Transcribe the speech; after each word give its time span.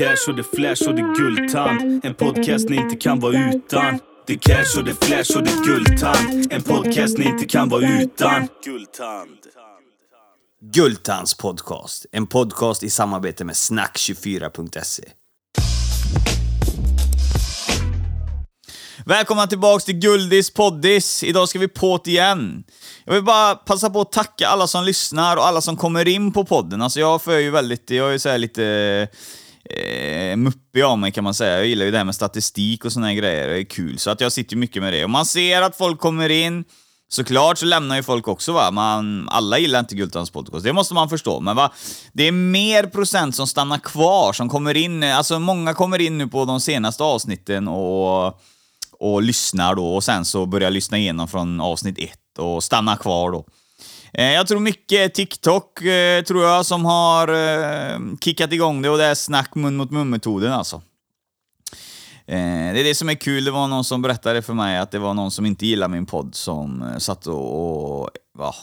cash 0.00 0.28
och 0.28 0.36
det 0.36 0.44
flash 0.44 0.88
och 0.88 0.94
det 0.94 1.14
guldtand. 1.16 2.04
En 2.04 2.14
podcast 2.14 2.68
ni 2.68 2.76
inte 2.76 2.96
kan 2.96 3.20
vara 3.20 3.50
utan. 3.54 3.98
Det 4.26 4.36
cash 4.36 4.78
och 4.78 4.84
det 4.84 5.04
flash 5.04 5.36
och 5.36 5.44
det 5.44 5.64
guldtand. 5.64 6.52
En 6.52 6.62
podcast 6.62 7.18
ni 7.18 7.24
inte 7.24 7.44
kan 7.44 7.68
vara 7.68 7.82
utan. 7.82 8.48
Guldtand. 8.64 9.38
Guldtands 10.60 11.34
podcast. 11.34 12.06
En 12.12 12.26
podcast 12.26 12.82
i 12.82 12.90
samarbete 12.90 13.44
med 13.44 13.54
snack24.se. 13.54 15.04
Välkomna 19.04 19.46
tillbaks 19.46 19.84
till 19.84 19.98
Guldis 19.98 20.50
poddis. 20.50 21.24
Idag 21.24 21.48
ska 21.48 21.58
vi 21.58 21.66
på't 21.66 22.08
igen. 22.08 22.64
Jag 23.04 23.14
vill 23.14 23.24
bara 23.24 23.54
passa 23.54 23.90
på 23.90 24.00
att 24.00 24.12
tacka 24.12 24.48
alla 24.48 24.66
som 24.66 24.84
lyssnar 24.84 25.36
och 25.36 25.46
alla 25.46 25.60
som 25.60 25.76
kommer 25.76 26.08
in 26.08 26.32
på 26.32 26.44
podden. 26.44 26.82
Alltså 26.82 27.00
jag 27.00 27.22
för 27.22 27.38
ju 27.38 27.50
väldigt, 27.50 27.90
jag 27.90 28.08
är 28.08 28.12
ju 28.12 28.18
så 28.18 28.36
lite 28.36 29.08
eh, 29.64 30.36
muppig 30.36 30.82
av 30.82 30.98
mig 30.98 31.12
kan 31.12 31.24
man 31.24 31.34
säga. 31.34 31.56
Jag 31.56 31.66
gillar 31.66 31.84
ju 31.84 31.90
det 31.90 31.98
här 31.98 32.04
med 32.04 32.14
statistik 32.14 32.84
och 32.84 32.92
såna 32.92 33.06
här 33.06 33.14
grejer, 33.14 33.48
det 33.48 33.60
är 33.60 33.64
kul. 33.64 33.98
Så 33.98 34.10
att 34.10 34.20
jag 34.20 34.32
sitter 34.32 34.54
ju 34.54 34.60
mycket 34.60 34.82
med 34.82 34.92
det. 34.92 35.04
Och 35.04 35.10
man 35.10 35.26
ser 35.26 35.62
att 35.62 35.76
folk 35.76 36.00
kommer 36.00 36.28
in, 36.28 36.64
Såklart 37.12 37.58
så 37.58 37.66
lämnar 37.66 37.96
ju 37.96 38.02
folk 38.02 38.28
också 38.28 38.52
va, 38.52 38.70
man, 38.70 39.28
alla 39.28 39.58
gillar 39.58 39.80
inte 39.80 39.94
Gultans 39.94 40.30
podcast, 40.30 40.64
det 40.64 40.72
måste 40.72 40.94
man 40.94 41.08
förstå. 41.08 41.40
Men 41.40 41.56
va, 41.56 41.72
det 42.12 42.28
är 42.28 42.32
mer 42.32 42.86
procent 42.86 43.36
som 43.36 43.46
stannar 43.46 43.78
kvar, 43.78 44.32
som 44.32 44.48
kommer 44.48 44.76
in, 44.76 45.02
alltså 45.02 45.38
många 45.38 45.74
kommer 45.74 46.00
in 46.00 46.18
nu 46.18 46.26
på 46.26 46.44
de 46.44 46.60
senaste 46.60 47.02
avsnitten 47.02 47.68
och, 47.68 48.40
och 48.98 49.22
lyssnar 49.22 49.74
då, 49.74 49.94
och 49.94 50.04
sen 50.04 50.24
så 50.24 50.46
börjar 50.46 50.70
lyssna 50.70 50.98
igenom 50.98 51.28
från 51.28 51.60
avsnitt 51.60 51.98
ett 51.98 52.38
och 52.38 52.64
stannar 52.64 52.96
kvar 52.96 53.30
då. 53.30 53.44
Eh, 54.12 54.32
jag 54.32 54.46
tror 54.46 54.60
mycket 54.60 55.14
TikTok, 55.14 55.82
eh, 55.82 56.22
tror 56.24 56.44
jag, 56.44 56.66
som 56.66 56.84
har 56.84 57.28
eh, 57.28 57.98
kickat 58.20 58.52
igång 58.52 58.82
det 58.82 58.90
och 58.90 58.98
det 58.98 59.04
är 59.04 59.14
snack 59.14 59.54
mun 59.54 59.76
mot 59.76 59.90
mun-metoden 59.90 60.52
alltså. 60.52 60.82
Det 62.26 62.80
är 62.80 62.84
det 62.84 62.94
som 62.94 63.08
är 63.08 63.14
kul, 63.14 63.44
det 63.44 63.50
var 63.50 63.68
någon 63.68 63.84
som 63.84 64.02
berättade 64.02 64.42
för 64.42 64.54
mig 64.54 64.78
att 64.78 64.90
det 64.90 64.98
var 64.98 65.14
någon 65.14 65.30
som 65.30 65.46
inte 65.46 65.66
gillade 65.66 65.92
min 65.92 66.06
podd 66.06 66.34
som 66.34 66.84
satt 66.98 67.26
och, 67.26 68.02
och 68.02 68.10
ja, 68.38 68.54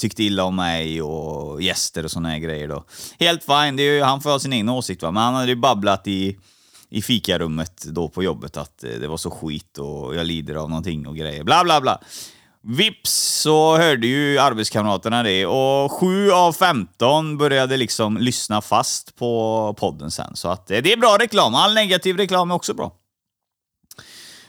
tyckte 0.00 0.22
illa 0.22 0.44
om 0.44 0.56
mig 0.56 1.02
och 1.02 1.62
gäster 1.62 2.04
och 2.04 2.10
såna 2.10 2.28
här 2.28 2.38
grejer 2.38 2.68
då. 2.68 2.84
Helt 3.18 3.44
fine, 3.44 3.76
det 3.76 3.82
är 3.82 3.92
ju, 3.92 4.02
han 4.02 4.20
får 4.20 4.30
ha 4.30 4.38
sin 4.38 4.52
egen 4.52 4.68
åsikt 4.68 5.02
va, 5.02 5.10
men 5.10 5.22
han 5.22 5.34
hade 5.34 5.48
ju 5.48 5.56
babblat 5.56 6.08
i, 6.08 6.38
i 6.88 7.02
fikarummet 7.02 7.84
då 7.86 8.08
på 8.08 8.22
jobbet 8.22 8.56
att 8.56 8.78
det 8.78 9.08
var 9.08 9.16
så 9.16 9.30
skit 9.30 9.78
och 9.78 10.14
jag 10.14 10.26
lider 10.26 10.54
av 10.54 10.68
någonting 10.70 11.06
och 11.06 11.16
grejer, 11.16 11.44
bla 11.44 11.64
bla 11.64 11.80
bla. 11.80 12.00
Vips 12.66 13.40
så 13.42 13.76
hörde 13.76 14.06
ju 14.06 14.38
arbetskamraterna 14.38 15.22
det 15.22 15.46
och 15.46 15.92
7 15.92 16.30
av 16.30 16.52
15 16.52 17.38
började 17.38 17.76
liksom 17.76 18.16
lyssna 18.16 18.60
fast 18.60 19.16
på 19.16 19.74
podden 19.78 20.10
sen. 20.10 20.36
Så 20.36 20.48
att 20.48 20.70
eh, 20.70 20.78
det 20.78 20.92
är 20.92 20.96
bra 20.96 21.16
reklam. 21.20 21.54
All 21.54 21.74
negativ 21.74 22.16
reklam 22.16 22.50
är 22.50 22.54
också 22.54 22.74
bra. 22.74 22.92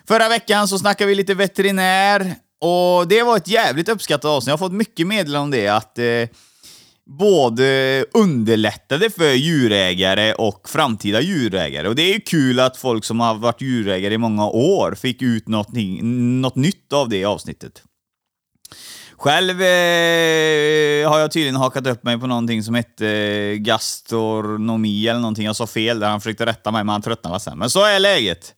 Förra 0.07 0.29
veckan 0.29 0.67
så 0.67 0.79
snackade 0.79 1.07
vi 1.07 1.15
lite 1.15 1.33
veterinär 1.33 2.35
och 2.61 3.07
det 3.07 3.23
var 3.23 3.37
ett 3.37 3.47
jävligt 3.47 3.89
uppskattat 3.89 4.25
avsnitt. 4.25 4.47
Jag 4.47 4.53
har 4.53 4.57
fått 4.57 4.71
mycket 4.71 5.07
meddelanden 5.07 5.41
om 5.41 5.51
det, 5.51 5.67
att 5.67 5.99
eh, 5.99 6.37
både 7.19 8.05
underlättade 8.13 9.09
för 9.09 9.33
djurägare 9.33 10.33
och 10.33 10.69
framtida 10.69 11.21
djurägare. 11.21 11.87
Och 11.87 11.95
det 11.95 12.01
är 12.01 12.13
ju 12.13 12.19
kul 12.19 12.59
att 12.59 12.77
folk 12.77 13.05
som 13.05 13.19
har 13.19 13.35
varit 13.35 13.61
djurägare 13.61 14.13
i 14.13 14.17
många 14.17 14.47
år 14.47 14.95
fick 14.95 15.21
ut 15.21 15.47
något, 15.47 15.69
något 16.41 16.55
nytt 16.55 16.93
av 16.93 17.09
det 17.09 17.25
avsnittet. 17.25 17.83
Själv 19.17 19.61
eh, 19.61 21.09
har 21.09 21.19
jag 21.19 21.31
tydligen 21.31 21.55
hakat 21.55 21.87
upp 21.87 22.03
mig 22.03 22.19
på 22.19 22.27
någonting 22.27 22.63
som 22.63 22.75
hette 22.75 23.07
eh, 23.07 23.55
gastronomi 23.55 25.07
eller 25.07 25.19
någonting. 25.19 25.45
Jag 25.45 25.55
sa 25.55 25.67
fel 25.67 25.99
där, 25.99 26.09
han 26.09 26.21
försökte 26.21 26.45
rätta 26.45 26.71
mig 26.71 26.83
men 26.83 26.93
han 26.93 27.01
tröttnade 27.01 27.39
sen. 27.39 27.57
Men 27.57 27.69
så 27.69 27.83
är 27.83 27.99
läget. 27.99 28.53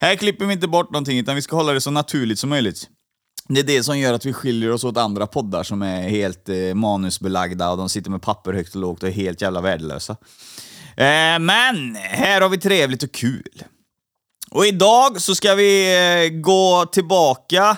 Här 0.00 0.14
klipper 0.16 0.44
vi 0.46 0.52
inte 0.52 0.68
bort 0.68 0.90
någonting 0.90 1.18
utan 1.18 1.34
vi 1.34 1.42
ska 1.42 1.56
hålla 1.56 1.72
det 1.72 1.80
så 1.80 1.90
naturligt 1.90 2.38
som 2.38 2.50
möjligt. 2.50 2.88
Det 3.48 3.60
är 3.60 3.64
det 3.64 3.82
som 3.82 3.98
gör 3.98 4.14
att 4.14 4.26
vi 4.26 4.32
skiljer 4.32 4.72
oss 4.72 4.84
åt 4.84 4.96
andra 4.96 5.26
poddar 5.26 5.62
som 5.62 5.82
är 5.82 6.08
helt 6.08 6.48
eh, 6.48 6.74
manusbelagda 6.74 7.70
och 7.70 7.78
de 7.78 7.88
sitter 7.88 8.10
med 8.10 8.22
papper 8.22 8.52
högt 8.52 8.74
och 8.74 8.80
lågt 8.80 9.02
och 9.02 9.08
är 9.08 9.12
helt 9.12 9.40
jävla 9.40 9.60
värdelösa. 9.60 10.16
Eh, 10.96 11.38
men 11.38 11.96
här 11.96 12.40
har 12.40 12.48
vi 12.48 12.58
trevligt 12.58 13.02
och 13.02 13.12
kul. 13.12 13.62
Och 14.50 14.66
idag 14.66 15.20
så 15.20 15.34
ska 15.34 15.54
vi 15.54 15.96
eh, 15.96 16.40
gå 16.40 16.86
tillbaka 16.92 17.76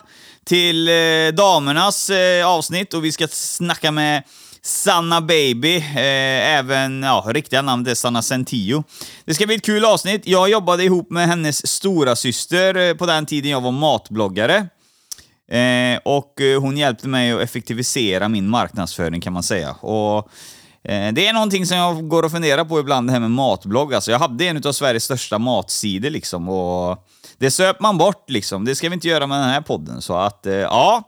till 0.50 0.88
eh, 0.88 1.34
damernas 1.34 2.10
eh, 2.10 2.46
avsnitt 2.46 2.94
och 2.94 3.04
vi 3.04 3.12
ska 3.12 3.28
snacka 3.28 3.90
med 3.90 4.22
Sanna 4.62 5.20
Baby, 5.20 5.76
eh, 5.76 6.56
även 6.58 7.02
ja, 7.02 7.24
riktiga 7.28 7.62
namnet 7.62 7.88
är 7.88 7.94
Sanna 7.94 8.22
Centio. 8.22 8.84
Det 9.24 9.34
ska 9.34 9.46
bli 9.46 9.54
ett 9.54 9.64
kul 9.64 9.84
avsnitt. 9.84 10.22
Jag 10.24 10.50
jobbade 10.50 10.84
ihop 10.84 11.10
med 11.10 11.28
hennes 11.28 11.66
stora 11.66 12.16
syster 12.16 12.74
eh, 12.76 12.94
på 12.94 13.06
den 13.06 13.26
tiden 13.26 13.50
jag 13.50 13.60
var 13.60 13.70
matbloggare. 13.70 14.56
Eh, 15.50 16.00
och 16.04 16.40
eh, 16.40 16.60
hon 16.60 16.76
hjälpte 16.76 17.08
mig 17.08 17.32
att 17.32 17.40
effektivisera 17.40 18.28
min 18.28 18.48
marknadsföring 18.48 19.20
kan 19.20 19.32
man 19.32 19.42
säga. 19.42 19.72
Och 19.72 20.18
eh, 20.84 21.12
det 21.12 21.26
är 21.26 21.32
någonting 21.32 21.66
som 21.66 21.76
jag 21.76 22.08
går 22.08 22.22
och 22.22 22.30
funderar 22.30 22.64
på 22.64 22.80
ibland, 22.80 23.08
det 23.08 23.12
här 23.12 23.20
med 23.20 23.30
matblogg. 23.30 23.94
Alltså, 23.94 24.10
jag 24.10 24.18
hade 24.18 24.44
en 24.44 24.66
av 24.66 24.72
Sveriges 24.72 25.04
största 25.04 25.38
matsidor 25.38 26.10
liksom 26.10 26.48
och 26.48 27.06
det 27.40 27.50
söp 27.50 27.80
man 27.80 27.98
bort 27.98 28.30
liksom. 28.30 28.64
Det 28.64 28.74
ska 28.74 28.88
vi 28.88 28.94
inte 28.94 29.08
göra 29.08 29.26
med 29.26 29.40
den 29.40 29.48
här 29.48 29.60
podden. 29.60 30.02
Så 30.02 30.14
att, 30.14 30.46
eh, 30.46 30.54
ja. 30.54 31.02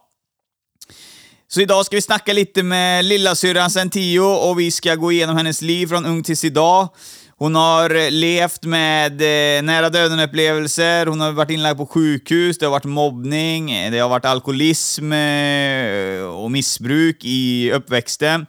Så 1.48 1.60
idag 1.60 1.86
ska 1.86 1.96
vi 1.96 2.02
snacka 2.02 2.32
lite 2.32 2.62
med 2.62 3.04
lillasyrran 3.04 3.70
sen 3.70 3.90
10 3.90 4.20
och 4.20 4.60
vi 4.60 4.70
ska 4.70 4.94
gå 4.94 5.12
igenom 5.12 5.36
hennes 5.36 5.62
liv 5.62 5.86
från 5.86 6.06
ung 6.06 6.22
tills 6.22 6.44
idag. 6.44 6.88
Hon 7.36 7.54
har 7.54 7.94
eh, 7.94 8.10
levt 8.10 8.64
med 8.64 9.12
eh, 9.12 9.62
nära 9.62 9.88
döden-upplevelser, 9.88 11.06
hon 11.06 11.20
har 11.20 11.32
varit 11.32 11.50
inlagd 11.50 11.78
på 11.78 11.86
sjukhus, 11.86 12.58
det 12.58 12.66
har 12.66 12.70
varit 12.70 12.84
mobbning, 12.84 13.66
det 13.90 13.98
har 13.98 14.08
varit 14.08 14.24
alkoholism 14.24 15.12
eh, 15.12 16.22
och 16.22 16.50
missbruk 16.50 17.24
i 17.24 17.72
uppväxten. 17.72 18.46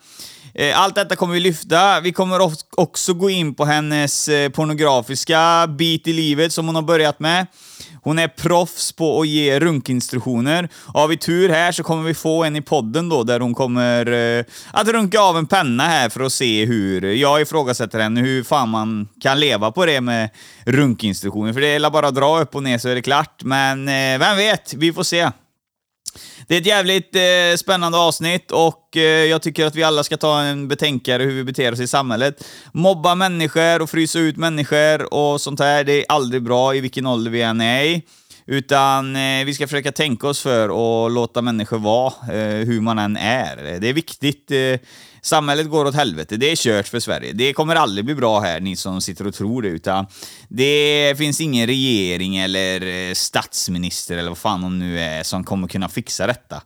Eh, 0.55 0.79
allt 0.79 0.95
detta 0.95 1.15
kommer 1.15 1.33
vi 1.33 1.39
lyfta. 1.39 1.99
Vi 1.99 2.11
kommer 2.11 2.51
också 2.77 3.13
gå 3.13 3.29
in 3.29 3.55
på 3.55 3.65
hennes 3.65 4.27
eh, 4.27 4.49
pornografiska 4.49 5.67
bit 5.67 6.07
i 6.07 6.13
livet 6.13 6.53
som 6.53 6.65
hon 6.65 6.75
har 6.75 6.81
börjat 6.81 7.19
med. 7.19 7.47
Hon 8.03 8.19
är 8.19 8.27
proffs 8.27 8.91
på 8.91 9.21
att 9.21 9.27
ge 9.27 9.59
runkinstruktioner. 9.59 10.69
Har 10.93 11.07
vi 11.07 11.17
tur 11.17 11.49
här 11.49 11.71
så 11.71 11.83
kommer 11.83 12.03
vi 12.03 12.13
få 12.13 12.43
en 12.43 12.55
i 12.55 12.61
podden 12.61 13.09
då 13.09 13.23
där 13.23 13.39
hon 13.39 13.53
kommer 13.53 14.11
eh, 14.11 14.45
att 14.71 14.87
runka 14.87 15.19
av 15.19 15.37
en 15.37 15.47
penna 15.47 15.83
här 15.83 16.09
för 16.09 16.21
att 16.21 16.33
se 16.33 16.65
hur, 16.65 17.13
jag 17.13 17.41
ifrågasätter 17.41 17.99
henne, 17.99 18.21
hur 18.21 18.43
fan 18.43 18.69
man 18.69 19.07
kan 19.21 19.39
leva 19.39 19.71
på 19.71 19.85
det 19.85 20.01
med 20.01 20.29
runkinstruktioner. 20.65 21.53
För 21.53 21.61
det 21.61 21.67
är 21.67 21.89
bara 21.89 22.07
att 22.07 22.15
dra 22.15 22.41
upp 22.41 22.55
och 22.55 22.63
ner 22.63 22.77
så 22.77 22.89
är 22.89 22.95
det 22.95 23.01
klart. 23.01 23.43
Men 23.43 23.87
eh, 23.87 24.19
vem 24.19 24.37
vet, 24.37 24.73
vi 24.73 24.93
får 24.93 25.03
se. 25.03 25.31
Det 26.47 26.55
är 26.55 26.61
ett 26.61 26.65
jävligt 26.65 27.15
eh, 27.15 27.57
spännande 27.57 27.97
avsnitt 27.97 28.51
och 28.51 28.97
eh, 28.97 29.01
jag 29.01 29.41
tycker 29.41 29.65
att 29.65 29.75
vi 29.75 29.83
alla 29.83 30.03
ska 30.03 30.17
ta 30.17 30.41
en 30.41 30.67
betänkare 30.67 31.23
hur 31.23 31.33
vi 31.33 31.43
beter 31.43 31.71
oss 31.71 31.79
i 31.79 31.87
samhället. 31.87 32.47
Mobba 32.73 33.15
människor 33.15 33.81
och 33.81 33.89
frysa 33.89 34.19
ut 34.19 34.37
människor 34.37 35.13
och 35.13 35.41
sånt 35.41 35.59
här, 35.59 35.83
det 35.83 35.93
är 35.93 36.05
aldrig 36.09 36.43
bra 36.43 36.75
i 36.75 36.79
vilken 36.79 37.07
ålder 37.07 37.31
vi 37.31 37.41
än 37.41 37.61
är 37.61 37.83
i. 37.83 38.01
Utan 38.45 39.15
eh, 39.15 39.45
vi 39.45 39.53
ska 39.53 39.67
försöka 39.67 39.91
tänka 39.91 40.27
oss 40.27 40.41
för 40.41 40.69
och 40.69 41.11
låta 41.11 41.41
människor 41.41 41.79
vara 41.79 42.13
eh, 42.33 42.65
hur 42.65 42.81
man 42.81 42.99
än 42.99 43.17
är. 43.17 43.79
Det 43.79 43.89
är 43.89 43.93
viktigt. 43.93 44.51
Eh, 44.51 44.79
Samhället 45.25 45.69
går 45.69 45.85
åt 45.85 45.95
helvete. 45.95 46.37
Det 46.37 46.51
är 46.51 46.55
kört 46.55 46.87
för 46.87 46.99
Sverige. 46.99 47.33
Det 47.33 47.53
kommer 47.53 47.75
aldrig 47.75 48.05
bli 48.05 48.15
bra 48.15 48.39
här, 48.39 48.59
ni 48.59 48.75
som 48.75 49.01
sitter 49.01 49.27
och 49.27 49.33
tror 49.33 49.61
det. 49.61 49.67
Utan 49.69 50.05
det 50.47 51.17
finns 51.17 51.41
ingen 51.41 51.67
regering 51.67 52.37
eller 52.37 53.09
eh, 53.09 53.13
statsminister 53.13 54.17
eller 54.17 54.29
vad 54.29 54.37
fan 54.37 54.63
hon 54.63 54.79
nu 54.79 54.99
är 54.99 55.23
som 55.23 55.43
kommer 55.43 55.67
kunna 55.67 55.89
fixa 55.89 56.27
detta. 56.27 56.61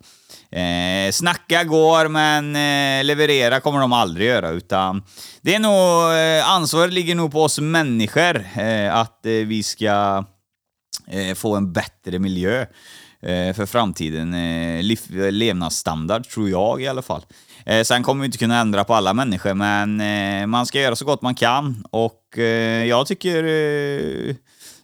Eh, 0.52 1.12
snacka 1.12 1.64
går, 1.64 2.08
men 2.08 2.56
eh, 2.56 3.06
leverera 3.06 3.60
kommer 3.60 3.80
de 3.80 3.94
aldrig 3.94 4.28
göra. 4.28 4.50
Utan 4.50 5.04
det 5.42 5.56
är 5.56 5.60
nog, 5.60 6.18
eh, 6.18 6.50
ansvaret 6.50 6.94
ligger 6.94 7.16
nog 7.16 7.32
på 7.32 7.44
oss 7.44 7.60
människor 7.60 8.46
eh, 8.56 8.96
att 8.96 9.26
eh, 9.26 9.32
vi 9.32 9.64
ska 9.64 10.26
eh, 11.08 11.36
få 11.36 11.56
en 11.56 11.74
bättre 11.74 12.20
miljö 12.20 12.62
eh, 13.22 13.54
för 13.54 13.66
framtiden. 13.66 14.34
Eh, 14.34 15.32
levnadsstandard, 15.32 16.30
tror 16.30 16.50
jag 16.50 16.82
i 16.82 16.88
alla 16.88 17.02
fall. 17.02 17.26
Eh, 17.68 17.84
sen 17.84 18.04
kommer 18.04 18.22
vi 18.22 18.26
inte 18.26 18.38
kunna 18.38 18.60
ändra 18.60 18.84
på 18.84 18.94
alla 18.94 19.14
människor, 19.14 19.54
men 19.54 20.02
eh, 20.02 20.48
man 20.48 20.66
ska 20.66 20.80
göra 20.80 20.96
så 20.96 21.06
gott 21.06 21.22
man 21.22 21.36
kan. 21.36 21.86
Och 21.92 22.38
eh, 22.38 22.86
jag 22.86 23.08
tycker 23.08 23.44
eh, 23.44 24.36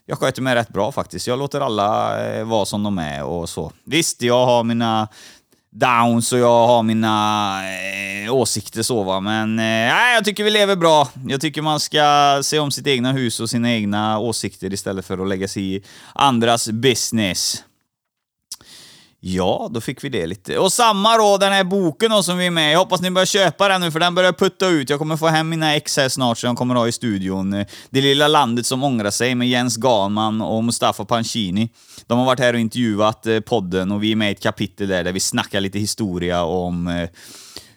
jag 0.06 0.18
sköter 0.18 0.42
mig 0.42 0.54
rätt 0.54 0.68
bra 0.68 0.92
faktiskt. 0.92 1.26
Jag 1.26 1.38
låter 1.38 1.60
alla 1.60 2.24
eh, 2.26 2.44
vara 2.44 2.64
som 2.64 2.82
de 2.82 2.98
är 2.98 3.24
och 3.24 3.48
så. 3.48 3.72
Visst, 3.84 4.22
jag 4.22 4.46
har 4.46 4.64
mina 4.64 5.08
downs 5.72 6.32
och 6.32 6.38
jag 6.38 6.66
har 6.66 6.82
mina 6.82 7.60
eh, 8.24 8.34
åsikter 8.34 8.82
så 8.82 9.02
va, 9.02 9.20
men 9.20 9.58
eh, 9.58 10.14
jag 10.14 10.24
tycker 10.24 10.44
vi 10.44 10.50
lever 10.50 10.76
bra. 10.76 11.08
Jag 11.26 11.40
tycker 11.40 11.62
man 11.62 11.80
ska 11.80 12.40
se 12.42 12.58
om 12.58 12.70
sitt 12.70 12.86
egna 12.86 13.12
hus 13.12 13.40
och 13.40 13.50
sina 13.50 13.72
egna 13.72 14.18
åsikter 14.18 14.72
istället 14.72 15.06
för 15.06 15.18
att 15.18 15.28
lägga 15.28 15.48
sig 15.48 15.74
i 15.76 15.82
andras 16.14 16.68
business. 16.68 17.64
Ja, 19.26 19.68
då 19.70 19.80
fick 19.80 20.04
vi 20.04 20.08
det 20.08 20.26
lite. 20.26 20.58
Och 20.58 20.72
samma 20.72 21.16
då, 21.16 21.38
den 21.38 21.52
här 21.52 21.64
boken 21.64 22.10
då 22.10 22.22
som 22.22 22.38
vi 22.38 22.46
är 22.46 22.50
med 22.50 22.72
Jag 22.72 22.78
hoppas 22.78 23.00
ni 23.00 23.10
börjar 23.10 23.26
köpa 23.26 23.68
den 23.68 23.80
nu, 23.80 23.90
för 23.90 24.00
den 24.00 24.14
börjar 24.14 24.32
putta 24.32 24.68
ut. 24.68 24.90
Jag 24.90 24.98
kommer 24.98 25.16
få 25.16 25.26
hem 25.26 25.48
mina 25.48 25.74
ex 25.74 25.96
här 25.96 26.08
snart, 26.08 26.38
som 26.38 26.48
jag 26.48 26.56
kommer 26.56 26.74
ha 26.74 26.88
i 26.88 26.92
studion. 26.92 27.64
Det 27.90 28.00
lilla 28.00 28.28
landet 28.28 28.66
som 28.66 28.84
ångrar 28.84 29.10
sig 29.10 29.34
med 29.34 29.48
Jens 29.48 29.76
Galman 29.76 30.40
och 30.40 30.64
Mustafa 30.64 31.04
Pancini. 31.04 31.68
De 32.06 32.18
har 32.18 32.26
varit 32.26 32.40
här 32.40 32.54
och 32.54 32.60
intervjuat 32.60 33.26
eh, 33.26 33.40
podden 33.40 33.92
och 33.92 34.02
vi 34.02 34.12
är 34.12 34.16
med 34.16 34.28
i 34.28 34.32
ett 34.32 34.42
kapitel 34.42 34.88
där, 34.88 35.04
där 35.04 35.12
vi 35.12 35.20
snackar 35.20 35.60
lite 35.60 35.78
historia 35.78 36.42
om 36.44 36.86
eh, 36.86 37.08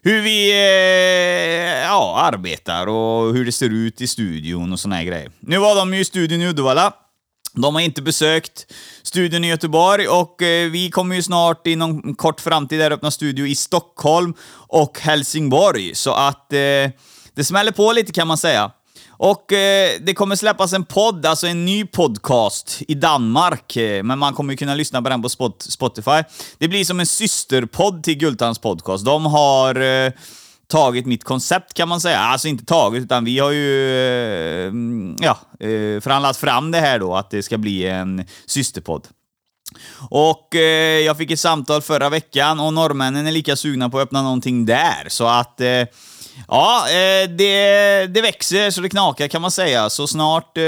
hur 0.01 0.21
vi 0.21 0.51
eh, 0.51 1.83
ja, 1.83 2.29
arbetar 2.33 2.87
och 2.87 3.33
hur 3.33 3.45
det 3.45 3.51
ser 3.51 3.69
ut 3.69 4.01
i 4.01 4.07
studion 4.07 4.73
och 4.73 4.79
såna 4.79 4.95
här 4.95 5.03
grejer. 5.03 5.31
Nu 5.39 5.57
var 5.57 5.75
de 5.75 5.93
ju 5.93 5.99
i 5.99 6.05
studion 6.05 6.41
i 6.41 6.47
Uddevalla. 6.47 6.93
De 7.61 7.75
har 7.75 7.81
inte 7.81 8.01
besökt 8.01 8.73
studion 9.03 9.43
i 9.43 9.47
Göteborg 9.47 10.07
och 10.07 10.41
eh, 10.41 10.69
vi 10.69 10.89
kommer 10.89 11.15
ju 11.15 11.23
snart 11.23 11.67
inom 11.67 12.15
kort 12.15 12.41
framtid 12.41 12.81
att 12.81 12.91
öppna 12.91 13.11
studio 13.11 13.47
i 13.47 13.55
Stockholm 13.55 14.33
och 14.53 14.99
Helsingborg. 14.99 15.95
Så 15.95 16.13
att 16.13 16.53
eh, 16.53 16.91
det 17.33 17.43
smäller 17.43 17.71
på 17.71 17.91
lite 17.91 18.11
kan 18.11 18.27
man 18.27 18.37
säga. 18.37 18.71
Och 19.09 19.53
eh, 19.53 19.91
det 20.01 20.13
kommer 20.13 20.35
släppas 20.35 20.73
en 20.73 20.85
podd, 20.85 21.25
alltså 21.25 21.47
en 21.47 21.65
ny 21.65 21.85
podcast 21.85 22.81
i 22.87 22.93
Danmark, 22.93 23.75
eh, 23.75 24.03
men 24.03 24.19
man 24.19 24.33
kommer 24.33 24.55
kunna 24.55 24.75
lyssna 24.75 25.01
på 25.01 25.09
den 25.09 25.21
på 25.21 25.29
Spotify. 25.59 26.23
Det 26.57 26.67
blir 26.67 26.85
som 26.85 26.99
en 26.99 27.05
systerpodd 27.05 28.03
till 28.03 28.17
Gultans 28.17 28.59
podcast. 28.59 29.05
De 29.05 29.25
har 29.25 29.75
eh, 29.81 30.11
tagit 30.71 31.05
mitt 31.05 31.23
koncept 31.23 31.73
kan 31.73 31.87
man 31.87 32.01
säga. 32.01 32.19
Alltså 32.19 32.47
inte 32.47 32.65
tagit, 32.65 33.03
utan 33.03 33.25
vi 33.25 33.39
har 33.39 33.51
ju 33.51 33.91
eh, 33.91 34.73
ja, 35.19 35.37
eh, 35.59 36.01
förhandlat 36.01 36.37
fram 36.37 36.71
det 36.71 36.79
här 36.79 36.99
då, 36.99 37.15
att 37.15 37.29
det 37.29 37.43
ska 37.43 37.57
bli 37.57 37.87
en 37.87 38.25
systerpodd. 38.45 39.07
Och 40.09 40.55
eh, 40.55 40.99
jag 40.99 41.17
fick 41.17 41.31
ett 41.31 41.39
samtal 41.39 41.81
förra 41.81 42.09
veckan 42.09 42.59
och 42.59 42.73
norrmännen 42.73 43.27
är 43.27 43.31
lika 43.31 43.55
sugna 43.55 43.89
på 43.89 43.97
att 43.99 44.03
öppna 44.03 44.21
någonting 44.21 44.65
där, 44.65 45.05
så 45.07 45.27
att 45.27 45.61
eh, 45.61 45.83
Ja, 46.47 46.89
eh, 46.89 47.29
det, 47.29 48.07
det 48.07 48.21
växer 48.21 48.71
så 48.71 48.81
det 48.81 48.89
knakar 48.89 49.27
kan 49.27 49.41
man 49.41 49.51
säga, 49.51 49.89
så 49.89 50.07
snart 50.07 50.57
eh, 50.57 50.63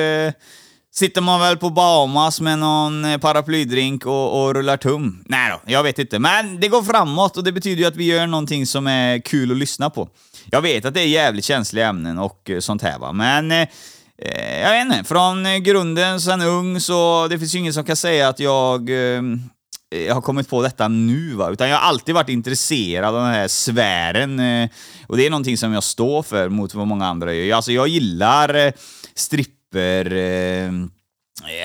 sitter 0.99 1.21
man 1.21 1.39
väl 1.39 1.57
på 1.57 1.69
Bahamas 1.69 2.41
med 2.41 2.59
någon 2.59 3.05
eh, 3.05 3.17
paraplydrink 3.17 4.05
och, 4.05 4.43
och 4.43 4.55
rullar 4.55 4.77
tum. 4.77 5.23
Nej 5.25 5.51
då, 5.51 5.71
jag 5.71 5.83
vet 5.83 5.99
inte. 5.99 6.19
Men 6.19 6.59
det 6.59 6.67
går 6.67 6.83
framåt 6.83 7.37
och 7.37 7.43
det 7.43 7.51
betyder 7.51 7.81
ju 7.81 7.87
att 7.87 7.95
vi 7.95 8.03
gör 8.03 8.27
någonting 8.27 8.65
som 8.65 8.87
är 8.87 9.19
kul 9.19 9.51
att 9.51 9.57
lyssna 9.57 9.89
på. 9.89 10.09
Jag 10.51 10.61
vet 10.61 10.85
att 10.85 10.93
det 10.93 11.01
är 11.01 11.07
jävligt 11.07 11.45
känsliga 11.45 11.87
ämnen 11.87 12.19
och 12.19 12.49
eh, 12.49 12.59
sånt 12.59 12.81
här 12.81 12.99
va, 12.99 13.11
men 13.11 13.51
eh, 13.51 13.67
eh 14.21 14.59
jag 14.61 14.71
vet 14.71 14.97
inte, 14.97 15.09
från 15.09 15.63
grunden 15.63 16.21
sen 16.21 16.41
ung 16.41 16.79
så 16.79 17.27
det 17.27 17.39
finns 17.39 17.55
ju 17.55 17.59
ingen 17.59 17.73
som 17.73 17.83
kan 17.83 17.95
säga 17.95 18.27
att 18.27 18.39
jag 18.39 18.89
ehm, 18.89 19.41
eh, 19.95 20.01
jag 20.01 20.13
har 20.13 20.21
kommit 20.21 20.49
på 20.49 20.61
detta 20.61 20.87
nu, 20.87 21.33
va? 21.33 21.49
utan 21.49 21.69
jag 21.69 21.77
har 21.77 21.87
alltid 21.87 22.15
varit 22.15 22.29
intresserad 22.29 23.15
av 23.15 23.21
den 23.23 23.33
här 23.33 23.47
sfären. 23.47 24.39
Och 25.07 25.17
det 25.17 25.25
är 25.25 25.29
någonting 25.29 25.57
som 25.57 25.73
jag 25.73 25.83
står 25.83 26.23
för 26.23 26.49
mot 26.49 26.73
vad 26.73 26.87
många 26.87 27.07
andra 27.07 27.33
gör. 27.33 27.55
Alltså, 27.55 27.71
jag 27.71 27.87
gillar 27.87 28.73
stripp 29.15 29.58
stripper, 29.69 30.13
eh, 30.13 30.71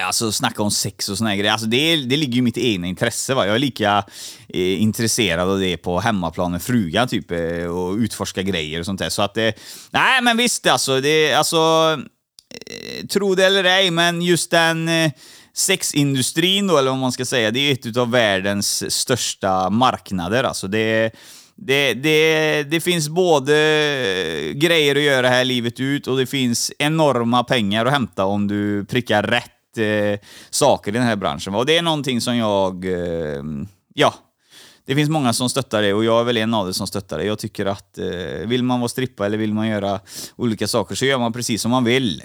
Alltså 0.07 0.33
snacka 0.33 0.63
om 0.63 0.71
sex 0.71 1.09
och 1.09 1.19
såna 1.19 1.37
grejer, 1.37 1.53
alltså 1.53 1.67
det, 1.67 1.97
det 1.97 2.17
ligger 2.17 2.33
ju 2.33 2.39
i 2.39 2.43
mitt 2.43 2.59
egna 2.59 2.87
intresse. 2.87 3.35
Va? 3.35 3.47
Jag 3.47 3.55
är 3.55 3.59
lika 3.59 4.05
eh, 4.49 4.83
intresserad 4.83 5.49
av 5.49 5.61
det 5.61 5.77
på 5.77 6.01
hemmaplan 6.01 6.53
med 6.53 6.63
frugan 6.63 7.09
typ, 7.09 7.31
eh, 7.31 7.67
och 7.67 7.97
utforska 7.97 8.43
grejer 8.43 8.81
och 8.81 8.87
sånt 8.87 8.99
där. 8.99 9.09
Så 9.09 9.23
att 9.23 9.35
det... 9.35 9.55
nej 9.91 10.23
men 10.23 10.37
visst 10.37 10.67
alltså, 10.67 11.01
det, 11.01 11.35
alltså... 11.35 11.59
Eh, 12.67 13.07
tro 13.07 13.35
det 13.35 13.47
eller 13.47 13.65
ej, 13.65 13.91
men 13.91 14.23
just 14.23 14.51
den 14.51 14.89
eh, 14.89 15.13
sexindustrin 15.55 16.67
då, 16.67 16.79
eller 16.79 16.91
vad 16.91 17.01
man 17.01 17.13
ska 17.13 17.25
säga, 17.25 17.51
det 17.51 17.61
är 17.61 17.73
ett 17.73 17.97
av 17.97 18.11
världens 18.11 18.95
största 18.95 19.71
marknader. 19.71 20.45
Alltså 20.45 20.69
det, 20.69 21.11
det, 21.57 21.95
det, 21.95 22.63
det 22.63 22.81
finns 22.81 23.09
både 23.09 23.53
grejer 24.55 24.97
att 24.97 25.03
göra 25.03 25.29
här 25.29 25.45
livet 25.45 25.81
ut 25.81 26.07
och 26.07 26.17
det 26.17 26.27
finns 26.27 26.73
enorma 26.79 27.45
pengar 27.45 27.87
att 27.87 27.93
hämta 27.93 28.25
om 28.25 28.49
du 28.49 28.85
prickar 28.85 29.23
rätt 29.23 29.79
eh, 29.79 30.21
saker 30.51 30.93
i 30.93 30.99
den 30.99 31.07
här 31.07 31.17
branschen. 31.17 31.55
Och 31.55 31.67
det 31.67 31.79
är 31.79 31.83
någonting 31.83 32.21
som 32.21 32.37
jag, 32.37 32.85
eh, 32.85 33.43
ja, 33.95 34.15
det 34.87 34.95
finns 34.95 35.11
många 35.11 35.33
som 35.33 35.51
stöttar 35.51 35.83
det 35.83 35.95
och 35.95 36.05
jag 36.05 36.21
är 36.21 36.25
väl 36.25 36.37
en 36.37 36.55
av 36.55 36.65
dem 36.65 36.75
som 36.75 36.87
stöttar 36.87 37.19
det. 37.19 37.25
Jag 37.25 37.39
tycker 37.39 37.67
att 37.67 37.99
eh, 37.99 38.47
vill 38.47 38.63
man 38.63 38.81
vara 38.81 38.89
strippa 38.89 39.27
eller 39.27 39.39
vill 39.39 39.55
man 39.55 39.69
göra 39.69 40.01
olika 40.37 40.67
saker 40.67 40.95
så 40.95 41.05
gör 41.05 41.19
man 41.19 41.33
precis 41.33 41.63
som 41.63 41.71
man 41.71 41.85
vill. 41.85 42.23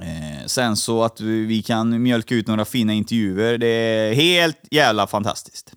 Eh, 0.00 0.46
sen 0.46 0.76
så 0.76 1.04
att 1.04 1.20
vi 1.20 1.62
kan 1.62 2.02
mjölka 2.02 2.34
ut 2.34 2.46
några 2.46 2.64
fina 2.64 2.92
intervjuer, 2.92 3.58
det 3.58 3.66
är 3.66 4.14
helt 4.14 4.58
jävla 4.70 5.06
fantastiskt. 5.06 5.72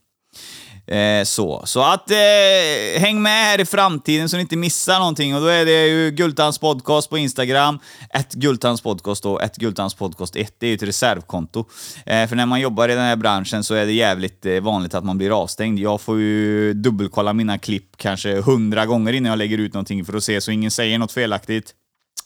Eh, 0.91 1.23
så. 1.23 1.61
så 1.65 1.81
att 1.81 2.11
eh, 2.11 3.01
häng 3.01 3.21
med 3.21 3.45
här 3.45 3.61
i 3.61 3.65
framtiden 3.65 4.29
så 4.29 4.37
ni 4.37 4.41
inte 4.41 4.57
missar 4.57 4.99
någonting. 4.99 5.35
Och 5.35 5.41
då 5.41 5.47
är 5.47 5.65
det 5.65 5.87
ju 5.87 6.11
Gultans 6.11 6.57
podcast 6.57 7.09
på 7.09 7.17
Instagram, 7.17 7.79
ett 8.09 8.33
Gultans 8.33 8.81
podcast 8.81 9.25
och 9.25 9.43
ett 9.43 9.55
Gultans 9.55 9.93
podcast 9.93 10.35
1. 10.35 10.55
Det 10.59 10.65
är 10.65 10.69
ju 10.69 10.75
ett 10.75 10.83
reservkonto. 10.83 11.65
Eh, 12.05 12.27
för 12.27 12.35
när 12.35 12.45
man 12.45 12.59
jobbar 12.59 12.89
i 12.89 12.95
den 12.95 13.03
här 13.03 13.15
branschen 13.15 13.63
så 13.63 13.73
är 13.73 13.85
det 13.85 13.91
jävligt 13.91 14.45
eh, 14.45 14.59
vanligt 14.59 14.93
att 14.93 15.03
man 15.03 15.17
blir 15.17 15.41
avstängd. 15.41 15.79
Jag 15.79 16.01
får 16.01 16.19
ju 16.19 16.73
dubbelkolla 16.73 17.33
mina 17.33 17.57
klipp 17.57 17.97
kanske 17.97 18.41
hundra 18.41 18.85
gånger 18.85 19.13
innan 19.13 19.29
jag 19.29 19.37
lägger 19.37 19.57
ut 19.57 19.73
någonting 19.73 20.05
för 20.05 20.13
att 20.17 20.23
se 20.23 20.41
så 20.41 20.51
ingen 20.51 20.71
säger 20.71 20.97
något 20.97 21.11
felaktigt. 21.11 21.73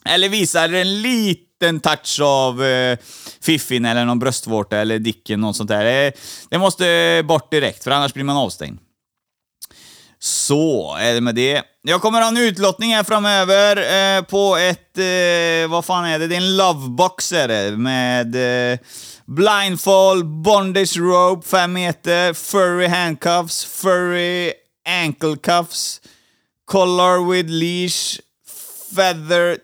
Eller 0.05 0.29
visar 0.29 0.73
en 0.73 1.01
liten 1.01 1.44
touch 1.59 2.19
av 2.21 2.63
eh, 2.63 2.97
fiffin 3.41 3.85
eller 3.85 4.05
någon 4.05 4.19
bröstvårta 4.19 4.77
eller 4.77 4.99
dicken, 4.99 5.41
något 5.41 5.55
sånt 5.55 5.69
där. 5.69 5.83
Det, 5.83 6.13
det 6.49 6.57
måste 6.57 7.21
bort 7.25 7.51
direkt, 7.51 7.83
för 7.83 7.91
annars 7.91 8.13
blir 8.13 8.23
man 8.23 8.37
avstängd. 8.37 8.79
Så 10.19 10.95
är 10.99 11.13
det 11.13 11.21
med 11.21 11.35
det. 11.35 11.63
Jag 11.81 12.01
kommer 12.01 12.21
ha 12.21 12.27
en 12.27 12.37
utlottning 12.37 12.95
här 12.95 13.03
framöver 13.03 13.77
eh, 13.77 14.21
på 14.21 14.57
ett, 14.57 14.97
eh, 14.97 15.71
vad 15.71 15.85
fan 15.85 16.05
är 16.05 16.19
det? 16.19 16.27
Det 16.27 16.35
är 16.35 16.41
en 16.41 16.57
lovebox 16.57 17.31
är 17.31 17.47
det, 17.47 17.77
med 17.77 18.35
eh, 18.71 18.79
blindfold, 19.25 20.25
bondage 20.25 20.97
rope, 20.97 21.47
5 21.47 21.73
meter, 21.73 22.33
furry 22.33 22.87
handcuffs, 22.87 23.65
furry 23.65 24.53
ankle 24.87 25.35
cuffs, 25.35 26.01
collar 26.65 27.31
with 27.31 27.49
leash, 27.49 28.19
feather, 28.95 29.57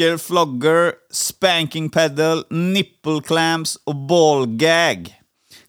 ticker, 0.00 0.16
flogger, 0.16 0.92
spanking 1.12 1.90
pedal, 1.90 2.44
nipple 2.50 3.20
clamps 3.26 3.76
och 3.84 3.96
ball 3.96 4.46
gag. 4.46 5.14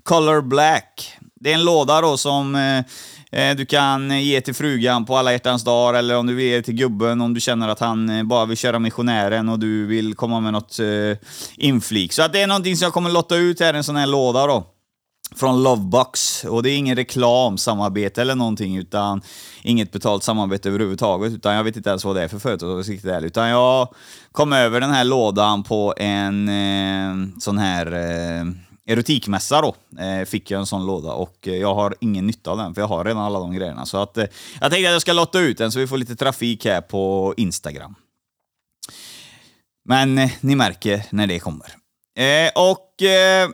Color 0.04 0.42
black. 0.42 1.18
Det 1.36 1.50
är 1.50 1.54
en 1.54 1.66
låda 1.66 2.02
då 2.02 2.18
som 2.18 2.56
eh, 2.56 3.40
eh 3.42 3.56
du 3.56 3.66
kan 3.66 4.22
ge 4.24 4.42
till 4.42 4.54
frugan 4.54 5.06
på 5.06 5.18
alla 5.18 5.32
hjärtans 5.32 5.64
dag 5.64 5.98
eller 5.98 6.18
om 6.18 6.28
du 6.28 6.36
vill 6.36 6.46
ge 6.46 6.62
till 6.62 6.74
gubben 6.74 7.22
om 7.22 7.34
du 7.34 7.40
känner 7.40 7.70
att 7.70 7.80
han 7.80 8.10
eh, 8.10 8.24
bara 8.24 8.46
vill 8.46 8.58
köra 8.58 8.80
missionären 8.80 9.50
och 9.50 9.60
du 9.60 9.86
vill 9.86 10.16
komma 10.16 10.40
med 10.40 10.54
något 10.54 10.80
eh, 10.80 11.18
inflik. 11.58 12.14
Så 12.14 12.24
att 12.24 12.34
det 12.34 12.42
är 12.42 12.48
någonting 12.48 12.78
som 12.78 12.86
jag 12.86 12.94
kommer 12.94 13.10
lotta 13.10 13.36
ut 13.36 13.60
här, 13.60 13.74
en 13.74 13.84
sån 13.84 13.96
här 13.96 14.08
låda 14.08 14.48
då 14.48 14.68
från 15.36 15.64
Lovebox. 15.64 16.44
Och 16.44 16.64
det 16.64 16.70
är 16.70 16.78
ingen 16.78 16.96
reklamsamarbete 16.96 18.22
eller 18.22 18.36
någonting, 18.36 18.78
utan 18.78 19.22
inget 19.62 19.92
betalt 19.92 20.24
samarbete 20.24 20.70
överhuvudtaget. 20.70 21.34
Utan 21.34 21.56
jag 21.56 21.64
vet 21.64 21.76
inte 21.78 21.90
ens 21.90 22.06
vad 22.06 22.16
det 22.16 22.24
är 22.24 22.28
för 22.28 22.40
företag, 22.40 23.24
utan 23.24 23.50
jag 23.50 23.88
kom 24.32 24.54
över 24.54 24.82
den 24.82 24.92
här 24.92 25.04
lådan 25.04 25.64
på 25.64 25.94
en 25.98 26.50
eh, 26.50 27.40
sån 27.40 27.58
här 27.58 27.92
eh, 27.92 28.46
erotikmässa 28.86 29.62
då, 29.62 29.76
eh, 30.02 30.26
fick 30.26 30.52
jag 30.52 30.60
en 30.60 30.66
sån 30.66 30.86
låda 30.86 31.14
och 31.14 31.48
eh, 31.48 31.56
jag 31.56 31.76
har 31.76 31.96
ingen 32.00 32.28
nytta 32.28 32.52
av 32.52 32.58
den, 32.58 32.74
för 32.74 32.82
jag 32.82 32.88
har 32.88 33.06
redan 33.06 33.24
alla 33.24 33.40
de 33.40 33.54
grejerna. 33.54 33.86
Så 33.86 33.98
att, 33.98 34.18
eh, 34.18 34.26
jag 34.62 34.72
tänkte 34.72 34.90
att 34.90 34.94
jag 34.94 35.02
ska 35.02 35.14
lotta 35.14 35.40
ut 35.40 35.58
den 35.58 35.72
så 35.72 35.80
vi 35.80 35.88
får 35.88 35.98
lite 35.98 36.16
trafik 36.16 36.66
här 36.66 36.82
på 36.82 37.34
Instagram. 37.38 37.96
Men 39.86 40.18
eh, 40.18 40.32
ni 40.42 40.56
märker 40.56 41.06
när 41.10 41.28
det 41.28 41.40
kommer. 41.40 41.76
Eh, 42.18 42.52
och 42.56 43.02
eh, 43.02 43.50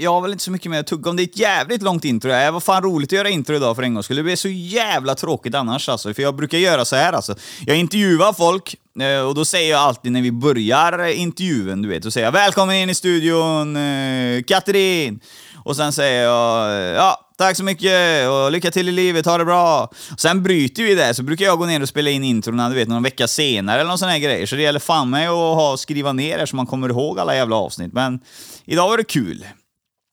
jag 0.00 0.10
har 0.10 0.20
väl 0.20 0.32
inte 0.32 0.44
så 0.44 0.50
mycket 0.50 0.70
mer 0.70 0.80
att 0.80 0.86
tugga 0.86 1.10
om. 1.10 1.16
Det 1.16 1.22
är 1.22 1.24
ett 1.24 1.38
jävligt 1.38 1.82
långt 1.82 2.04
intro. 2.04 2.30
Det 2.30 2.50
var 2.50 2.60
fan 2.60 2.82
roligt 2.82 3.08
att 3.08 3.12
göra 3.12 3.28
intro 3.28 3.56
idag 3.56 3.76
för 3.76 3.82
en 3.82 3.94
gång 3.94 4.02
skulle 4.02 4.18
Det 4.20 4.24
blir 4.24 4.36
så 4.36 4.48
jävla 4.48 5.14
tråkigt 5.14 5.54
annars 5.54 5.88
alltså. 5.88 6.14
För 6.14 6.22
jag 6.22 6.36
brukar 6.36 6.58
göra 6.58 6.84
så 6.84 6.96
här 6.96 7.12
alltså. 7.12 7.34
Jag 7.66 7.76
intervjuar 7.76 8.32
folk 8.32 8.76
eh, 9.00 9.20
och 9.20 9.34
då 9.34 9.44
säger 9.44 9.70
jag 9.70 9.80
alltid 9.80 10.12
när 10.12 10.22
vi 10.22 10.32
börjar 10.32 11.06
intervjun, 11.06 11.82
du 11.82 11.88
vet, 11.88 12.02
då 12.02 12.10
säger 12.10 12.26
jag 12.26 12.32
“Välkommen 12.32 12.76
in 12.76 12.90
i 12.90 12.94
studion, 12.94 13.76
eh, 13.76 14.42
Katrin!” 14.42 15.20
Och 15.64 15.76
sen 15.76 15.92
säger 15.92 16.24
jag 16.24 16.94
“Ja, 16.94 17.28
tack 17.38 17.56
så 17.56 17.64
mycket 17.64 18.28
och 18.28 18.52
lycka 18.52 18.70
till 18.70 18.88
i 18.88 18.92
livet, 18.92 19.26
ha 19.26 19.38
det 19.38 19.44
bra!” 19.44 19.90
och 20.12 20.20
Sen 20.20 20.42
bryter 20.42 20.82
vi 20.82 20.94
det, 20.94 21.14
så 21.14 21.22
brukar 21.22 21.44
jag 21.44 21.58
gå 21.58 21.66
ner 21.66 21.82
och 21.82 21.88
spela 21.88 22.10
in 22.10 22.24
introna, 22.24 22.68
du 22.68 22.74
vet, 22.74 22.88
någon 22.88 23.02
vecka 23.02 23.28
senare 23.28 23.80
eller 23.80 23.88
någon 23.88 23.98
sån 23.98 24.08
här 24.08 24.18
grejer. 24.18 24.46
Så 24.46 24.56
det 24.56 24.62
gäller 24.62 24.80
fan 24.80 25.10
mig 25.10 25.26
att 25.26 25.32
ha, 25.32 25.76
skriva 25.76 26.12
ner 26.12 26.38
det 26.38 26.46
så 26.46 26.56
man 26.56 26.66
kommer 26.66 26.88
ihåg 26.88 27.18
alla 27.18 27.36
jävla 27.36 27.56
avsnitt. 27.56 27.92
Men 27.92 28.20
idag 28.64 28.88
var 28.88 28.96
det 28.96 29.04
kul. 29.04 29.44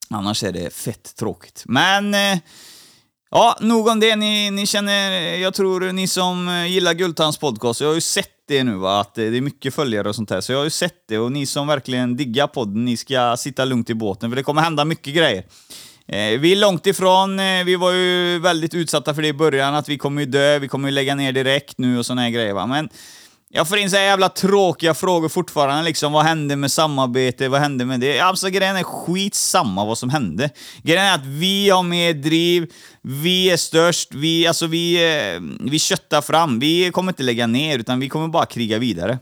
Annars 0.09 0.43
är 0.43 0.51
det 0.51 0.73
fett 0.73 1.15
tråkigt. 1.15 1.63
Men... 1.65 2.13
Eh, 2.13 2.39
ja, 3.31 3.57
nog 3.61 3.87
om 3.87 3.99
det. 3.99 4.15
Ni, 4.15 4.51
ni 4.51 4.65
känner... 4.65 5.11
Jag 5.37 5.53
tror 5.53 5.91
ni 5.91 6.07
som 6.07 6.47
eh, 6.47 6.65
gillar 6.65 6.93
Gultans 6.93 7.37
podcast, 7.37 7.81
jag 7.81 7.87
har 7.87 7.95
ju 7.95 8.01
sett 8.01 8.31
det 8.47 8.63
nu 8.63 8.75
va, 8.75 8.99
att 8.99 9.17
eh, 9.17 9.25
det 9.25 9.37
är 9.37 9.41
mycket 9.41 9.73
följare 9.73 10.09
och 10.09 10.15
sånt 10.15 10.29
där. 10.29 10.41
Så 10.41 10.51
jag 10.51 10.59
har 10.59 10.63
ju 10.63 10.69
sett 10.69 11.07
det 11.07 11.19
och 11.19 11.31
ni 11.31 11.45
som 11.45 11.67
verkligen 11.67 12.17
diggar 12.17 12.47
podden, 12.47 12.85
ni 12.85 12.97
ska 12.97 13.37
sitta 13.37 13.65
lugnt 13.65 13.89
i 13.89 13.93
båten 13.93 14.31
för 14.31 14.35
det 14.35 14.43
kommer 14.43 14.61
hända 14.61 14.85
mycket 14.85 15.15
grejer. 15.15 15.43
Eh, 16.07 16.39
vi 16.39 16.51
är 16.51 16.55
långt 16.55 16.87
ifrån, 16.87 17.39
eh, 17.39 17.63
vi 17.65 17.75
var 17.75 17.91
ju 17.91 18.39
väldigt 18.39 18.73
utsatta 18.73 19.13
för 19.13 19.21
det 19.21 19.27
i 19.27 19.33
början, 19.33 19.75
att 19.75 19.89
vi 19.89 19.97
kommer 19.97 20.21
ju 20.21 20.25
dö, 20.25 20.59
vi 20.59 20.67
kommer 20.67 20.87
ju 20.87 20.91
lägga 20.91 21.15
ner 21.15 21.31
direkt 21.31 21.77
nu 21.77 21.99
och 21.99 22.05
såna 22.05 22.21
här 22.21 22.29
grejer 22.29 22.53
va. 22.53 22.67
Men 22.67 22.89
jag 23.49 23.67
får 23.67 23.77
in 23.77 23.89
så 23.89 23.95
jävla 23.95 24.29
tråkiga 24.29 24.93
frågor 24.93 25.29
fortfarande 25.29 25.83
liksom. 25.83 26.13
Vad 26.13 26.25
hände 26.25 26.55
med 26.55 26.71
samarbete? 26.71 27.49
Vad 27.49 27.61
hände 27.61 27.85
med 27.85 27.99
det? 27.99 28.19
Alltså 28.19 28.49
grejen 28.49 28.75
är 28.75 28.83
skitsamma 28.83 29.85
vad 29.85 29.97
som 29.97 30.09
hände. 30.09 30.49
Grejen 30.83 31.05
är 31.05 31.15
att 31.15 31.25
vi 31.25 31.69
har 31.69 31.83
mer 31.83 32.13
driv, 32.13 32.71
vi 33.01 33.49
är 33.49 33.57
störst, 33.57 34.13
vi, 34.13 34.47
alltså 34.47 34.67
vi, 34.67 34.95
eh, 34.95 35.41
vi 35.71 35.79
köttar 35.79 36.21
fram. 36.21 36.59
Vi 36.59 36.91
kommer 36.91 37.11
inte 37.11 37.23
lägga 37.23 37.47
ner, 37.47 37.79
utan 37.79 37.99
vi 37.99 38.09
kommer 38.09 38.27
bara 38.27 38.45
kriga 38.45 38.77
vidare. 38.77 39.19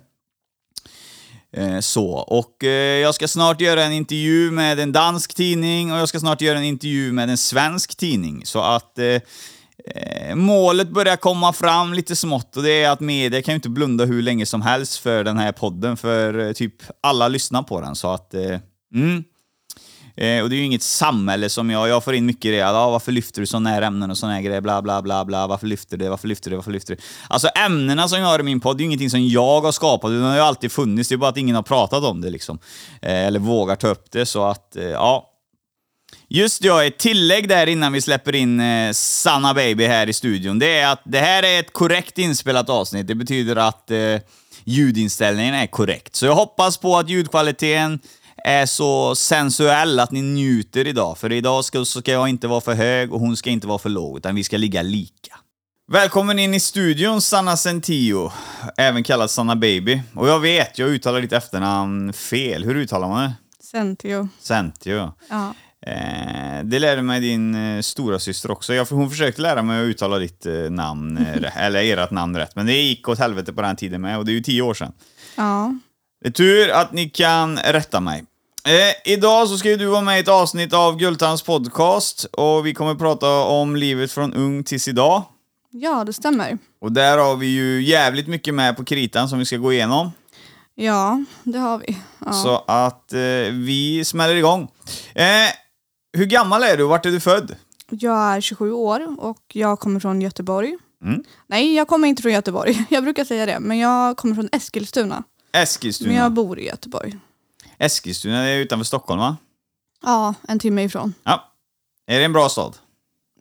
Eh, 1.58 1.80
så, 1.80 2.10
och 2.12 2.64
eh, 2.64 3.00
jag 3.00 3.16
ska 3.16 3.28
snart 3.28 3.62
göra 3.62 3.84
en 3.84 3.94
intervju 3.94 4.52
med 4.52 4.80
en 4.80 4.92
dansk 4.92 5.34
tidning 5.34 5.94
och 5.94 6.00
jag 6.00 6.10
ska 6.10 6.20
snart 6.20 6.42
göra 6.42 6.58
en 6.58 6.64
intervju 6.64 7.12
med 7.12 7.30
en 7.30 7.38
svensk 7.38 7.96
tidning. 7.96 8.46
Så 8.46 8.62
att 8.62 9.00
eh, 9.00 9.22
Eh, 9.96 10.36
målet 10.36 10.90
börjar 10.90 11.16
komma 11.16 11.54
fram 11.54 11.94
lite 11.94 12.16
smått 12.16 12.58
och 12.58 12.64
det 12.64 12.84
är 12.84 12.90
att 12.90 13.00
media 13.00 13.42
kan 13.42 13.52
ju 13.52 13.56
inte 13.56 13.70
blunda 13.70 14.06
hur 14.06 14.22
länge 14.22 14.46
som 14.46 14.62
helst 14.62 14.98
för 14.98 15.24
den 15.24 15.38
här 15.38 15.52
podden, 15.52 15.98
för 15.98 16.48
eh, 16.48 16.52
typ 16.52 16.74
alla 17.02 17.28
lyssnar 17.28 17.64
på 17.64 17.82
den. 17.82 17.96
Så 17.96 18.12
att, 18.12 18.34
eh, 18.34 18.60
mm. 18.94 19.24
Eh, 20.18 20.44
och 20.44 20.50
det 20.50 20.56
är 20.56 20.58
ju 20.58 20.64
inget 20.64 20.82
samhälle 20.82 21.50
som 21.50 21.70
jag, 21.70 21.88
jag 21.88 22.04
får 22.04 22.14
in 22.14 22.26
mycket 22.26 22.52
det, 22.52 22.62
ah, 22.62 22.90
varför 22.90 23.12
lyfter 23.12 23.42
du 23.42 23.48
sådana 23.48 23.70
här 23.70 23.82
ämnen 23.82 24.12
och 24.12 24.18
sådana 24.18 24.36
här 24.36 24.42
grejer, 24.42 24.62
bla 24.62 24.82
bla 24.82 25.02
bla 25.02 25.26
bla, 25.26 25.48
varför 25.48 25.68
lyfter 25.68 25.98
du 25.98 26.04
det, 26.06 26.10
varför 26.10 26.28
lyfter 26.28 26.50
du 26.50 26.54
det, 26.54 26.58
varför 26.58 26.72
lyfter 26.72 26.96
du 26.96 26.96
det? 26.96 27.04
Alltså 27.28 27.48
ämnena 27.48 28.08
som 28.08 28.20
jag 28.20 28.28
har 28.28 28.40
i 28.40 28.44
min 28.44 28.60
podd, 28.60 28.78
det 28.78 28.82
är 28.82 28.84
ju 28.84 28.88
ingenting 28.88 29.10
som 29.10 29.28
jag 29.28 29.62
har 29.62 29.72
skapat, 29.72 30.10
utan 30.10 30.22
det 30.22 30.28
har 30.28 30.36
ju 30.36 30.42
alltid 30.42 30.72
funnits, 30.72 31.10
det 31.10 31.16
är 31.16 31.18
bara 31.18 31.30
att 31.30 31.38
ingen 31.38 31.56
har 31.56 31.64
pratat 31.64 32.04
om 32.04 32.22
det 32.22 32.30
liksom. 32.30 32.60
Eh, 33.02 33.26
eller 33.26 33.40
vågar 33.40 33.76
ta 33.76 33.88
upp 33.88 34.12
det, 34.12 34.26
så 34.26 34.44
att, 34.44 34.76
eh, 34.76 34.84
ja. 34.84 35.32
Just 36.28 36.64
ja, 36.64 36.84
ett 36.84 36.98
tillägg 36.98 37.50
där 37.50 37.68
innan 37.68 37.94
vi 37.94 38.02
släpper 38.02 38.36
in 38.36 38.60
eh, 38.60 38.92
Sanna 38.92 39.54
Baby 39.54 39.86
här 39.86 40.10
i 40.10 40.14
studion, 40.14 40.60
det 40.60 40.80
är 40.80 40.88
att 40.88 41.02
det 41.04 41.20
här 41.20 41.44
är 41.44 41.60
ett 41.60 41.74
korrekt 41.74 42.18
inspelat 42.18 42.70
avsnitt. 42.70 43.08
Det 43.08 43.16
betyder 43.16 43.56
att 43.56 43.92
eh, 43.92 44.18
ljudinställningen 44.64 45.56
är 45.56 45.68
korrekt. 45.68 46.16
Så 46.16 46.26
jag 46.26 46.36
hoppas 46.36 46.78
på 46.78 46.98
att 46.98 47.10
ljudkvaliteten 47.10 48.00
är 48.38 48.66
så 48.66 49.16
sensuell 49.16 50.00
att 50.00 50.12
ni 50.12 50.22
njuter 50.22 50.88
idag. 50.88 51.18
För 51.18 51.32
idag 51.32 51.66
ska, 51.66 51.86
ska 51.86 52.12
jag 52.12 52.30
inte 52.30 52.48
vara 52.48 52.62
för 52.62 52.74
hög 52.74 53.14
och 53.14 53.20
hon 53.20 53.38
ska 53.38 53.50
inte 53.50 53.68
vara 53.68 53.80
för 53.80 53.90
låg, 53.90 54.18
utan 54.18 54.36
vi 54.36 54.44
ska 54.44 54.58
ligga 54.58 54.82
lika. 54.82 55.36
Välkommen 55.92 56.40
in 56.40 56.54
i 56.54 56.60
studion, 56.60 57.22
Sanna 57.22 57.58
Sentio, 57.58 58.32
även 58.78 59.04
kallad 59.04 59.32
Sanna 59.32 59.56
Baby. 59.56 60.02
Och 60.16 60.28
jag 60.28 60.40
vet, 60.40 60.80
jag 60.80 60.90
uttalar 60.90 61.22
ditt 61.22 61.34
efternamn 61.34 62.14
fel. 62.14 62.64
Hur 62.64 62.76
uttalar 62.76 63.08
man 63.08 63.24
det? 63.24 63.34
Centio. 63.64 64.30
Sentio. 64.40 65.12
Ja. 65.30 65.54
Eh, 65.86 66.64
det 66.64 66.80
lärde 66.80 67.02
mig 67.02 67.20
din 67.20 67.56
eh, 67.56 67.82
stora 67.82 68.20
syster 68.20 68.52
också. 68.52 68.74
Jag, 68.74 68.86
hon 68.86 69.10
försökte 69.10 69.42
lära 69.42 69.62
mig 69.62 69.82
att 69.82 69.86
uttala 69.86 70.18
ditt 70.18 70.46
eh, 70.46 70.54
namn, 70.54 71.18
eh, 71.18 71.58
eller 71.66 71.84
ert 71.84 72.12
namn 72.12 72.38
rätt, 72.38 72.56
men 72.56 72.66
det 72.66 72.74
gick 72.74 73.10
åt 73.10 73.20
helvete 73.20 73.54
på 73.54 73.62
den 73.62 73.76
tiden 73.76 74.02
med 74.02 74.18
och 74.18 74.26
det 74.26 74.32
är 74.32 74.34
ju 74.34 74.42
tio 74.44 74.62
år 74.62 74.74
sedan. 74.74 74.94
ja. 75.36 75.74
Det 76.22 76.30
är 76.30 76.32
tur 76.32 76.70
att 76.70 76.94
ni 76.94 77.10
kan 77.10 77.58
rätta 77.58 78.00
mig. 78.00 78.24
Eh, 78.66 79.14
idag 79.14 79.48
så 79.48 79.58
ska 79.58 79.70
ju 79.70 79.78
du 79.78 79.86
vara 79.86 80.02
med 80.02 80.18
i 80.18 80.22
ett 80.22 80.28
avsnitt 80.28 80.74
av 80.74 80.98
Gultans 80.98 81.42
podcast 81.42 82.24
och 82.24 82.66
vi 82.66 82.74
kommer 82.74 82.96
prata 82.96 83.30
om 83.44 83.76
livet 83.76 84.12
från 84.12 84.34
ung 84.34 84.64
tills 84.64 84.88
idag. 84.88 85.24
Ja, 85.72 86.04
det 86.04 86.14
stämmer. 86.14 86.58
Och 86.82 86.92
där 86.92 87.18
har 87.18 87.36
vi 87.36 87.48
ju 87.48 87.84
jävligt 87.84 88.28
mycket 88.28 88.54
med 88.54 88.78
på 88.78 88.86
kritan 88.86 89.30
som 89.30 89.40
vi 89.40 89.46
ska 89.46 89.58
gå 89.58 89.74
igenom. 89.74 90.12
Ja, 90.76 91.24
det 91.44 91.58
har 91.60 91.78
vi. 91.78 91.98
Ja. 92.26 92.34
Så 92.34 92.64
att 92.68 93.14
eh, 93.14 93.20
vi 93.52 94.04
smäller 94.06 94.36
igång. 94.36 94.68
Eh, 95.16 95.26
hur 96.16 96.26
gammal 96.26 96.64
är 96.64 96.78
du 96.78 96.84
och 96.84 96.90
vart 96.90 97.06
är 97.06 97.12
du 97.12 97.20
född? 97.20 97.56
Jag 97.90 98.36
är 98.36 98.42
27 98.42 98.72
år 98.72 99.16
och 99.20 99.42
jag 99.54 99.80
kommer 99.80 100.00
från 100.00 100.22
Göteborg. 100.22 100.78
Mm. 101.04 101.24
Nej, 101.48 101.76
jag 101.76 101.88
kommer 101.88 102.08
inte 102.08 102.22
från 102.22 102.32
Göteborg. 102.34 102.86
Jag 102.90 103.04
brukar 103.04 103.26
säga 103.26 103.46
det, 103.46 103.60
men 103.60 103.78
jag 103.78 104.18
kommer 104.18 104.36
från 104.36 104.50
Eskilstuna. 104.52 105.24
Eskilstuna. 105.52 106.08
Men 106.12 106.18
jag 106.18 106.32
bor 106.34 106.60
i 106.60 106.66
Göteborg. 106.68 107.20
Eskilstuna 107.78 108.44
är 108.50 108.58
utanför 108.58 108.84
Stockholm 108.86 109.20
va? 109.20 109.38
Ja, 110.04 110.34
en 110.48 110.60
timme 110.60 110.84
ifrån. 110.84 111.14
Ja. 111.24 111.52
Är 112.08 112.20
det 112.20 112.26
en 112.26 112.34
bra 112.34 112.50
stad? 112.50 112.78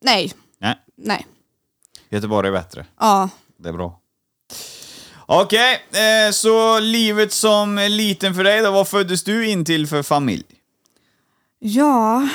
Nej, 0.03 0.33
Nej. 0.59 0.79
nej. 0.97 1.27
Göteborg 2.09 2.49
är 2.49 2.53
bättre. 2.53 2.87
Ja, 3.01 3.29
Det 3.57 3.69
är 3.69 3.73
bra. 3.73 4.01
Okej, 5.27 5.83
eh, 5.93 6.31
så 6.33 6.81
livet 6.81 7.33
som 7.33 7.77
liten 7.91 8.35
för 8.35 8.45
dig 8.45 8.61
då, 8.63 8.71
vad 8.71 8.89
föddes 8.89 9.25
du 9.25 9.49
in 9.49 9.65
till 9.65 9.87
för 9.87 10.03
familj? 10.03 10.45
ja, 11.59 12.29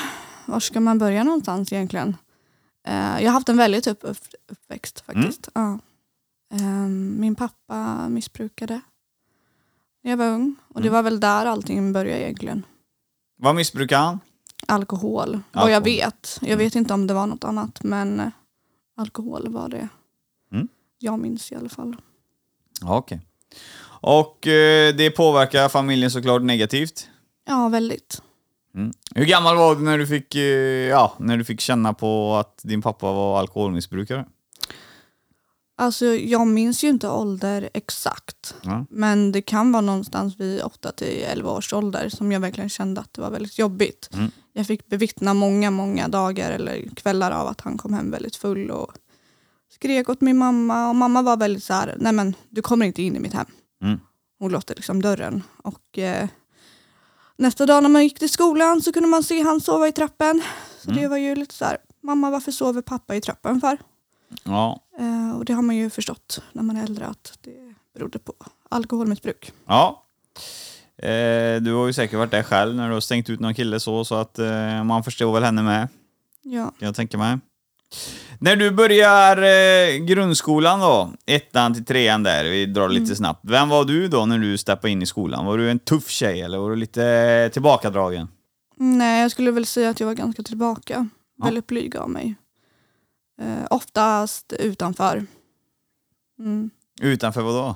var 0.49 0.59
ska 0.59 0.79
man 0.79 0.97
börja 0.97 1.23
någonstans 1.23 1.73
egentligen? 1.73 2.17
Eh, 2.87 2.93
jag 2.95 3.25
har 3.25 3.31
haft 3.31 3.49
en 3.49 3.57
väldigt 3.57 3.87
upp, 3.87 3.99
upp, 4.01 4.17
uppväxt 4.47 4.99
faktiskt. 4.99 5.49
Ja. 5.53 5.79
Ehm, 6.53 7.15
min 7.19 7.35
pappa 7.35 8.09
missbrukade 8.09 8.81
när 10.03 10.11
jag 10.11 10.17
var 10.17 10.27
ung 10.27 10.55
och 10.67 10.81
det 10.81 10.89
var 10.89 11.03
väl 11.03 11.19
där 11.19 11.45
allting 11.45 11.93
började 11.93 12.21
egentligen. 12.23 12.65
Vad 13.37 13.55
missbrukar 13.55 13.97
han? 13.99 14.19
alkohol. 14.67 15.39
Vad 15.51 15.63
jag 15.71 15.75
Alkohol. 15.75 15.83
vet. 15.83 16.39
Jag 16.41 16.57
vet 16.57 16.75
inte 16.75 16.93
om 16.93 17.07
det 17.07 17.13
var 17.13 17.27
något 17.27 17.43
annat 17.43 17.83
men 17.83 18.19
eh, 18.19 18.27
alkohol 18.97 19.47
var 19.53 19.69
det. 19.69 19.87
Mm. 20.51 20.67
Jag 20.97 21.19
minns 21.19 21.51
i 21.51 21.55
alla 21.55 21.69
fall. 21.69 21.95
Ja, 22.81 22.97
okej. 22.97 23.21
Och 24.01 24.47
eh, 24.47 24.95
det 24.95 25.11
påverkar 25.11 25.69
familjen 25.69 26.11
såklart 26.11 26.41
negativt. 26.41 27.09
Ja, 27.45 27.69
väldigt. 27.69 28.21
Mm. 28.75 28.91
Hur 29.15 29.25
gammal 29.25 29.57
var 29.57 29.75
du 29.75 29.81
när 29.81 29.97
du 29.97 30.07
fick, 30.07 30.35
eh, 30.35 30.41
ja, 30.89 31.13
när 31.19 31.37
du 31.37 31.45
fick 31.45 31.61
känna 31.61 31.93
på 31.93 32.35
att 32.35 32.61
din 32.63 32.81
pappa 32.81 33.13
var 33.13 33.39
alkoholmissbrukare? 33.39 34.25
Alltså 35.77 36.05
jag 36.05 36.47
minns 36.47 36.83
ju 36.83 36.89
inte 36.89 37.09
ålder 37.09 37.69
exakt. 37.73 38.55
Ja. 38.61 38.85
Men 38.89 39.31
det 39.31 39.41
kan 39.41 39.71
vara 39.71 39.81
någonstans 39.81 40.39
vid 40.39 40.61
8 40.61 40.91
till 40.91 41.23
11 41.27 41.51
års 41.51 41.73
ålder 41.73 42.09
som 42.09 42.31
jag 42.31 42.39
verkligen 42.39 42.69
kände 42.69 43.01
att 43.01 43.13
det 43.13 43.21
var 43.21 43.31
väldigt 43.31 43.59
jobbigt. 43.59 44.09
Mm. 44.13 44.31
Jag 44.53 44.67
fick 44.67 44.87
bevittna 44.87 45.33
många, 45.33 45.71
många 45.71 46.07
dagar 46.07 46.51
eller 46.51 46.95
kvällar 46.95 47.31
av 47.31 47.47
att 47.47 47.61
han 47.61 47.77
kom 47.77 47.93
hem 47.93 48.11
väldigt 48.11 48.35
full 48.35 48.71
och 48.71 48.93
skrek 49.71 50.09
åt 50.09 50.21
min 50.21 50.37
mamma. 50.37 50.89
Och 50.89 50.95
mamma 50.95 51.21
var 51.21 51.37
väldigt 51.37 51.63
så 51.63 51.73
här, 51.73 51.95
nej 51.97 52.13
men 52.13 52.33
du 52.49 52.61
kommer 52.61 52.85
inte 52.85 53.01
in 53.01 53.15
i 53.15 53.19
mitt 53.19 53.33
hem. 53.33 53.45
Mm. 53.83 53.99
Hon 54.39 54.51
låste 54.51 54.73
liksom 54.73 55.01
dörren. 55.01 55.43
Och 55.57 55.97
eh, 55.97 56.29
nästa 57.39 57.65
dag 57.65 57.83
när 57.83 57.89
man 57.89 58.03
gick 58.03 58.19
till 58.19 58.29
skolan 58.29 58.81
så 58.81 58.91
kunde 58.91 59.09
man 59.09 59.23
se 59.23 59.41
han 59.41 59.61
sova 59.61 59.87
i 59.87 59.91
trappen. 59.91 60.41
Så 60.83 60.89
Mm. 60.91 61.01
det 61.01 61.07
var 61.07 61.17
ju 61.17 61.35
lite 61.35 61.55
så 61.55 61.65
här, 61.65 61.77
mamma 62.03 62.29
varför 62.29 62.51
sover 62.51 62.81
pappa 62.81 63.15
i 63.15 63.21
trappen 63.21 63.61
för? 63.61 63.77
Ja. 64.43 64.79
Eh, 64.99 65.37
och 65.37 65.45
det 65.45 65.53
har 65.53 65.61
man 65.61 65.75
ju 65.75 65.89
förstått 65.89 66.41
när 66.53 66.63
man 66.63 66.77
är 66.77 66.83
äldre 66.83 67.05
att 67.05 67.33
det 67.41 67.73
berodde 67.93 68.19
på 68.19 68.33
alkoholmissbruk. 68.69 69.51
Ja. 69.67 70.03
Eh, 70.97 71.61
du 71.61 71.73
har 71.73 71.87
ju 71.87 71.93
säkert 71.93 72.17
varit 72.17 72.31
där 72.31 72.43
själv 72.43 72.75
när 72.75 72.87
du 72.87 72.93
har 72.93 73.01
stängt 73.01 73.29
ut 73.29 73.39
någon 73.39 73.53
kille 73.53 73.79
så, 73.79 74.05
så 74.05 74.15
att 74.15 74.39
eh, 74.39 74.83
man 74.83 75.03
förstår 75.03 75.33
väl 75.33 75.43
henne 75.43 75.61
med, 75.63 75.87
Ja. 76.41 76.71
jag 76.79 76.95
tänka 76.95 77.17
mig. 77.17 77.37
När 78.39 78.55
du 78.55 78.71
börjar 78.71 79.37
eh, 79.37 79.97
grundskolan 79.97 80.79
då, 80.79 81.13
ettan 81.25 81.73
till 81.73 81.85
trean 81.85 82.23
där, 82.23 82.43
vi 82.43 82.65
drar 82.65 82.89
lite 82.89 83.15
snabbt. 83.15 83.39
Vem 83.43 83.69
var 83.69 83.85
du 83.85 84.07
då 84.07 84.25
när 84.25 84.39
du 84.39 84.57
steppade 84.57 84.91
in 84.91 85.01
i 85.01 85.05
skolan? 85.05 85.45
Var 85.45 85.57
du 85.57 85.71
en 85.71 85.79
tuff 85.79 86.09
tjej 86.09 86.41
eller 86.41 86.57
var 86.57 86.69
du 86.69 86.75
lite 86.75 87.49
tillbakadragen? 87.53 88.27
Nej, 88.77 89.21
jag 89.21 89.31
skulle 89.31 89.51
väl 89.51 89.65
säga 89.65 89.89
att 89.89 89.99
jag 89.99 90.07
var 90.07 90.13
ganska 90.13 90.43
tillbaka. 90.43 91.09
Ja. 91.37 91.45
Väldigt 91.45 91.67
blyg 91.67 91.97
av 91.97 92.09
mig. 92.09 92.35
Eh, 93.41 93.65
oftast 93.69 94.53
utanför. 94.59 95.25
Mm. 96.39 96.69
Utanför 97.01 97.41
vad 97.41 97.53
då? 97.53 97.75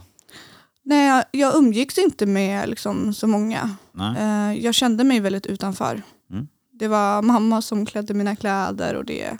Nej, 0.86 1.08
jag, 1.08 1.24
jag 1.32 1.56
umgicks 1.56 1.98
inte 1.98 2.26
med 2.26 2.70
liksom, 2.70 3.14
så 3.14 3.28
många. 3.28 3.76
Eh, 4.18 4.54
jag 4.64 4.74
kände 4.74 5.04
mig 5.04 5.20
väldigt 5.20 5.46
utanför. 5.46 6.02
Mm. 6.32 6.48
Det 6.72 6.88
var 6.88 7.22
mamma 7.22 7.62
som 7.62 7.86
klädde 7.86 8.14
mina 8.14 8.36
kläder 8.36 8.96
och 8.96 9.06
det 9.06 9.38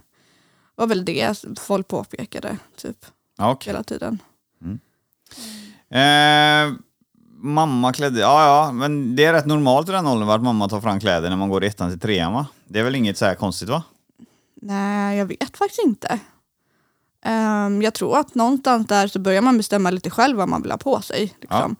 var 0.76 0.88
väl 0.88 1.06
det 1.06 1.46
folk 1.60 1.88
påpekade 1.88 2.58
typ 2.76 3.06
Ja, 3.38 3.52
okej. 3.52 3.74
hela 3.74 3.84
tiden. 3.84 4.20
Eh, 5.90 6.74
mamma 7.38 7.94
klädde, 7.94 8.20
ja 8.20 8.46
ja, 8.46 8.72
men 8.72 9.16
det 9.16 9.26
är 9.26 9.34
rätt 9.34 9.46
normalt 9.46 9.90
i 9.90 9.92
den 9.92 10.08
åldern 10.08 10.30
att 10.30 10.44
mamma 10.44 10.70
tar 10.70 10.82
fram 10.82 11.00
kläder 11.00 11.30
när 11.30 11.38
man 11.38 11.50
går 11.50 11.64
i 11.64 11.68
ettan 11.68 11.90
till 11.90 12.00
trean 12.00 12.34
va? 12.34 12.48
Det 12.68 12.80
är 12.80 12.84
väl 12.84 12.96
inget 12.96 13.18
så 13.18 13.26
här 13.26 13.36
konstigt 13.36 13.70
va? 13.70 13.84
Nej, 14.62 15.18
jag 15.18 15.26
vet 15.26 15.58
faktiskt 15.58 15.82
inte. 15.86 16.20
Ehm, 17.26 17.82
jag 17.82 17.94
tror 17.94 18.18
att 18.18 18.36
någonstans 18.36 18.88
där 18.88 19.08
så 19.08 19.20
börjar 19.20 19.42
man 19.42 19.58
bestämma 19.58 19.90
lite 19.92 20.10
själv 20.10 20.38
vad 20.38 20.50
man 20.50 20.62
vill 20.62 20.72
ha 20.72 20.78
på 20.78 21.02
sig. 21.02 21.34
Liksom. 21.42 21.76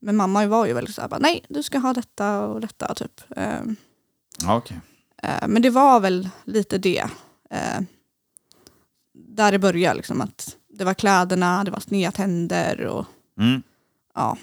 Men 0.00 0.16
mamma 0.16 0.46
var 0.46 0.66
ju 0.66 0.72
väldigt 0.72 0.94
såhär, 0.94 1.18
nej 1.20 1.44
du 1.48 1.62
ska 1.62 1.78
ha 1.78 1.92
detta 1.92 2.40
och 2.46 2.60
detta 2.60 2.94
typ. 2.94 3.20
Ehm, 3.36 3.76
Ja, 4.42 4.56
okej. 4.56 4.80
eh, 5.22 5.48
men 5.48 5.62
det 5.62 5.70
var 5.70 6.00
väl 6.00 6.28
lite 6.44 6.78
det. 6.78 7.04
eh, 7.50 7.80
där 9.38 9.52
det 9.52 9.58
började 9.58 9.96
liksom 9.96 10.20
att 10.20 10.56
det 10.78 10.84
var 10.84 10.94
kläderna, 10.94 11.64
det 11.64 11.70
var 11.70 11.80
sneda 11.80 12.12
tänder 12.12 12.86
och 12.86 13.06
Mm. 13.40 13.62
ja. 14.14 14.36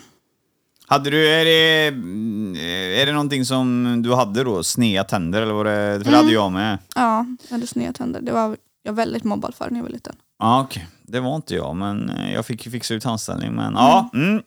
Hade 0.87 1.09
du, 1.09 1.27
är 1.29 1.45
det, 1.45 1.87
mm, 1.87 2.55
är 3.01 3.05
det 3.05 3.11
någonting 3.11 3.45
som 3.45 4.01
du 4.03 4.13
hade 4.13 4.43
då? 4.43 4.63
Sneda 4.63 5.03
tänder 5.03 5.41
eller 5.41 5.53
var 5.53 5.65
det? 5.65 6.01
För 6.03 6.11
det 6.11 6.17
hade 6.17 6.31
jag 6.31 6.51
med. 6.51 6.77
Ja, 6.95 7.25
jag 7.43 7.51
hade 7.55 7.67
sneda 7.67 7.93
tänder. 7.93 8.21
Det 8.21 8.31
var 8.31 8.57
jag 8.83 8.93
väldigt 8.93 9.23
mobbad 9.23 9.55
för 9.55 9.69
när 9.69 9.77
jag 9.77 9.83
var 9.83 9.89
liten. 9.91 10.15
Ja, 10.39 10.61
okej. 10.61 10.87
Det 11.01 11.19
var 11.19 11.35
inte 11.35 11.55
jag, 11.55 11.75
men 11.75 12.09
eh, 12.09 12.33
jag 12.33 12.45
fick 12.45 12.71
fixa 12.71 12.93
ut 12.93 13.03
tandställning. 13.03 13.53
Men 13.55 13.73
ja. 13.73 14.09
Mm. 14.13 14.41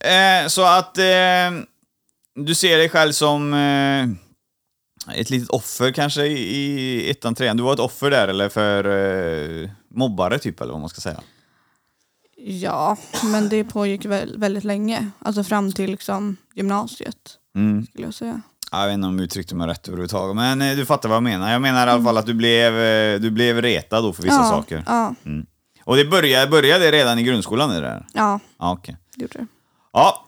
Eh, 0.00 0.48
så 0.48 0.64
att 0.64 0.98
eh, 0.98 1.04
du 2.34 2.54
ser 2.54 2.78
dig 2.78 2.88
själv 2.88 3.12
som 3.12 3.54
eh, 3.54 4.08
ett 5.20 5.30
litet 5.30 5.48
offer 5.48 5.92
kanske 5.92 6.26
i, 6.26 6.38
i 6.56 7.10
ettan, 7.10 7.34
trean. 7.34 7.56
Du 7.56 7.62
var 7.62 7.72
ett 7.72 7.78
offer 7.80 8.10
där 8.10 8.28
eller 8.28 8.48
för 8.48 8.84
eh, 8.84 9.70
mobbare 9.96 10.38
typ, 10.38 10.60
eller 10.60 10.72
vad 10.72 10.80
man 10.80 10.88
ska 10.90 11.00
säga. 11.00 11.20
Ja, 12.36 12.96
men 13.24 13.48
det 13.48 13.64
pågick 13.64 14.04
väl, 14.04 14.38
väldigt 14.38 14.64
länge. 14.64 15.10
Alltså 15.18 15.44
fram 15.44 15.72
till 15.72 15.90
liksom 15.90 16.36
gymnasiet, 16.54 17.16
Mm. 17.54 17.86
skulle 17.86 18.04
jag 18.06 18.14
säga. 18.14 18.40
Ja, 18.72 18.80
Jag 18.80 18.86
vet 18.86 18.94
inte 18.94 19.06
om 19.08 19.18
jag 19.18 19.24
uttryckte 19.24 19.54
mig 19.54 19.66
rätt 19.68 19.88
överhuvudtaget, 19.88 20.36
men 20.36 20.62
eh, 20.62 20.76
du 20.76 20.86
fattar 20.86 21.08
vad 21.08 21.16
jag 21.16 21.22
menar. 21.22 21.52
Jag 21.52 21.62
menar 21.62 21.86
i 21.86 21.90
alla 21.90 22.02
fall 22.04 22.16
att 22.18 22.26
du 22.26 22.34
blev, 22.34 22.78
eh, 22.80 23.20
du 23.20 23.30
blev 23.30 23.62
retad 23.62 24.04
då 24.04 24.12
för 24.12 24.22
vissa 24.22 24.34
ja, 24.34 24.48
saker. 24.50 24.84
Ja, 24.86 25.14
Och 25.84 25.96
det 25.96 26.04
började, 26.04 26.50
började 26.50 26.92
redan 26.92 27.18
i 27.18 27.22
grundskolan 27.22 27.70
det 27.70 27.80
där? 27.80 28.06
ja, 28.14 28.40
Ja, 28.58 28.72
okej. 28.72 28.96
det 29.14 29.22
gjorde 29.22 29.38
det. 29.38 29.46
Ja, 29.92 30.26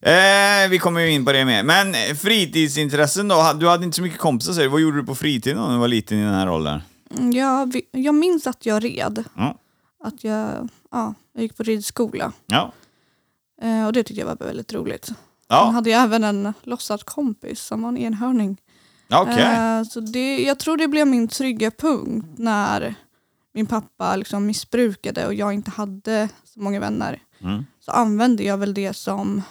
eh, 0.00 0.68
vi 0.70 0.78
kommer 0.78 1.00
ju 1.00 1.10
in 1.10 1.24
på 1.24 1.32
det 1.32 1.44
mer. 1.44 1.62
Men 1.62 1.94
eh, 1.94 2.14
fritidsintressen 2.16 3.28
då? 3.28 3.52
Du 3.60 3.68
hade 3.68 3.84
inte 3.84 3.96
så 3.96 4.02
mycket 4.02 4.18
kompisar 4.20 4.52
säger 4.52 4.68
du. 4.68 4.72
Vad 4.72 4.80
gjorde 4.80 4.96
du 4.96 5.04
på 5.06 5.14
fritiden 5.14 5.56
då, 5.58 5.66
när 5.66 5.72
du 5.74 5.78
var 5.80 5.88
liten 5.88 6.18
i 6.18 6.22
den 6.24 6.34
här 6.34 6.50
åldern? 6.50 6.80
Mm, 7.10 7.32
Jag, 7.32 7.80
jag 7.90 8.14
minns 8.14 8.46
att 8.46 8.66
jag 8.66 8.84
red. 8.84 9.24
Ja. 9.36 9.58
Att 10.04 10.24
jag, 10.24 10.68
ja, 10.90 11.14
jag 11.32 11.42
gick 11.42 11.56
på 11.56 11.62
ridskola. 11.62 12.32
Ja. 12.46 12.72
Eh, 13.62 13.86
och 13.86 13.92
det 13.92 14.02
tyckte 14.02 14.20
jag 14.20 14.26
var 14.26 14.46
väldigt 14.46 14.72
roligt. 14.72 15.04
Sen 15.04 15.16
Ja, 15.48 15.64
hade 15.64 15.90
jag 15.90 16.02
även 16.02 16.24
en 16.24 16.54
låtsad 16.62 17.04
kompis 17.04 17.60
som 17.60 17.82
var 17.82 17.88
en 17.88 17.98
enhörning. 17.98 18.56
okej. 19.10 19.42
Eh, 19.42 19.82
så 19.82 20.00
det, 20.00 20.38
jag 20.42 20.58
tror 20.58 20.76
det 20.76 20.88
blev 20.88 21.06
min 21.06 21.28
trygga 21.28 21.70
punkt 21.70 22.26
när 22.36 22.94
min 23.52 23.66
pappa 23.66 24.16
liksom 24.16 24.46
missbrukade 24.46 25.26
och 25.26 25.34
jag 25.34 25.52
inte 25.52 25.70
hade 25.70 26.28
så 26.44 26.60
många 26.60 26.80
vänner. 26.80 27.22
Mm. 27.40 27.66
Så 27.80 27.90
använde 27.90 28.42
jag 28.44 28.58
väl 28.58 28.74
det 28.74 28.92
som 28.92 29.42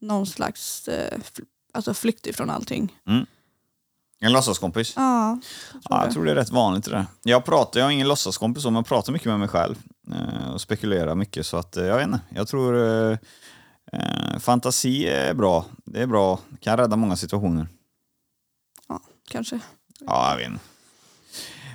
någon 0.00 0.26
slags 0.26 0.88
eh, 0.88 1.18
alltså 1.72 1.94
flykt 1.94 2.26
ifrån 2.26 2.50
allting. 2.50 2.98
En 4.24 4.32
låtsaskompis? 4.32 4.92
Ja, 4.96 5.38
Ja, 5.90 6.04
jag 6.04 6.12
tror 6.12 6.24
det 6.24 6.30
är 6.30 6.34
rätt 6.34 6.50
vanligt 6.50 6.84
det 6.84 6.90
där. 6.90 7.06
Jag 7.22 7.44
pratar, 7.44 7.80
jag 7.80 7.86
har 7.86 7.90
ingen 7.92 8.08
låtsaskompis 8.08 8.64
men 8.64 8.74
jag 8.74 8.86
pratar 8.86 9.12
mycket 9.12 9.26
med 9.28 9.38
mig 9.38 9.48
själv. 9.48 9.74
eh, 10.12 10.50
Och 10.52 10.60
spekulerar 10.60 11.14
mycket 11.14 11.46
så 11.46 11.56
att, 11.56 11.76
eh, 11.76 11.84
jag 11.86 11.96
vet 11.96 12.06
inte. 12.06 12.20
Jag 12.34 12.48
tror 12.48 12.76
eh, 13.10 13.18
eh, 13.92 14.38
fantasi 14.40 15.06
är 15.06 15.34
bra. 15.34 15.64
Det 15.84 16.02
är 16.02 16.06
bra, 16.06 16.38
kan 16.60 16.76
rädda 16.76 16.96
många 16.96 17.16
situationer. 17.16 17.66
kanske. 19.30 19.60
Ja, 20.06 20.30
jag 20.30 20.36
vet 20.36 20.46
inte. 20.46 20.60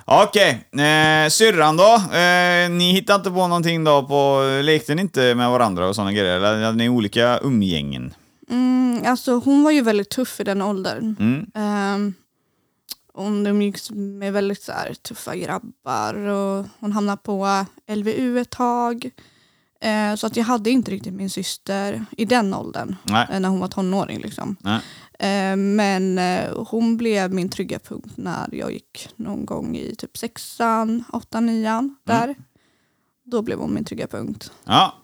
Okej, 0.04 0.50
eh, 0.72 1.28
syrran 1.28 1.76
då? 1.76 1.94
Eh, 2.16 2.70
ni 2.70 2.92
hittade 2.92 3.16
inte 3.16 3.30
på 3.30 3.46
någonting 3.46 3.84
då 3.84 4.02
på, 4.06 4.42
lekte 4.62 4.94
ni 4.94 5.02
inte 5.02 5.34
med 5.34 5.50
varandra 5.50 5.88
och 5.88 5.94
sådana 5.94 6.12
grejer? 6.12 6.36
Eller 6.36 6.64
hade 6.64 6.76
ni 6.76 6.88
olika 6.88 7.38
umgängen? 7.38 8.14
Mm, 8.50 9.02
alltså 9.06 9.34
hon 9.44 9.64
var 9.64 9.70
ju 9.70 9.82
väldigt 9.82 10.10
tuff 10.10 10.40
i 10.40 10.44
den 10.44 10.62
åldern. 10.62 11.16
Mm. 11.20 11.94
Um, 11.94 12.14
hon 13.22 13.46
umgicks 13.46 13.90
med 13.90 14.32
väldigt 14.32 14.62
så 14.62 14.72
här, 14.72 14.94
tuffa 14.94 15.36
grabbar 15.36 16.14
och 16.14 16.66
hon 16.80 16.92
hamnade 16.92 17.22
på 17.22 17.66
LVU 17.88 18.38
ett 18.38 18.50
tag. 18.50 19.10
Eh, 19.80 20.14
så 20.14 20.26
att 20.26 20.36
jag 20.36 20.44
hade 20.44 20.70
inte 20.70 20.90
riktigt 20.90 21.14
min 21.14 21.30
syster 21.30 22.04
i 22.16 22.24
den 22.24 22.54
åldern, 22.54 22.96
eh, 23.08 23.40
när 23.40 23.48
hon 23.48 23.60
var 23.60 23.68
tonåring. 23.68 24.20
Liksom. 24.20 24.56
Eh, 25.18 25.56
men 25.56 26.18
eh, 26.18 26.64
hon 26.66 26.96
blev 26.96 27.34
min 27.34 27.48
trygga 27.48 27.78
punkt 27.78 28.12
när 28.16 28.48
jag 28.52 28.72
gick 28.72 29.08
någon 29.16 29.44
gång 29.44 29.76
i 29.76 29.94
typ 29.94 30.16
sexan, 30.16 31.04
åttan, 31.12 31.46
nian. 31.46 31.96
Där. 32.04 32.34
Då 33.24 33.42
blev 33.42 33.58
hon 33.58 33.74
min 33.74 33.84
trygga 33.84 34.06
punkt. 34.06 34.52
Ja. 34.64 34.94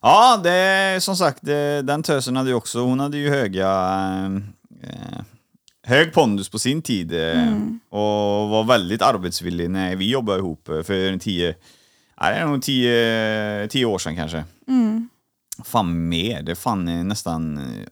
Ja, 0.00 0.40
det 0.42 0.50
är 0.50 1.00
som 1.00 1.16
sagt, 1.16 1.38
det, 1.42 1.82
den 1.82 2.02
tösen 2.02 2.36
hade 2.36 2.48
ju 2.50 2.54
också, 2.54 2.80
hon 2.80 3.00
hade 3.00 3.16
ju 3.16 3.30
höga, 3.30 3.68
eh, 4.82 5.22
hög 5.90 6.12
pondus 6.12 6.48
på 6.48 6.58
sin 6.58 6.82
tid 6.82 7.12
eh, 7.12 7.52
och 7.88 8.48
var 8.48 8.64
väldigt 8.64 9.02
arbetsvillig 9.02 9.70
när 9.70 9.96
vi 9.96 10.10
jobbade 10.10 10.38
ihop 10.38 10.68
eh, 10.68 10.82
för 10.82 11.18
tio, 11.18 11.54
ja, 12.16 12.30
det 12.30 12.34
är 12.34 12.46
nog 12.46 12.62
tio, 12.62 13.68
tio 13.68 13.84
år 13.84 13.98
sedan 13.98 14.16
kanske. 14.16 14.44
Mm. 14.68 15.08
Fan 15.64 16.08
mer, 16.08 16.42
det 16.42 16.52
är 16.52 16.56
fan 16.56 16.88
eh, 16.88 17.04
nästan 17.04 17.58
eh, 17.58 17.86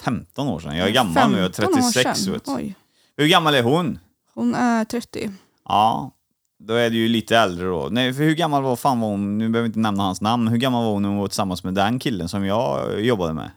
15 0.00 0.48
år 0.48 0.60
sedan. 0.60 0.76
Jag 0.76 0.88
är 0.88 0.92
gammal 0.92 1.30
nu, 1.30 1.38
jag 1.38 1.46
är 1.46 1.52
15 1.52 1.74
år 1.74 1.92
36. 1.92 2.20
sedan. 2.20 2.32
Vet. 2.32 2.44
du. 2.44 2.52
Oj. 2.54 2.74
Hur 3.16 3.26
gammal 3.26 3.54
är 3.54 3.62
hon? 3.62 3.98
Hon 4.34 4.54
är 4.54 4.84
30. 4.84 5.30
Ja, 5.68 6.10
då 6.58 6.74
är 6.74 6.90
det 6.90 6.96
ju 6.96 7.08
lite 7.08 7.36
äldre 7.36 7.66
då. 7.66 7.88
Nej, 7.90 8.14
för 8.14 8.22
hur 8.22 8.34
gammal 8.34 8.62
var 8.62 8.76
fan 8.76 9.00
var 9.00 9.08
hon? 9.08 9.38
Nu 9.38 9.48
behöver 9.48 9.62
vi 9.62 9.66
inte 9.66 9.78
nämna 9.78 10.02
hans 10.02 10.20
namn. 10.20 10.48
Hur 10.48 10.56
gammal 10.56 10.84
var 10.84 10.92
hon 10.92 11.02
när 11.02 11.08
hon 11.08 11.18
var 11.18 11.28
tillsammans 11.28 11.64
med 11.64 11.74
den 11.74 11.98
killen 11.98 12.28
som 12.28 12.44
jag 12.44 13.00
jobbade 13.00 13.32
med? 13.32 13.50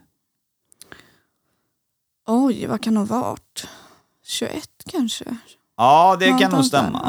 Oj, 2.32 2.66
vad 2.66 2.84
kan 2.84 2.98
hon 2.98 3.06
varit? 3.06 3.68
21 4.24 4.70
kanske? 4.90 5.26
Ja, 5.78 6.18
det 6.20 6.38
kan 6.40 6.52
nog 6.52 6.66
stämma. 6.66 7.02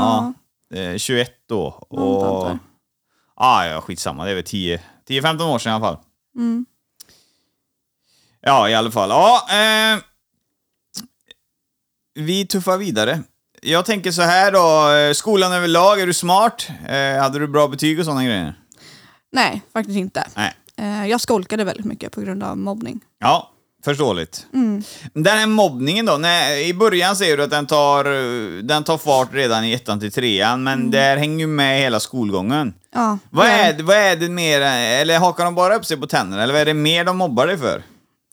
Ja. 0.70 0.78
Eh, 0.78 0.96
21 0.96 1.32
då. 1.48 1.66
Och... 1.88 2.56
Ah, 3.34 3.66
ja, 3.66 3.80
skitsamma. 3.80 4.24
Det 4.24 4.30
är 4.30 4.34
väl 4.34 4.44
10 4.44 4.82
10-15 5.08 5.54
år 5.54 5.58
sedan 5.58 5.70
i 5.70 5.74
alla 5.74 5.84
fall. 5.84 6.04
Mm. 6.36 6.66
Ja, 8.40 8.68
i 8.68 8.74
alla 8.74 8.90
fall. 8.90 9.10
Ja, 9.10 9.46
eh, 9.50 9.98
vi 12.14 12.46
tuffar 12.46 12.78
vidare. 12.78 13.22
Jag 13.62 13.84
tänker 13.84 14.12
så 14.12 14.22
här 14.22 14.52
då, 14.52 15.14
skolan 15.14 15.52
överlag, 15.52 16.00
är 16.00 16.06
du 16.06 16.14
smart? 16.14 16.68
Eh, 16.88 17.22
hade 17.22 17.38
du 17.38 17.46
bra 17.46 17.68
betyg 17.68 17.98
och 17.98 18.04
sådana 18.04 18.24
grejer? 18.24 18.54
Nej, 19.32 19.62
faktiskt 19.72 19.98
inte. 19.98 20.26
Nej. 20.36 20.54
Eh, 20.76 21.06
jag 21.06 21.20
skolkade 21.20 21.64
väldigt 21.64 21.86
mycket 21.86 22.12
på 22.12 22.20
grund 22.20 22.42
av 22.42 22.58
mobbning. 22.58 23.00
Ja, 23.18 23.50
förståeligt. 23.84 24.46
Mm. 24.54 24.82
Den 25.14 25.38
här 25.38 25.46
mobbningen 25.46 26.06
då, 26.06 26.16
när, 26.16 26.56
i 26.56 26.74
början 26.74 27.16
ser 27.16 27.36
du 27.36 27.42
att 27.42 27.50
den 27.50 27.66
tar, 27.66 28.04
den 28.62 28.84
tar 28.84 28.98
fart 28.98 29.28
redan 29.32 29.64
i 29.64 29.72
ettan 29.72 30.00
till 30.00 30.12
trean, 30.12 30.62
men 30.62 30.90
där 30.90 31.16
hänger 31.16 31.38
ju 31.38 31.46
med 31.46 31.78
hela 31.80 32.00
skolgången. 32.00 32.74
Ja, 32.94 33.18
Vad 33.30 33.46
ja. 33.46 33.50
är, 33.50 33.82
vad 33.82 33.96
är 33.96 34.16
det 34.16 34.28
mer, 34.28 34.60
eller 34.60 35.18
hakar 35.18 35.44
de 35.44 35.54
bara 35.54 35.74
upp 35.76 35.86
sig 35.86 35.96
på 35.96 36.06
tänderna, 36.06 36.42
eller 36.42 36.52
vad 36.52 36.62
är 36.62 36.66
det 36.66 36.74
mer 36.74 37.04
de 37.04 37.16
mobbar 37.16 37.46
dig 37.46 37.58
för? 37.58 37.82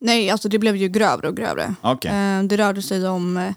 Nej, 0.02 0.30
alltså 0.30 0.50
det 0.50 0.60
blev 0.60 0.76
ju 0.76 0.88
grövre 0.88 1.28
och 1.28 1.38
grövre. 1.38 1.76
Okej. 1.82 2.12
Eh, 2.12 2.44
det 2.44 2.58
rörde 2.58 2.82
sig 2.82 3.08
om 3.08 3.38
eh, 3.38 3.52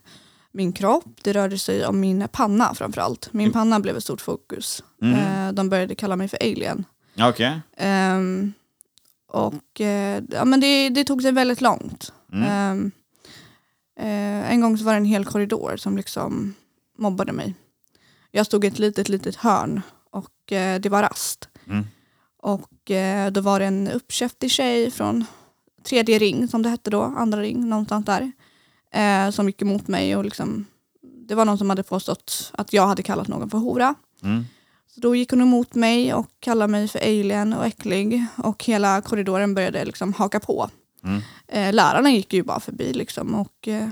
min 0.53 0.72
kropp, 0.72 1.05
det 1.22 1.33
rörde 1.33 1.59
sig 1.59 1.87
om 1.87 2.00
min 2.00 2.29
panna 2.33 2.74
framförallt. 2.74 3.29
Min 3.33 3.53
panna 3.53 3.81
blev 3.81 3.96
ett 3.96 4.03
stort 4.03 4.20
fokus. 4.20 4.83
Eh, 5.03 5.53
de 5.53 5.68
började 5.68 5.94
kalla 5.94 6.16
mig 6.16 6.29
för 6.29 6.38
alien. 6.40 6.85
Okej. 7.20 7.61
Ehm, 7.79 8.53
och 9.30 9.80
eh, 9.80 10.22
ja, 10.30 10.44
men 10.44 10.60
det, 10.60 10.88
det 10.88 11.04
tog 11.04 11.22
sig 11.22 11.32
väldigt 11.32 11.60
långt. 11.60 12.12
Ehm, 12.32 12.90
eh, 14.00 14.52
en 14.52 14.60
gång 14.60 14.78
så 14.78 14.84
var 14.84 14.92
det 14.92 14.98
en 14.98 15.04
hel 15.04 15.24
korridor 15.24 15.76
som 15.76 15.96
liksom 15.96 16.54
mobbade 16.98 17.32
mig. 17.32 17.54
Jag 18.30 18.46
stod 18.46 18.64
i 18.64 18.68
ett 18.68 18.78
litet, 18.78 19.08
litet 19.08 19.36
hörn 19.36 19.82
och 20.10 20.52
eh, 20.52 20.80
det 20.80 20.88
var 20.88 21.02
rast. 21.02 21.48
Mm. 21.66 21.86
Och 22.42 22.90
eh, 22.90 23.32
då 23.32 23.40
var 23.40 23.60
det 23.60 23.66
en 23.66 23.88
uppkäftig 23.88 24.50
tjej 24.50 24.90
från 24.90 25.24
tredje 25.82 26.18
ring 26.18 26.48
som 26.48 26.62
det 26.62 26.68
hette 26.68 26.90
då, 26.90 27.02
andra 27.02 27.40
ring, 27.40 27.68
någonstans 27.68 28.06
där. 28.06 28.32
Eh, 28.92 29.30
som 29.30 29.46
gick 29.46 29.62
emot 29.62 29.88
mig 29.88 30.16
och 30.16 30.24
liksom, 30.24 30.66
det 31.02 31.34
var 31.34 31.44
någon 31.44 31.58
som 31.58 31.70
hade 31.70 31.82
påstått 31.82 32.50
att 32.52 32.72
jag 32.72 32.86
hade 32.86 33.02
kallat 33.02 33.28
någon 33.28 33.50
för 33.50 33.58
hora. 33.58 33.94
Mm. 34.22 34.44
Så 34.94 35.00
då 35.00 35.16
gick 35.16 35.31
hon 35.31 35.40
emot 35.40 35.74
mig 35.74 36.14
och 36.14 36.26
kallade 36.40 36.72
mig 36.72 36.88
för 36.88 36.98
alien 36.98 37.53
och 37.53 37.66
äcklig 37.66 38.26
och 38.37 38.64
hela 38.64 39.00
korridoren 39.00 39.55
började 39.55 39.85
liksom 39.85 40.12
haka 40.12 40.40
på. 40.40 40.70
Mm. 41.05 41.22
Eh, 41.48 41.72
lärarna 41.72 42.11
gick 42.11 42.33
ju 42.33 42.42
bara 42.42 42.61
förbi 42.61 42.92
liksom 42.92 43.35
och 43.35 43.68
eh, 43.68 43.88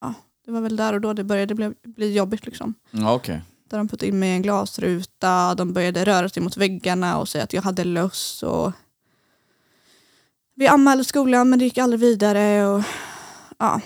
ja, 0.00 0.14
det 0.44 0.50
var 0.50 0.60
väl 0.60 0.76
där 0.76 0.92
och 0.92 1.00
då 1.00 1.12
det 1.12 1.24
började 1.24 1.54
bli, 1.54 1.72
bli 1.82 2.12
jobbigt 2.12 2.46
liksom. 2.46 2.74
Okej. 3.06 3.42
Där 3.70 3.78
de 3.78 3.88
puttade 3.88 4.08
in 4.08 4.18
mig 4.18 4.30
i 4.30 4.32
en 4.32 4.42
glasruta, 4.42 5.54
de 5.54 5.72
började 5.72 6.04
röra 6.04 6.28
sig 6.28 6.42
mot 6.42 6.56
väggarna 6.56 7.18
och 7.18 7.28
säga 7.28 7.44
att 7.44 7.52
jag 7.52 7.62
hade 7.62 7.84
löss 7.84 8.42
och 8.42 8.72
vi 10.54 10.68
anmälde 10.68 11.04
skolan 11.04 11.50
men 11.50 11.58
det 11.58 11.64
gick 11.64 11.78
aldrig 11.78 12.00
vidare 12.00 12.66
och 12.66 12.82
ja, 13.58 13.80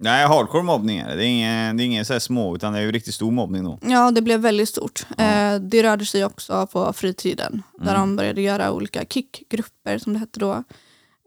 Nej, 0.00 0.26
hardcore 0.26 0.62
mobbning 0.62 0.98
är 0.98 1.08
det. 1.08 1.14
Det 1.14 1.24
är 1.24 1.28
ingen, 1.28 1.76
det 1.76 1.82
är 1.82 1.84
ingen 1.84 2.04
så 2.04 2.12
här 2.12 2.20
små, 2.20 2.54
utan 2.56 2.72
det 2.72 2.78
är 2.78 2.82
ju 2.82 2.92
riktigt 2.92 3.14
stor 3.14 3.30
mobbning 3.30 3.64
då. 3.64 3.78
Ja, 3.82 4.10
det 4.10 4.22
blev 4.22 4.40
väldigt 4.40 4.68
stort. 4.68 5.06
Eh, 5.18 5.54
det 5.54 5.82
rörde 5.82 6.06
sig 6.06 6.24
också 6.24 6.66
på 6.66 6.92
fritiden, 6.92 7.62
där 7.78 7.94
de 7.94 8.16
började 8.16 8.40
göra 8.40 8.72
olika 8.72 9.04
kickgrupper 9.04 9.98
som 9.98 10.12
det 10.12 10.18
hette 10.18 10.40
då. 10.40 10.64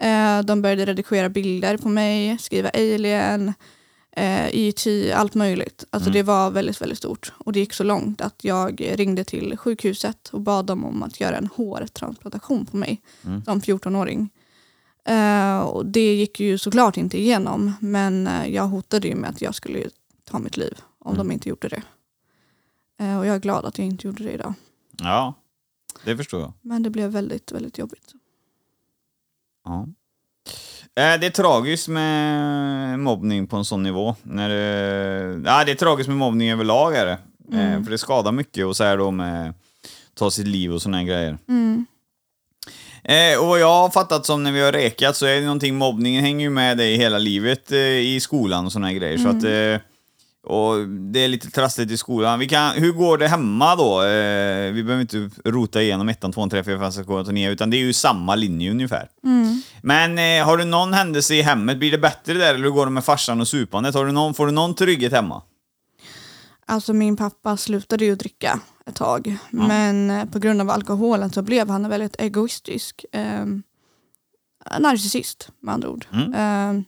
Eh, 0.02 0.42
de 0.42 0.62
började 0.62 0.86
redigera 0.86 1.30
bilder 1.30 1.78
på 1.78 1.90
mig, 1.90 2.38
skriva 2.38 2.70
alien, 2.70 3.54
eh, 4.16 4.48
IT, 4.52 4.88
allt 5.16 5.36
möjligt. 5.36 5.86
Alltså 5.90 6.10
det 6.10 6.24
var 6.24 6.52
väldigt, 6.52 6.82
väldigt 6.82 6.98
stort. 6.98 7.34
Och 7.38 7.54
det 7.54 7.60
gick 7.60 7.74
så 7.74 7.84
långt 7.84 8.22
att 8.22 8.44
jag 8.44 8.82
ringde 8.96 9.24
till 9.24 9.58
sjukhuset 9.58 10.30
och 10.32 10.42
bad 10.42 10.66
dem 10.66 10.86
om 10.86 11.04
att 11.04 11.20
göra 11.20 11.38
en 11.38 11.50
hårtransplantation 11.56 12.66
på 12.66 12.78
mig 12.78 13.02
som 13.46 13.62
14-åring. 13.62 14.30
Eh, 15.08 15.60
och 15.62 15.86
det 15.86 16.16
gick 16.16 16.40
ju 16.40 16.58
såklart 16.58 16.98
inte 16.98 17.18
igenom 17.20 17.74
men 17.82 18.28
eh, 18.28 18.48
jag 18.48 18.68
hotade 18.68 19.08
ju 19.08 19.16
med 19.16 19.30
att 19.30 19.42
jag 19.42 19.56
skulle 19.56 19.90
ta 20.24 20.40
mitt 20.40 20.58
liv 20.58 20.78
om 21.00 21.14
Mm. 21.16 21.28
de 21.28 21.34
inte 21.34 21.50
gjorde 21.50 21.68
det. 21.68 21.82
Eh, 23.00 23.20
och 23.20 23.26
jag 23.26 23.36
är 23.36 23.40
glad 23.40 23.66
att 23.66 23.78
jag 23.78 23.88
inte 23.88 24.08
gjorde 24.08 24.24
det 24.24 24.32
idag. 24.32 24.54
Ja, 25.00 25.34
det 26.06 26.18
förstår 26.18 26.42
jag. 26.42 26.54
Men 26.62 26.84
det 26.84 26.90
blev 26.90 27.10
väldigt, 27.12 27.52
väldigt 27.52 27.78
jobbigt. 27.78 28.12
Ja. 29.66 29.88
Det 30.94 31.02
är 31.26 31.30
tragiskt 31.30 31.88
med 31.88 33.00
mobbning 33.00 33.48
på 33.48 33.56
en 33.58 33.66
sån 33.66 33.84
nivå. 33.84 34.16
När 34.24 34.50
det, 34.50 35.42
ja, 35.50 35.64
det 35.66 35.72
är 35.72 35.76
tragiskt 35.76 36.08
med 36.08 36.18
mobbning 36.18 36.50
överlag 36.52 36.96
är 36.96 37.06
det. 37.06 37.18
Eh, 37.58 37.84
För 37.84 37.92
det 37.92 37.98
skadar 37.98 38.32
mycket 38.32 38.66
och 38.66 38.76
så 38.78 38.84
här 38.84 38.98
då 38.98 39.12
med 39.12 39.54
ta 40.14 40.32
sitt 40.32 40.48
liv 40.48 40.74
och 40.74 40.82
såna 40.82 40.98
här 40.98 41.04
grejer. 41.04 41.38
Mm. 41.48 41.86
Eh, 43.04 43.40
och 43.40 43.48
vad 43.48 43.60
jag 43.60 43.68
har 43.74 43.90
fattat 43.90 44.26
som 44.26 44.44
när 44.44 44.52
vi 44.52 44.62
har 44.62 44.72
rekat 44.72 45.16
så 45.16 45.26
är 45.26 45.36
det 45.36 45.42
någonting, 45.42 45.76
mobbningen 45.76 46.24
hänger 46.24 46.46
ju 46.46 46.50
med 46.50 46.78
dig 46.78 46.96
hela 46.96 47.18
livet 47.18 47.72
eh, 47.72 47.78
i 47.80 48.20
skolan 48.22 48.66
och 48.66 48.72
såna 48.72 48.88
här 48.88 48.94
grejer. 48.94 49.18
Så 49.18 49.28
att, 49.30 49.44
eh, 49.44 49.88
och 50.44 50.88
det 50.88 51.20
är 51.20 51.28
lite 51.28 51.52
trassligt 51.52 51.92
i 51.92 51.98
skolan. 51.98 52.40
Vi 52.40 52.48
kan, 52.48 52.72
hur 52.72 52.92
går 52.92 53.18
det 53.18 53.28
hemma 53.28 53.76
då? 53.76 54.04
Eh, 54.04 54.72
vi 54.72 54.84
behöver 54.84 55.02
inte 55.02 55.30
rota 55.46 55.82
igenom 55.82 56.10
ettan, 56.10 56.34
tvåan, 56.34 56.50
tre, 56.50 56.64
fyra, 56.64 56.80
fem, 56.80 56.92
sex, 56.92 57.08
sju, 57.08 57.14
åtta, 57.14 57.32
nio, 57.32 57.52
utan 57.52 57.70
det 57.70 57.78
är 57.78 57.80
ju 57.80 57.94
samma 57.94 58.36
linje 58.36 58.72
ungefär. 58.72 59.08
Men 59.82 60.18
eh, 60.18 60.46
har 60.46 60.58
du 60.58 60.66
någon 60.66 60.94
händelse 60.94 61.36
i 61.36 61.42
hemmet, 61.42 61.78
blir 61.78 61.92
det 61.92 61.98
bättre 61.98 62.34
där 62.34 62.54
eller 62.54 62.64
hur 62.64 62.72
går 62.72 62.86
det 62.86 62.92
med 62.92 63.06
farsan 63.06 63.42
och 63.42 63.48
supandet? 63.48 63.96
Har 63.96 64.06
du 64.06 64.12
någon, 64.12 64.34
får 64.34 64.46
du 64.46 64.52
någon 64.52 64.76
trygghet 64.76 65.12
hemma? 65.12 65.42
Alltså 66.66 66.94
min 66.94 67.18
pappa 67.18 67.58
slutade 67.58 68.06
ju 68.06 68.16
dricka 68.16 68.60
ett 68.86 68.96
tag. 68.96 69.38
Men 69.50 70.10
eh, 70.10 70.26
på 70.26 70.40
grund 70.40 70.62
av 70.62 70.70
alkoholen 70.70 71.32
så 71.32 71.42
blev 71.42 71.70
han 71.70 71.90
väldigt 71.90 72.22
egoistisk. 72.22 73.06
Eh, 73.12 73.46
narcissist 74.80 75.52
med 75.60 75.74
andra 75.74 75.90
ord. 75.90 76.06
Eh, 76.36 76.82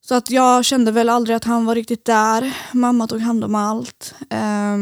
så 0.00 0.14
att 0.14 0.30
jag 0.30 0.64
kände 0.64 0.92
väl 0.92 1.08
aldrig 1.08 1.36
att 1.36 1.44
han 1.44 1.64
var 1.64 1.74
riktigt 1.74 2.04
där. 2.04 2.56
Mamma 2.72 3.06
tog 3.06 3.20
hand 3.20 3.44
om 3.44 3.54
allt. 3.54 4.14
Eh, 4.30 4.76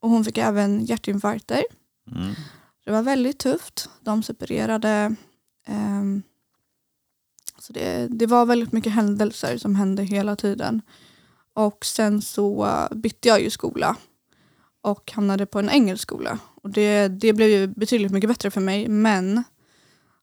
och 0.00 0.10
hon 0.10 0.24
fick 0.24 0.38
även 0.38 0.84
hjärtinfarkter. 0.84 1.62
Mm. 2.10 2.34
Det 2.84 2.90
var 2.90 3.02
väldigt 3.02 3.38
tufft. 3.38 3.88
De 4.00 4.22
separerade. 4.22 5.16
Eh, 5.66 6.02
så 7.58 7.72
det, 7.72 8.08
det 8.10 8.26
var 8.26 8.46
väldigt 8.46 8.72
mycket 8.72 8.92
händelser 8.92 9.58
som 9.58 9.74
hände 9.74 10.02
hela 10.02 10.36
tiden. 10.36 10.82
Och 11.54 11.84
sen 11.84 12.22
så 12.22 12.68
bytte 12.90 13.28
jag 13.28 13.42
ju 13.42 13.50
skola 13.50 13.96
och 14.82 15.12
hamnade 15.12 15.46
på 15.46 15.58
en 15.58 15.70
engelsk 15.70 16.02
skola. 16.02 16.38
Och 16.62 16.70
det, 16.70 17.08
det 17.08 17.32
blev 17.32 17.48
ju 17.48 17.66
betydligt 17.66 18.12
mycket 18.12 18.28
bättre 18.30 18.50
för 18.50 18.60
mig 18.60 18.88
men 18.88 19.44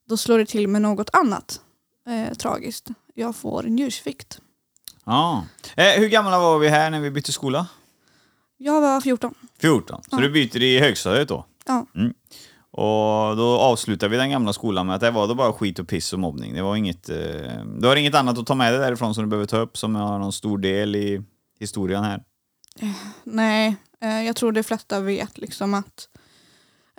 då 0.10 0.18
slår 0.18 0.38
det 0.40 0.46
till 0.46 0.68
med 0.68 0.82
något 0.82 1.10
annat 1.14 1.62
eh, 2.08 2.34
tragiskt. 2.38 2.88
Jag 3.14 3.36
får 3.36 3.64
njursvikt. 3.64 4.40
Ja. 5.06 5.46
Eh, 5.76 6.00
hur 6.00 6.10
gamla 6.10 6.40
var 6.40 6.60
vi 6.60 6.68
här 6.70 6.90
när 6.90 7.00
vi 7.00 7.12
bytte 7.12 7.32
skola? 7.32 7.68
Jag 8.58 8.82
var 8.82 9.02
14. 9.02 9.34
14. 9.60 10.02
Så 10.04 10.10
Ja. 10.12 10.18
du 10.22 10.30
byter 10.30 10.62
i 10.64 10.80
högstadiet 10.80 11.28
då? 11.28 11.46
Ja. 11.66 11.86
Mm. 11.96 12.14
Och 12.72 13.38
då 13.38 13.60
avslutar 13.60 14.08
vi 14.10 14.18
den 14.18 14.30
gamla 14.30 14.54
skolan 14.54 14.86
med 14.88 14.96
att 14.96 15.02
det 15.02 15.12
var 15.12 15.28
då 15.28 15.36
bara 15.36 15.54
skit 15.54 15.80
och 15.80 15.88
piss 15.88 16.14
och 16.14 16.20
mobbning. 16.20 16.54
Det 16.54 16.62
var 16.62 16.76
inget, 16.76 17.10
eh, 17.10 17.18
du 17.80 17.88
har 17.88 17.96
inget 17.96 18.16
annat 18.16 18.38
att 18.38 18.46
ta 18.46 18.56
med 18.56 18.74
dig 18.74 18.80
därifrån 18.80 19.16
som 19.16 19.24
du 19.24 19.30
behöver 19.30 19.46
ta 19.48 19.58
upp 19.58 19.78
som 19.78 19.96
har 19.96 20.20
någon 20.20 20.34
stor 20.34 20.58
del 20.58 20.96
i 20.96 21.22
historien 21.60 22.04
här? 22.04 22.24
Nej, 23.24 23.68
eh, 23.68 23.74
jag 24.08 24.36
tror 24.36 24.52
de 24.52 24.64
flesta 24.64 25.00
vet 25.00 25.38
liksom 25.38 25.74
att 25.74 26.10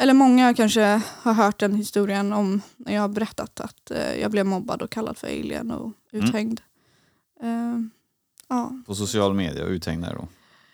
eller 0.01 0.15
många 0.15 0.55
kanske 0.55 1.03
har 1.07 1.33
hört 1.33 1.61
den 1.61 1.75
historien 1.75 2.33
om 2.33 2.63
när 2.77 2.95
jag 2.95 3.01
har 3.01 3.09
berättat 3.09 3.61
att 3.61 3.91
eh, 3.91 4.15
jag 4.21 4.31
blev 4.31 4.47
mobbad 4.47 4.83
och 4.83 4.91
kallad 4.91 5.19
för 5.19 5.27
alien 5.27 5.71
och 5.71 5.93
uthängd. 6.13 6.61
Eh, 7.43 7.79
ja, 8.49 8.73
På 8.87 8.95
social 8.95 9.35
media, 9.35 9.65
uthängd 9.65 10.05
där 10.05 10.15
då. 10.15 10.29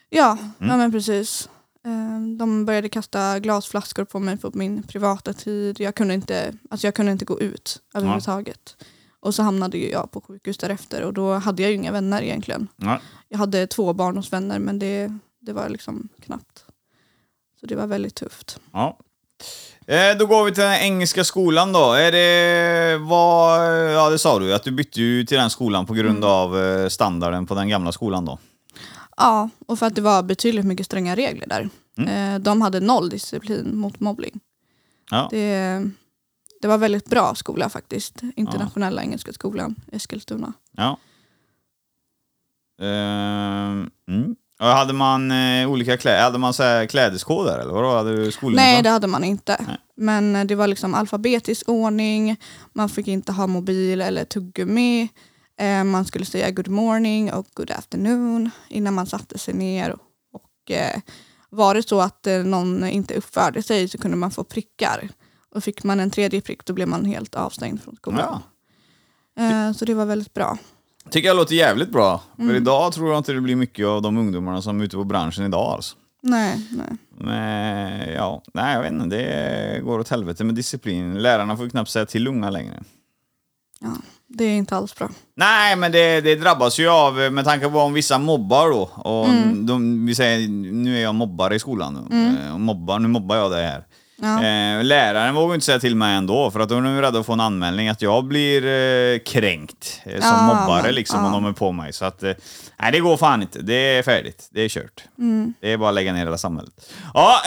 Ja, 0.08 0.38
ja 0.58 0.76
men 0.76 0.92
precis. 0.92 1.48
Eh, 1.84 2.20
De 2.38 2.64
började 2.64 2.88
kasta 2.88 3.38
glasflaskor 3.40 4.04
på 4.04 4.18
mig 4.18 4.36
på 4.36 4.50
min 4.54 4.82
privata 4.82 5.32
tid. 5.32 5.80
Jag 5.80 5.94
kunde 5.94 6.14
inte, 6.14 6.54
alltså 6.70 6.86
jag 6.86 6.94
kunde 6.94 7.12
inte 7.12 7.24
gå 7.24 7.40
ut 7.40 7.82
överhuvudtaget. 7.94 8.76
Och 9.20 9.34
så 9.34 9.42
hamnade 9.42 9.78
jag 9.78 10.10
på 10.10 10.20
sjukhus 10.20 10.58
därefter 10.58 11.02
och 11.02 11.12
då 11.14 11.34
hade 11.34 11.62
jag 11.62 11.70
ju 11.70 11.76
inga 11.76 11.92
vänner 11.92 12.22
egentligen. 12.22 12.68
Ja. 12.76 13.00
Jag 13.28 13.38
hade 13.38 13.66
två 13.66 13.92
barndomsvänner 13.92 14.58
men 14.58 14.78
det, 14.78 15.18
det 15.46 15.52
var 15.52 15.68
liksom 15.68 16.08
knappt. 16.20 16.64
Så 17.60 17.66
det 17.66 17.74
var 17.74 17.86
väldigt 17.86 18.14
tufft. 18.14 18.60
Ja. 18.72 18.98
Eh, 19.86 20.18
då 20.18 20.26
går 20.26 20.44
vi 20.44 20.52
till 20.54 20.62
den 20.62 20.80
engelska 20.80 21.24
skolan 21.24 21.72
då. 21.72 21.92
Är 21.92 22.12
det, 22.12 22.98
vad, 22.98 23.60
ja 23.94 24.10
det 24.10 24.18
sa 24.18 24.38
du 24.38 24.54
att 24.54 24.62
du 24.64 24.70
bytte 24.70 25.00
ju 25.00 25.24
till 25.24 25.36
den 25.36 25.50
skolan 25.50 25.86
på 25.86 25.94
grund 25.94 26.24
av 26.24 26.58
eh, 26.58 26.88
standarden 26.88 27.46
på 27.46 27.54
den 27.54 27.68
gamla 27.68 27.92
skolan 27.92 28.24
då. 28.24 28.38
Ja, 29.16 29.50
och 29.66 29.78
för 29.78 29.86
att 29.86 29.94
det 29.94 30.02
var 30.02 30.22
betydligt 30.22 30.64
mycket 30.66 30.86
stränga 30.86 31.16
regler 31.16 31.46
där. 31.46 31.68
Eh, 32.08 32.38
De 32.38 32.62
hade 32.62 32.80
noll 32.80 33.08
disciplin 33.08 33.76
mot 33.78 34.00
mobbning. 34.00 34.40
Ja. 35.10 35.28
Det, 35.30 35.82
det 36.62 36.68
var 36.68 36.78
väldigt 36.78 37.06
bra 37.06 37.34
skola 37.34 37.68
faktiskt. 37.68 38.22
Internationella 38.36 39.02
engelska 39.02 39.32
skolan, 39.32 39.74
Eskilstuna. 39.92 40.52
Ja. 40.76 40.98
Ehm, 42.82 43.90
mm. 44.08 44.36
Och 44.60 44.66
hade 44.66 44.92
man 44.92 45.30
eh, 45.30 45.70
olika 45.70 45.96
kläder, 45.96 46.22
hade 46.22 46.38
man 46.38 46.54
så 46.54 46.62
här 46.62 46.86
klädeskoder 46.86 47.58
eller 47.58 47.72
vadå? 47.72 47.96
Hade 47.96 48.16
du 48.16 48.32
skoluniform? 48.32 48.64
Nej, 48.64 48.82
det 48.82 48.90
hade 48.90 49.06
man 49.06 49.24
inte. 49.24 49.64
Nej. 49.66 49.76
Men 49.96 50.36
eh, 50.36 50.44
det 50.44 50.54
var 50.54 50.66
liksom 50.66 50.94
alfabetisk 50.94 51.68
ordning, 51.68 52.36
man 52.72 52.88
fick 52.88 53.08
inte 53.08 53.32
ha 53.32 53.46
mobil 53.46 54.00
eller 54.00 54.24
tuggummi. 54.24 55.08
Eh, 55.60 55.84
man 55.84 56.04
skulle 56.04 56.24
säga 56.24 56.50
good 56.50 56.68
morning 56.68 57.32
och 57.32 57.46
good 57.54 57.70
afternoon 57.70 58.50
innan 58.68 58.94
man 58.94 59.06
satte 59.06 59.38
sig 59.38 59.54
ner. 59.54 59.96
Och, 60.32 60.70
eh, 60.70 61.00
var 61.50 61.74
det 61.74 61.88
så 61.88 62.00
att 62.00 62.26
eh, 62.26 62.38
någon 62.38 62.84
inte 62.84 63.14
uppförde 63.14 63.62
sig 63.62 63.88
så 63.88 63.98
kunde 63.98 64.16
man 64.16 64.30
få 64.30 64.44
prickar. 64.44 65.08
Och 65.54 65.64
fick 65.64 65.84
man 65.84 66.00
en 66.00 66.10
tredje 66.10 66.40
prick 66.40 66.64
då 66.64 66.72
blev 66.72 66.88
man 66.88 67.04
helt 67.04 67.34
avstängd 67.34 67.82
från 67.82 67.96
skolan. 67.96 68.42
Eh, 69.38 69.72
så 69.72 69.84
det 69.84 69.94
var 69.94 70.04
väldigt 70.04 70.34
bra. 70.34 70.58
Tycker 71.10 71.28
jag 71.28 71.36
låter 71.36 71.54
jävligt 71.54 71.92
bra. 71.92 72.22
Mm. 72.38 72.48
För 72.50 72.56
idag 72.56 72.92
tror 72.92 73.08
jag 73.10 73.18
inte 73.18 73.32
det 73.32 73.40
blir 73.40 73.56
mycket 73.56 73.86
av 73.86 74.02
de 74.02 74.16
ungdomarna 74.16 74.62
som 74.62 74.80
är 74.80 74.84
ute 74.84 74.96
på 74.96 75.04
branschen 75.04 75.44
idag 75.44 75.72
alltså. 75.72 75.96
Nej, 76.22 76.66
nej. 76.70 76.96
Men 77.18 78.12
ja, 78.12 78.42
nej 78.54 78.74
jag 78.74 78.82
vet 78.82 78.92
inte, 78.92 79.16
det 79.16 79.80
går 79.84 79.98
åt 79.98 80.08
helvete 80.08 80.44
med 80.44 80.54
disciplin. 80.54 81.14
Lärarna 81.22 81.56
får 81.56 81.64
ju 81.64 81.70
knappt 81.70 81.90
säga 81.90 82.06
till 82.06 82.28
unga 82.28 82.50
längre. 82.50 82.82
Ja, 83.80 83.88
det 84.28 84.44
är 84.44 84.56
inte 84.56 84.76
alls 84.76 84.94
bra. 84.96 85.08
Nej, 85.36 85.76
men 85.76 85.92
det, 85.92 86.20
det 86.20 86.34
drabbas 86.34 86.78
ju 86.78 86.88
av, 86.88 87.14
med 87.32 87.44
tanke 87.44 87.68
på 87.68 87.78
om 87.78 87.92
vissa 87.92 88.18
mobbar 88.18 88.70
då. 88.70 88.90
Och 88.94 89.28
Mm. 89.28 89.66
de, 89.66 90.06
vi 90.06 90.14
säger, 90.14 90.48
nu 90.72 90.96
är 90.98 91.02
jag 91.02 91.14
mobbare 91.14 91.54
i 91.54 91.58
skolan. 91.58 92.08
Mm. 92.10 92.54
Och 92.54 92.60
mobbar, 92.60 92.98
nu 92.98 93.08
mobbar 93.08 93.36
jag 93.36 93.50
det 93.50 93.56
här. 93.62 93.84
Ja. 94.18 94.36
Eh, 94.44 94.84
läraren 94.84 95.34
vågar 95.34 95.54
inte 95.54 95.66
säga 95.66 95.78
till 95.78 95.96
mig 95.96 96.16
ändå, 96.16 96.50
för 96.50 96.60
att 96.60 96.68
då 96.68 96.76
är 96.76 96.80
de 96.80 97.00
rädda 97.00 97.18
att 97.20 97.26
få 97.26 97.32
en 97.32 97.40
anmälning 97.40 97.88
att 97.88 98.02
jag 98.02 98.24
blir 98.24 98.66
eh, 98.66 99.18
kränkt 99.18 100.00
eh, 100.04 100.12
som 100.20 100.30
Ja, 100.30 100.42
mobbare 100.42 100.82
men- 100.82 100.94
liksom, 100.94 101.20
ja. 101.20 101.26
om 101.26 101.32
de 101.32 101.44
är 101.46 101.52
på 101.52 101.72
mig. 101.72 101.92
Så 101.92 102.04
att, 102.04 102.22
nej 102.76 102.92
det 102.92 103.00
går 103.00 103.16
fan 103.16 103.42
inte. 103.42 103.62
Det 103.62 103.74
är 103.74 104.02
färdigt. 104.02 104.48
Det 104.50 104.60
är 104.60 104.68
kört. 104.68 105.04
Mm. 105.18 105.54
Det 105.60 105.72
är 105.72 105.76
bara 105.76 105.88
att 105.88 105.94
lägga 105.94 106.12
ner 106.12 106.18
hela 106.24 106.38
samhället. 106.38 106.72
Ja, 107.14 107.40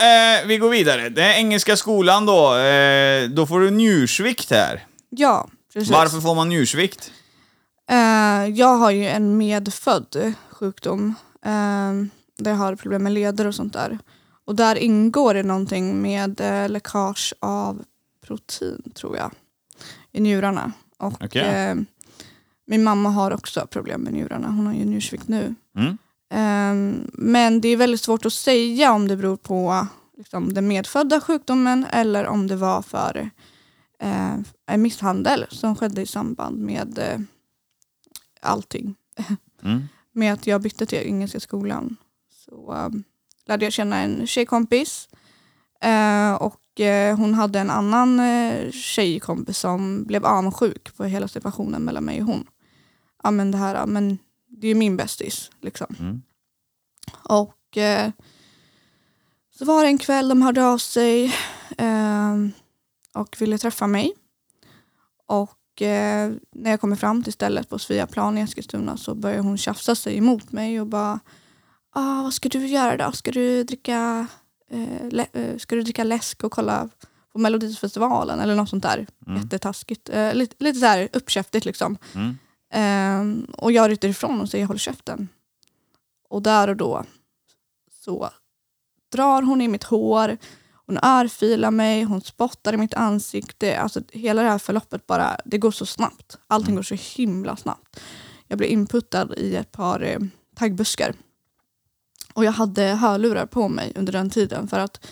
vi 0.46 0.56
går 0.58 0.70
vidare. 0.70 1.08
Den 1.08 1.30
engelska 1.34 1.76
skolan 1.76 2.26
då, 2.26 2.54
då 3.30 3.46
får 3.46 3.60
du 3.60 3.70
njursvikt 3.70 4.50
här. 4.50 4.84
ja, 5.10 5.48
precis. 5.72 5.90
Varför 5.90 6.20
får 6.20 6.34
man 6.34 6.48
njursvikt? 6.48 7.12
Jag 8.54 8.76
har 8.76 8.90
ju 8.90 9.06
en 9.06 9.36
medfödd 9.36 10.34
sjukdom. 10.50 11.14
Uh, 11.46 11.52
där 12.38 12.50
jag 12.50 12.58
har 12.58 12.74
problem 12.76 13.02
med 13.02 13.12
leder 13.12 13.46
och 13.46 13.54
sånt 13.54 13.72
där. 13.72 13.98
Och 14.50 14.56
där 14.56 14.76
ingår 14.76 15.34
det 15.34 15.42
någonting 15.42 16.02
med 16.02 16.40
eh, 16.40 16.68
läckage 16.68 17.34
av 17.40 17.84
protein 18.20 18.92
tror 18.94 19.16
jag. 19.16 19.32
I 20.12 20.20
njurarna. 20.20 20.72
Och 20.98 21.24
Okej. 21.24 21.42
eh, 21.42 21.76
min 22.66 22.84
mamma 22.84 23.08
har 23.08 23.30
också 23.30 23.66
problem 23.66 24.00
med 24.00 24.12
njurarna. 24.12 24.50
Hon 24.50 24.66
har 24.66 24.74
ju 24.74 24.84
njursvikt 24.84 25.28
nu. 25.28 25.54
Mm. 25.76 25.98
Eh, 26.30 27.02
men 27.12 27.60
det 27.60 27.68
är 27.68 27.76
väldigt 27.76 28.00
svårt 28.00 28.26
att 28.26 28.32
säga 28.32 28.92
om 28.92 29.08
det 29.08 29.16
beror 29.16 29.36
på 29.36 29.86
liksom, 30.16 30.54
den 30.54 30.68
medfödda 30.68 31.20
sjukdomen 31.20 31.86
eller 31.90 32.26
om 32.26 32.46
det 32.46 32.56
var 32.56 32.82
för 32.82 33.30
eh, 33.98 34.34
en 34.66 34.82
misshandel 34.82 35.46
som 35.50 35.76
skedde 35.76 36.02
i 36.02 36.06
samband 36.06 36.58
med 36.58 36.98
eh, 36.98 37.20
allting. 38.40 38.94
Mm. 39.62 39.82
Med 40.12 40.32
att 40.32 40.46
jag 40.46 40.60
bytte 40.60 40.86
till 40.86 40.98
Engelska 40.98 41.40
skolan 41.40 41.96
så 42.44 42.72
um, 42.72 43.04
lärde 43.50 43.66
jag 43.66 43.72
känna 43.72 43.96
en 43.96 44.26
tjejkompis 44.26 45.08
eh, 45.80 46.32
och 46.32 46.80
eh, 46.80 47.16
hon 47.16 47.34
hade 47.34 47.58
en 47.58 47.70
annan 47.70 48.20
eh, 48.20 48.70
tjejkompis 48.70 49.58
som 49.58 50.04
blev 50.04 50.26
avundsjuk 50.26 50.96
på 50.96 51.04
hela 51.04 51.28
situationen 51.28 51.82
mellan 51.82 52.04
mig 52.04 52.20
och 52.20 52.26
hon. 52.26 52.46
Ja 53.22 53.30
men 53.30 53.50
det 53.50 53.58
här, 53.58 53.86
men 53.86 54.18
det 54.48 54.66
är 54.66 54.68
ju 54.68 54.74
min 54.74 54.96
bästis 54.96 55.50
liksom. 55.60 55.96
Mm. 55.98 56.22
Och 57.22 57.78
så 59.58 59.64
var 59.64 59.82
det 59.82 59.88
en 59.88 59.98
kväll 59.98 60.28
de 60.28 60.42
hörde 60.42 60.64
av 60.64 60.78
sig 60.78 61.34
och 63.14 63.36
ville 63.40 63.58
träffa 63.58 63.86
mig. 63.86 64.12
Och 65.26 65.82
när 66.50 66.70
jag 66.70 66.80
kommer 66.80 66.96
fram 66.96 67.22
till 67.22 67.32
stället 67.32 67.68
på 67.68 67.78
Sveaplan 67.78 68.38
i 68.38 68.40
Eskilstuna 68.40 68.96
så 68.96 69.14
börjar 69.14 69.42
hon 69.42 69.58
tjafsa 69.58 69.94
sig 69.94 70.16
emot 70.16 70.52
mig 70.52 70.80
och 70.80 70.86
bara 70.86 71.20
ah, 71.92 72.22
vad 72.22 72.34
ska 72.34 72.48
du 72.48 72.66
göra 72.66 72.96
då? 72.96 73.12
Ska 73.12 73.30
du 73.30 73.64
dricka, 73.64 74.26
eh, 74.70 75.24
eh, 75.32 75.56
ska 75.58 75.76
du 75.76 75.82
dricka 75.82 76.04
läsk 76.04 76.44
och 76.44 76.52
kolla 76.52 76.88
på 77.32 77.38
Melodifestivalen 77.38 78.40
eller 78.40 78.54
något 78.54 78.68
sånt 78.68 78.82
där. 78.82 79.06
Jättetaskigt. 79.36 80.08
Eh, 80.08 80.34
lite, 80.34 80.56
lite 80.58 80.78
så 80.78 80.86
här 80.86 81.08
uppkäftigt 81.12 81.64
liksom. 81.64 81.96
Mm. 82.14 82.38
Ehm, 82.72 83.46
och 83.58 83.72
jag 83.72 83.90
ryter 83.90 84.08
ifrån 84.08 84.40
och 84.40 84.48
säger 84.48 84.66
håll 84.66 84.78
käften. 84.78 85.28
Och 86.28 86.42
där 86.42 86.68
och 86.68 86.76
då 86.76 87.04
så 88.04 88.30
drar 89.12 89.42
hon 89.42 89.60
i 89.60 89.68
mitt 89.68 89.84
hår, 89.84 90.36
hon 90.86 90.98
örfilar 91.02 91.70
mig, 91.70 92.02
hon 92.02 92.20
spottar 92.20 92.72
i 92.72 92.76
mitt 92.76 92.94
ansikte. 92.94 93.80
Alltså 93.80 94.00
hela 94.12 94.42
det 94.42 94.48
här 94.48 94.58
förloppet 94.58 95.06
bara, 95.06 95.36
det 95.44 95.58
går 95.58 95.70
så 95.70 95.86
snabbt. 95.86 96.38
Allting 96.46 96.74
går 96.74 96.82
så 96.82 96.94
himla 96.94 97.56
snabbt. 97.56 98.00
Jag 98.48 98.58
blir 98.58 98.68
inputtad 98.68 99.34
i 99.36 99.56
ett 99.56 99.72
par 99.72 100.02
eh, 100.02 100.18
taggbuskar. 100.54 101.14
Och 102.34 102.44
jag 102.44 102.52
hade 102.52 102.82
hörlurar 102.84 103.46
på 103.46 103.68
mig 103.68 103.92
under 103.96 104.12
den 104.12 104.30
tiden 104.30 104.68
för 104.68 104.78
att 104.78 105.06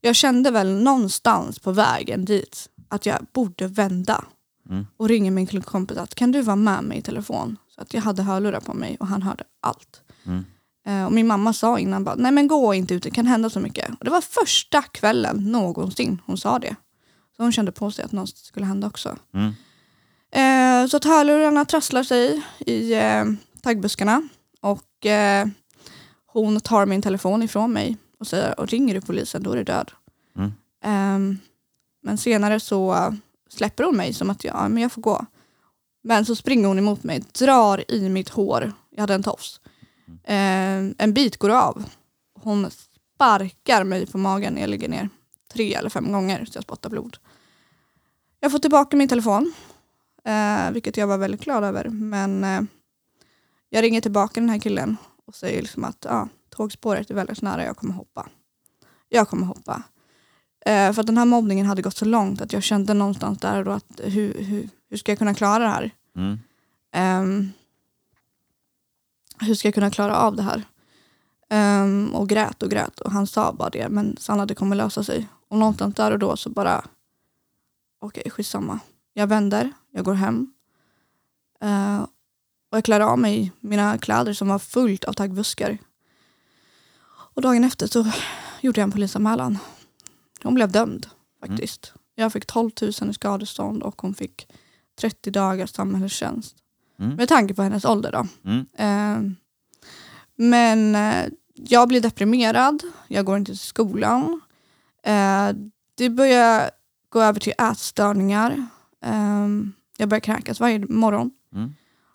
jag 0.00 0.16
kände 0.16 0.50
väl 0.50 0.82
någonstans 0.82 1.58
på 1.58 1.72
vägen 1.72 2.24
dit 2.24 2.68
att 2.88 3.06
jag 3.06 3.26
borde 3.32 3.66
vända 3.66 4.24
Mm. 4.70 4.86
och 4.96 5.08
ringer 5.08 5.30
min 5.30 5.46
klubbkompis 5.46 5.96
att 5.98 6.14
kan 6.14 6.32
du 6.32 6.42
vara 6.42 6.56
med 6.56 6.84
mig 6.84 6.98
i 6.98 7.02
telefon? 7.02 7.56
Så 7.74 7.80
att 7.80 7.94
jag 7.94 8.02
hade 8.02 8.22
hörlurar 8.22 8.60
på 8.60 8.74
mig 8.74 8.96
och 9.00 9.06
han 9.06 9.22
hörde 9.22 9.44
allt. 9.62 10.02
Mm. 10.26 10.44
Eh, 10.86 11.06
och 11.06 11.12
min 11.12 11.26
mamma 11.26 11.52
sa 11.52 11.78
innan 11.78 12.04
bara, 12.04 12.14
nej 12.14 12.32
men 12.32 12.48
gå 12.48 12.74
inte 12.74 12.94
ut, 12.94 13.02
det 13.02 13.10
kan 13.10 13.26
hända 13.26 13.50
så 13.50 13.60
mycket. 13.60 13.90
Och 13.98 14.04
det 14.04 14.10
var 14.10 14.20
första 14.20 14.82
kvällen 14.82 15.52
någonsin 15.52 16.20
hon 16.26 16.38
sa 16.38 16.58
det. 16.58 16.76
Så 17.36 17.42
hon 17.42 17.52
kände 17.52 17.72
på 17.72 17.90
sig 17.90 18.04
att 18.04 18.12
något 18.12 18.36
skulle 18.36 18.66
hända 18.66 18.86
också. 18.86 19.16
Mm. 19.34 19.52
Eh, 20.30 20.88
så 20.88 20.96
att 20.96 21.04
hörlurarna 21.04 21.64
trasslar 21.64 22.02
sig 22.02 22.42
i 22.58 22.94
eh, 22.94 23.24
taggbuskarna 23.62 24.28
och 24.60 25.06
eh, 25.06 25.46
hon 26.42 26.60
tar 26.60 26.86
min 26.86 27.02
telefon 27.02 27.42
ifrån 27.42 27.72
mig 27.72 27.96
och 28.18 28.26
säger 28.26 28.60
och 28.60 28.68
ringer 28.68 28.94
du 28.94 29.00
polisen 29.00 29.42
då 29.42 29.52
är 29.52 29.56
du 29.56 29.64
död. 29.64 29.90
Mm. 30.36 30.52
Ehm, 30.84 31.38
men 32.02 32.18
senare 32.18 32.60
så 32.60 33.14
släpper 33.48 33.84
hon 33.84 33.96
mig 33.96 34.12
som 34.12 34.30
att 34.30 34.44
jag, 34.44 34.54
ja, 34.54 34.68
men 34.68 34.82
jag 34.82 34.92
får 34.92 35.02
gå. 35.02 35.26
Men 36.02 36.24
så 36.24 36.36
springer 36.36 36.68
hon 36.68 36.78
emot 36.78 37.02
mig, 37.02 37.24
drar 37.32 37.90
i 37.90 38.08
mitt 38.08 38.28
hår, 38.28 38.72
jag 38.90 39.00
hade 39.00 39.14
en 39.14 39.22
tofs. 39.22 39.60
Ehm, 40.24 40.94
en 40.98 41.14
bit 41.14 41.36
går 41.36 41.50
av. 41.50 41.84
Hon 42.40 42.70
sparkar 42.70 43.84
mig 43.84 44.06
på 44.06 44.18
magen 44.18 44.54
när 44.54 44.60
jag 44.60 44.70
ligger 44.70 44.88
ner. 44.88 45.08
Tre 45.52 45.74
eller 45.74 45.90
fem 45.90 46.12
gånger 46.12 46.44
så 46.44 46.56
jag 46.56 46.64
spottar 46.64 46.90
blod. 46.90 47.16
Jag 48.40 48.52
får 48.52 48.58
tillbaka 48.58 48.96
min 48.96 49.08
telefon. 49.08 49.52
Eh, 50.24 50.70
vilket 50.70 50.96
jag 50.96 51.06
var 51.06 51.18
väldigt 51.18 51.44
glad 51.44 51.64
över. 51.64 51.88
Men 51.88 52.44
eh, 52.44 52.60
jag 53.70 53.82
ringer 53.82 54.00
tillbaka 54.00 54.40
den 54.40 54.50
här 54.50 54.58
killen 54.58 54.96
och 55.26 55.34
säger 55.34 55.62
liksom 55.62 55.84
att 55.84 56.06
ah, 56.06 56.28
tågspåret 56.50 57.10
är 57.10 57.14
väldigt 57.14 57.42
nära, 57.42 57.64
jag 57.64 57.76
kommer 57.76 57.94
hoppa. 57.94 58.28
Jag 59.08 59.28
kommer 59.28 59.46
hoppa. 59.46 59.82
Eh, 60.66 60.92
för 60.92 61.00
att 61.00 61.06
den 61.06 61.18
här 61.18 61.24
mobbningen 61.24 61.66
hade 61.66 61.82
gått 61.82 61.96
så 61.96 62.04
långt 62.04 62.40
att 62.40 62.52
jag 62.52 62.62
kände 62.62 62.94
någonstans 62.94 63.38
där 63.38 63.58
och 63.58 63.64
då 63.64 63.70
att 63.70 64.00
hur, 64.04 64.34
hur, 64.44 64.68
hur 64.90 64.96
ska 64.96 65.12
jag 65.12 65.18
kunna 65.18 65.34
klara 65.34 65.64
det 65.64 65.70
här? 65.70 65.90
Mm. 66.16 66.38
Ehm, 66.92 67.52
hur 69.40 69.54
ska 69.54 69.68
jag 69.68 69.74
kunna 69.74 69.90
klara 69.90 70.16
av 70.16 70.36
det 70.36 70.42
här? 70.42 70.62
Ehm, 71.50 72.14
och 72.14 72.28
grät 72.28 72.62
och 72.62 72.70
grät 72.70 73.00
och 73.00 73.12
han 73.12 73.26
sa 73.26 73.52
bara 73.52 73.70
det, 73.70 73.88
men 73.88 74.16
Sanna 74.16 74.46
det 74.46 74.54
kommer 74.54 74.76
lösa 74.76 75.04
sig. 75.04 75.28
Och 75.48 75.58
någonstans 75.58 75.94
där 75.94 76.10
och 76.10 76.18
då 76.18 76.36
så 76.36 76.50
bara, 76.50 76.84
okej 78.00 78.30
skitsamma. 78.30 78.80
Jag 79.12 79.26
vänder, 79.26 79.72
jag 79.90 80.04
går 80.04 80.14
hem. 80.14 80.52
Eh, 81.60 82.06
och 82.74 82.78
jag 82.78 82.84
klär 82.84 83.00
av 83.00 83.18
mig 83.18 83.52
mina 83.60 83.98
kläder 83.98 84.32
som 84.32 84.48
var 84.48 84.58
fullt 84.58 85.04
av 85.04 85.12
taggbuskar. 85.12 85.78
Och 87.06 87.42
dagen 87.42 87.64
efter 87.64 87.86
så 87.86 88.10
gjorde 88.60 88.80
jag 88.80 88.84
en 88.84 88.90
polisanmälan. 88.90 89.58
Hon 90.42 90.54
blev 90.54 90.72
dömd 90.72 91.06
faktiskt. 91.40 91.92
Jag 92.14 92.32
fick 92.32 92.46
12 92.46 92.70
000 92.80 93.10
i 93.10 93.14
skadestånd 93.14 93.82
och 93.82 94.02
hon 94.02 94.14
fick 94.14 94.48
30 95.00 95.30
dagars 95.30 95.70
samhällstjänst. 95.70 96.56
Mm. 96.98 97.16
Med 97.16 97.28
tanke 97.28 97.54
på 97.54 97.62
hennes 97.62 97.84
ålder 97.84 98.12
då. 98.12 98.26
Mm. 98.50 98.66
Eh, 98.76 99.32
men 100.36 100.94
eh, 100.94 101.32
jag 101.54 101.88
blir 101.88 102.00
deprimerad, 102.00 102.82
jag 103.08 103.24
går 103.24 103.36
inte 103.36 103.52
till 103.52 103.58
skolan. 103.58 104.40
Eh, 105.02 105.48
det 105.94 106.10
börjar 106.10 106.70
gå 107.08 107.20
över 107.20 107.40
till 107.40 107.54
ätstörningar. 107.58 108.66
Eh, 109.04 109.48
jag 109.96 110.08
börjar 110.08 110.20
kräkas 110.20 110.60
varje 110.60 110.78
morgon. 110.78 111.30
Mm. 111.54 111.74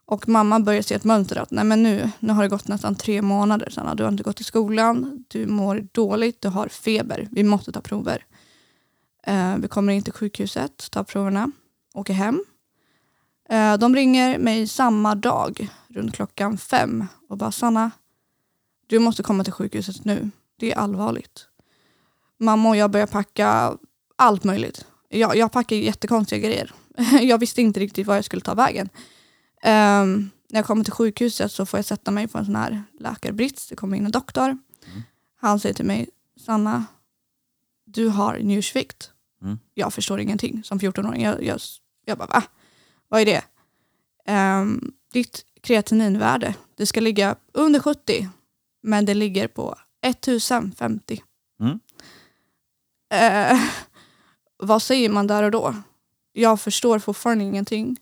Och 0.10 0.30
mamma 0.30 0.60
börjar 0.60 0.82
se 0.82 0.96
ett 0.96 1.04
mönster 1.04 1.36
att 1.36 1.52
nej 1.52 1.64
men 1.64 1.84
nu, 1.84 2.10
nu 2.20 2.34
har 2.34 2.44
det 2.44 2.50
gått 2.50 2.68
nästan 2.68 2.96
tre 2.96 3.22
månader 3.22 3.70
Sanna. 3.70 3.96
Du 3.96 4.04
har 4.04 4.12
inte 4.12 4.24
gått 4.24 4.36
till 4.36 4.46
skolan, 4.46 5.26
du 5.28 5.48
mår 5.48 5.88
dåligt, 5.92 6.42
du 6.42 6.48
har 6.48 6.68
feber. 6.68 7.28
Vi 7.32 7.44
måste 7.44 7.72
ta 7.72 7.82
prover. 7.82 8.26
Eh, 9.24 9.58
vi 9.58 9.68
kommer 9.68 9.94
in 9.94 10.04
till 10.04 10.14
sjukhuset, 10.14 10.92
tar 10.92 11.04
proverna, 11.04 11.52
åker 11.94 12.14
hem. 12.14 12.46
Eh, 13.50 13.78
de 13.78 13.96
ringer 13.96 14.38
mig 14.38 14.68
samma 14.68 15.16
dag, 15.16 15.70
runt 15.88 16.16
klockan 16.16 16.58
fem 16.58 17.06
och 17.30 17.38
bara 17.38 17.52
Sanna, 17.52 17.92
du 18.88 19.00
måste 19.00 19.24
komma 19.24 19.44
till 19.44 19.54
sjukhuset 19.54 20.06
nu. 20.06 20.32
Det 20.60 20.72
är 20.72 20.78
allvarligt. 20.78 21.48
Mamma 22.40 22.70
och 22.70 22.76
jag 22.76 22.92
börjar 22.92 23.08
packa 23.08 23.78
allt 24.16 24.44
möjligt. 24.44 24.86
Jag, 25.10 25.36
jag 25.36 25.52
packar 25.52 25.76
jättekonstiga 25.76 26.48
grejer. 26.48 26.74
jag 27.22 27.38
visste 27.38 27.62
inte 27.62 27.80
riktigt 27.80 28.08
var 28.08 28.16
jag 28.16 28.26
skulle 28.26 28.42
ta 28.42 28.54
vägen. 28.54 28.90
Ehm, 29.62 30.30
när 30.50 30.60
jag 30.60 30.66
kommer 30.66 30.84
till 30.84 30.94
sjukhuset 30.94 31.52
så 31.52 31.66
får 31.66 31.78
jag 31.78 31.86
sätta 31.86 32.12
mig 32.12 32.28
på 32.28 32.38
en 32.38 32.46
sån 32.46 32.56
här 32.56 32.84
läkarbrits. 33.00 33.68
Det 33.68 33.76
kommer 33.76 33.98
in 33.98 34.06
en 34.06 34.12
doktor. 34.12 34.58
Han 35.42 35.60
säger 35.60 35.76
till 35.76 35.86
mig, 35.86 36.10
Sanna, 36.46 36.86
du 37.86 38.08
har 38.08 38.38
njursvikt. 38.40 39.12
Mm. 39.42 39.60
Jag 39.74 39.94
förstår 39.94 40.20
ingenting 40.20 40.64
som 40.64 40.80
14-åring. 40.80 41.24
Jag, 41.24 41.44
jag, 41.44 41.60
jag 42.06 42.18
bara, 42.18 42.28
va? 42.28 42.44
Vad 43.08 43.22
är 43.22 43.26
det? 43.26 43.44
Um, 44.34 44.94
ditt 45.14 45.46
kreatininvärde, 45.62 46.56
det 46.76 46.86
ska 46.86 47.00
ligga 47.00 47.36
under 47.54 47.80
70, 47.80 48.30
men 48.84 49.06
det 49.06 49.14
ligger 49.14 49.48
på 49.48 49.76
1050. 50.02 51.24
Mm. 51.60 51.80
Eh, 53.14 53.62
vad 54.58 54.82
säger 54.82 55.10
man 55.10 55.28
där 55.28 55.44
och 55.44 55.52
då? 55.52 55.76
Jag 56.32 56.62
förstår 56.62 57.00
fortfarande 57.00 57.44
ingenting. 57.44 57.98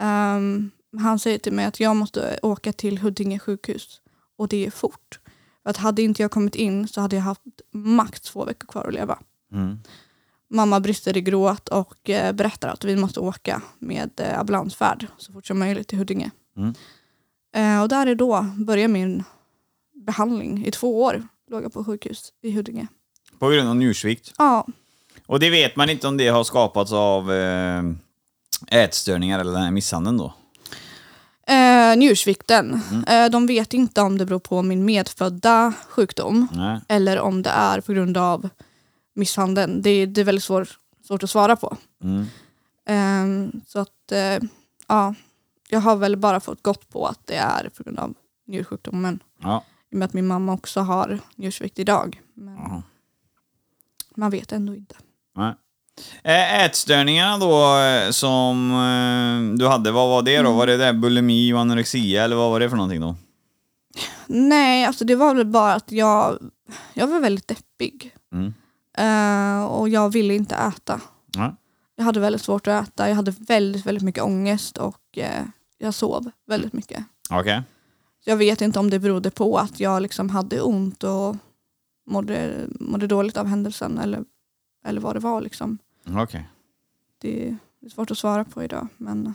Ehm, 0.00 0.70
han 0.98 1.18
säger 1.18 1.38
till 1.38 1.52
mig 1.52 1.64
att 1.64 1.80
jag 1.80 1.96
måste 1.96 2.38
åka 2.42 2.72
till 2.72 2.98
Huddinge 2.98 3.38
sjukhus 3.38 4.00
och 4.36 4.48
det 4.48 4.66
är 4.66 4.70
fort. 4.70 5.20
För 5.62 5.70
att 5.70 5.76
hade 5.76 6.02
inte 6.02 6.22
jag 6.22 6.30
kommit 6.30 6.54
in 6.54 6.88
så 6.88 7.00
hade 7.00 7.16
jag 7.16 7.22
haft 7.22 7.42
max 7.72 8.20
två 8.20 8.44
veckor 8.44 8.66
kvar 8.66 8.84
att 8.84 8.94
leva. 8.94 9.18
Mm. 9.52 9.78
Mamma 10.50 10.80
brister 10.80 11.16
i 11.16 11.20
gråt 11.20 11.68
och 11.68 12.10
eh, 12.10 12.32
berättar 12.32 12.68
att 12.68 12.84
vi 12.84 12.96
måste 12.96 13.20
åka 13.20 13.62
med 13.78 14.10
eh, 14.16 14.38
ambulansfärd 14.38 15.06
så 15.16 15.32
fort 15.32 15.46
som 15.46 15.58
möjligt 15.58 15.88
till 15.88 15.98
Huddinge. 15.98 16.30
Mm. 16.56 16.74
Eh, 17.54 17.82
och 17.82 17.88
där 17.88 18.06
är 18.06 18.14
då 18.14 18.46
börjar 18.56 18.88
min 18.88 19.24
behandling. 20.06 20.66
I 20.66 20.70
två 20.70 21.02
år 21.02 21.22
låg 21.50 21.64
jag 21.64 21.72
på 21.72 21.84
sjukhus 21.84 22.32
i 22.42 22.50
Huddinge. 22.50 22.86
På 23.38 23.48
grund 23.48 23.68
av 23.68 23.76
njursvikt. 23.76 24.32
Ja, 24.38 24.66
Och 25.26 25.40
det 25.40 25.50
vet 25.50 25.76
man 25.76 25.90
inte 25.90 26.08
om 26.08 26.16
det 26.16 26.28
har 26.28 26.44
skapats 26.44 26.92
av 26.92 27.32
eh, 27.32 27.82
ätstörningar 28.66 29.38
eller 29.38 29.52
den 29.52 29.62
här 29.62 29.70
misshandeln 29.70 30.16
då? 30.16 30.34
eh, 31.46 31.96
njursvikten. 31.96 32.80
Eh, 33.06 33.30
de 33.30 33.46
vet 33.46 33.74
inte 33.74 34.00
om 34.00 34.18
det 34.18 34.26
beror 34.26 34.38
på 34.38 34.62
min 34.62 34.84
medfödda 34.84 35.72
sjukdom 35.88 36.48
Nej. 36.52 36.80
eller 36.88 37.20
om 37.20 37.42
det 37.42 37.50
är 37.50 37.80
på 37.80 37.92
grund 37.92 38.16
av 38.16 38.48
misshandeln. 39.14 39.82
Det, 39.82 40.06
det 40.06 40.20
är 40.20 40.24
väldigt 40.24 40.44
svår, 40.44 40.68
svårt 41.06 41.22
att 41.22 41.30
svara 41.30 41.56
på. 41.56 41.76
Mm. 42.02 42.26
Ehm, 42.86 43.60
så 43.66 43.78
att, 43.78 44.12
eh, 44.12 44.38
ja, 44.88 45.14
jag 45.68 45.80
har 45.80 45.96
väl 45.96 46.16
bara 46.16 46.40
fått 46.40 46.62
gått 46.62 46.88
på 46.88 47.06
att 47.06 47.26
det 47.26 47.36
är 47.36 47.68
på 47.68 47.82
grund 47.82 47.98
av 47.98 48.14
njursjukdomen. 48.46 49.22
Ja. 49.42 49.64
I 49.90 49.94
och 49.94 49.98
med 49.98 50.06
att 50.06 50.12
min 50.12 50.26
mamma 50.26 50.52
också 50.52 50.80
har 50.80 51.18
njursvikt 51.36 51.78
idag. 51.78 52.20
Men 52.34 52.82
man 54.14 54.30
vet 54.30 54.52
ändå 54.52 54.74
inte. 54.74 54.94
Nej. 55.36 55.54
Eh, 56.22 56.64
Ätstörningarna 56.64 57.38
då 57.38 57.78
eh, 57.78 58.10
som 58.10 58.70
eh, 58.70 59.58
du 59.58 59.68
hade, 59.68 59.90
vad 59.90 60.08
var 60.08 60.22
det 60.22 60.42
då? 60.42 60.52
Var 60.52 60.66
det 60.66 60.76
där 60.76 60.92
bulimi 60.92 61.52
och 61.52 61.60
anorexia 61.60 62.24
eller 62.24 62.36
vad 62.36 62.50
var 62.50 62.60
det 62.60 62.70
för 62.70 62.76
någonting 62.76 63.00
då? 63.00 63.16
Nej, 64.26 64.84
alltså 64.84 65.04
det 65.04 65.14
var 65.14 65.34
väl 65.34 65.46
bara 65.46 65.74
att 65.74 65.92
jag, 65.92 66.38
jag 66.94 67.06
var 67.06 67.20
väldigt 67.20 67.48
deppig. 67.48 68.14
Mm. 68.32 68.54
Eh, 68.98 69.64
och 69.64 69.88
jag 69.88 70.12
ville 70.12 70.34
inte 70.34 70.54
äta. 70.54 71.00
Ja. 71.36 71.56
Jag 71.96 72.04
hade 72.04 72.20
väldigt 72.20 72.42
svårt 72.42 72.66
att 72.66 72.88
äta. 72.88 73.08
Jag 73.08 73.16
hade 73.16 73.30
väldigt, 73.30 73.86
väldigt 73.86 74.04
mycket 74.04 74.22
ångest 74.22 74.78
och 74.78 75.18
eh, 75.18 75.44
jag 75.78 75.94
sov 75.94 76.30
väldigt 76.46 76.72
mycket. 76.72 77.04
Okej. 77.30 77.62
Jag 78.24 78.36
vet 78.36 78.60
inte 78.60 78.78
om 78.78 78.90
det 78.90 78.98
berodde 78.98 79.30
på 79.30 79.58
att 79.58 79.80
jag 79.80 80.02
liksom 80.02 80.30
hade 80.30 80.60
ont 80.60 81.04
och 81.04 81.36
mådde, 82.06 82.66
mådde 82.68 83.06
dåligt 83.06 83.36
av 83.36 83.46
händelsen 83.46 83.98
eller, 83.98 84.24
eller 84.84 85.00
vad 85.00 85.16
det 85.16 85.20
var. 85.20 85.40
Liksom. 85.40 85.78
Okej. 86.16 86.48
Det, 87.20 87.56
Det 87.80 87.86
är 87.86 87.90
svårt 87.90 88.10
att 88.10 88.18
svara 88.18 88.44
på 88.44 88.62
idag. 88.64 88.88
Men 88.96 89.34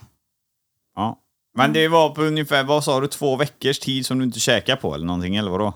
Ja. 0.95 1.19
Men 1.55 1.73
det 1.73 1.88
var 1.88 2.09
på 2.09 2.21
ungefär, 2.23 2.63
vad 2.63 2.83
sa 2.83 2.99
du, 2.99 3.07
två 3.07 3.35
veckors 3.35 3.79
tid 3.79 4.05
som 4.05 4.19
du 4.19 4.25
inte 4.25 4.39
käkade 4.39 4.81
på 4.81 4.95
eller 4.95 5.05
någonting, 5.05 5.35
eller 5.35 5.51
vadå? 5.51 5.73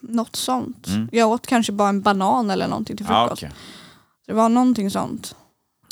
något 0.00 0.36
sånt. 0.36 0.86
Jag 1.12 1.28
åt 1.30 1.46
kanske 1.46 1.72
bara 1.72 1.88
en 1.88 2.02
banan 2.02 2.50
eller 2.50 2.68
någonting 2.68 2.96
till 2.96 3.06
Ja, 3.08 3.24
frukost. 3.26 3.42
okej. 3.42 3.54
Det 4.26 4.32
var 4.32 4.48
någonting 4.48 4.90
sånt. 4.90 5.36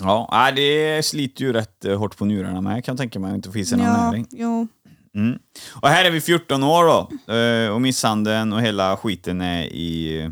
Ja, 0.01 0.51
det 0.57 1.03
sliter 1.07 1.45
ju 1.45 1.53
rätt 1.53 1.85
eh, 1.85 1.99
hårt 1.99 2.16
på 2.16 2.25
njurarna 2.25 2.61
med 2.61 2.85
kan 2.85 2.92
jag 2.92 2.99
tänka 2.99 3.19
mig, 3.19 3.35
inte 3.35 3.53
få 3.53 3.59
i 3.59 3.64
sig 3.64 3.79
någon 3.79 3.87
Ja, 3.87 3.92
näring. 4.11 4.27
jo. 4.31 4.66
Mm. 5.14 5.38
Och 5.83 5.88
här 5.88 6.05
är 6.05 6.11
vi 6.11 6.21
14 6.21 6.62
år 6.62 6.85
då, 6.85 7.33
eh, 7.35 7.71
och 7.71 7.81
misshandeln 7.81 8.53
och 8.53 8.61
hela 8.62 8.97
skiten 8.97 9.40
är 9.40 9.62
i, 9.64 10.21
eh, 10.23 10.31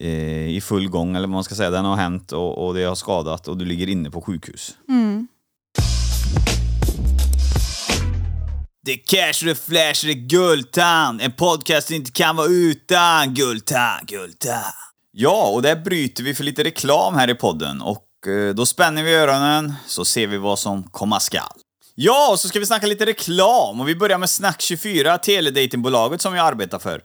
i 0.00 0.60
full 0.60 0.88
gång, 0.88 1.16
eller 1.16 1.26
vad 1.26 1.34
man 1.34 1.44
ska 1.44 1.54
säga. 1.54 1.70
Den 1.70 1.84
har 1.84 1.96
hänt 1.96 2.32
och, 2.32 2.66
och 2.66 2.74
det 2.74 2.84
har 2.84 2.94
skadat 2.94 3.48
och 3.48 3.56
du 3.56 3.64
ligger 3.64 3.88
inne 3.88 4.10
på 4.10 4.20
sjukhus. 4.20 4.76
Mm. 4.88 5.28
Det 8.84 8.92
är 8.92 8.98
cash, 9.06 9.44
det 9.44 9.50
är 9.50 9.54
flash, 9.54 10.06
det 10.06 10.12
är 10.12 10.28
Guldtand. 10.28 11.20
En 11.20 11.32
podcast 11.32 11.90
inte 11.90 12.10
kan 12.10 12.36
vara 12.36 12.46
utan 12.46 13.34
Guldtand, 13.34 14.08
Guldtand. 14.08 14.74
Ja, 15.12 15.50
och 15.54 15.62
där 15.62 15.76
bryter 15.76 16.22
vi 16.22 16.34
för 16.34 16.44
lite 16.44 16.64
reklam 16.64 17.14
här 17.14 17.30
i 17.30 17.34
podden 17.34 17.82
och 17.82 18.04
eh, 18.26 18.54
då 18.54 18.66
spänner 18.66 19.02
vi 19.02 19.14
öronen 19.14 19.74
så 19.86 20.04
ser 20.04 20.26
vi 20.26 20.36
vad 20.38 20.58
som 20.58 20.82
komma 20.82 21.20
skall. 21.20 21.42
Ja, 21.94 22.30
och 22.32 22.40
så 22.40 22.48
ska 22.48 22.58
vi 22.58 22.66
snacka 22.66 22.86
lite 22.86 23.06
reklam 23.06 23.80
och 23.80 23.88
vi 23.88 23.94
börjar 23.94 24.18
med 24.18 24.26
Snack24, 24.26 25.18
teledatingbolaget 25.18 26.20
som 26.20 26.34
jag 26.34 26.46
arbetar 26.46 26.78
för. 26.78 27.00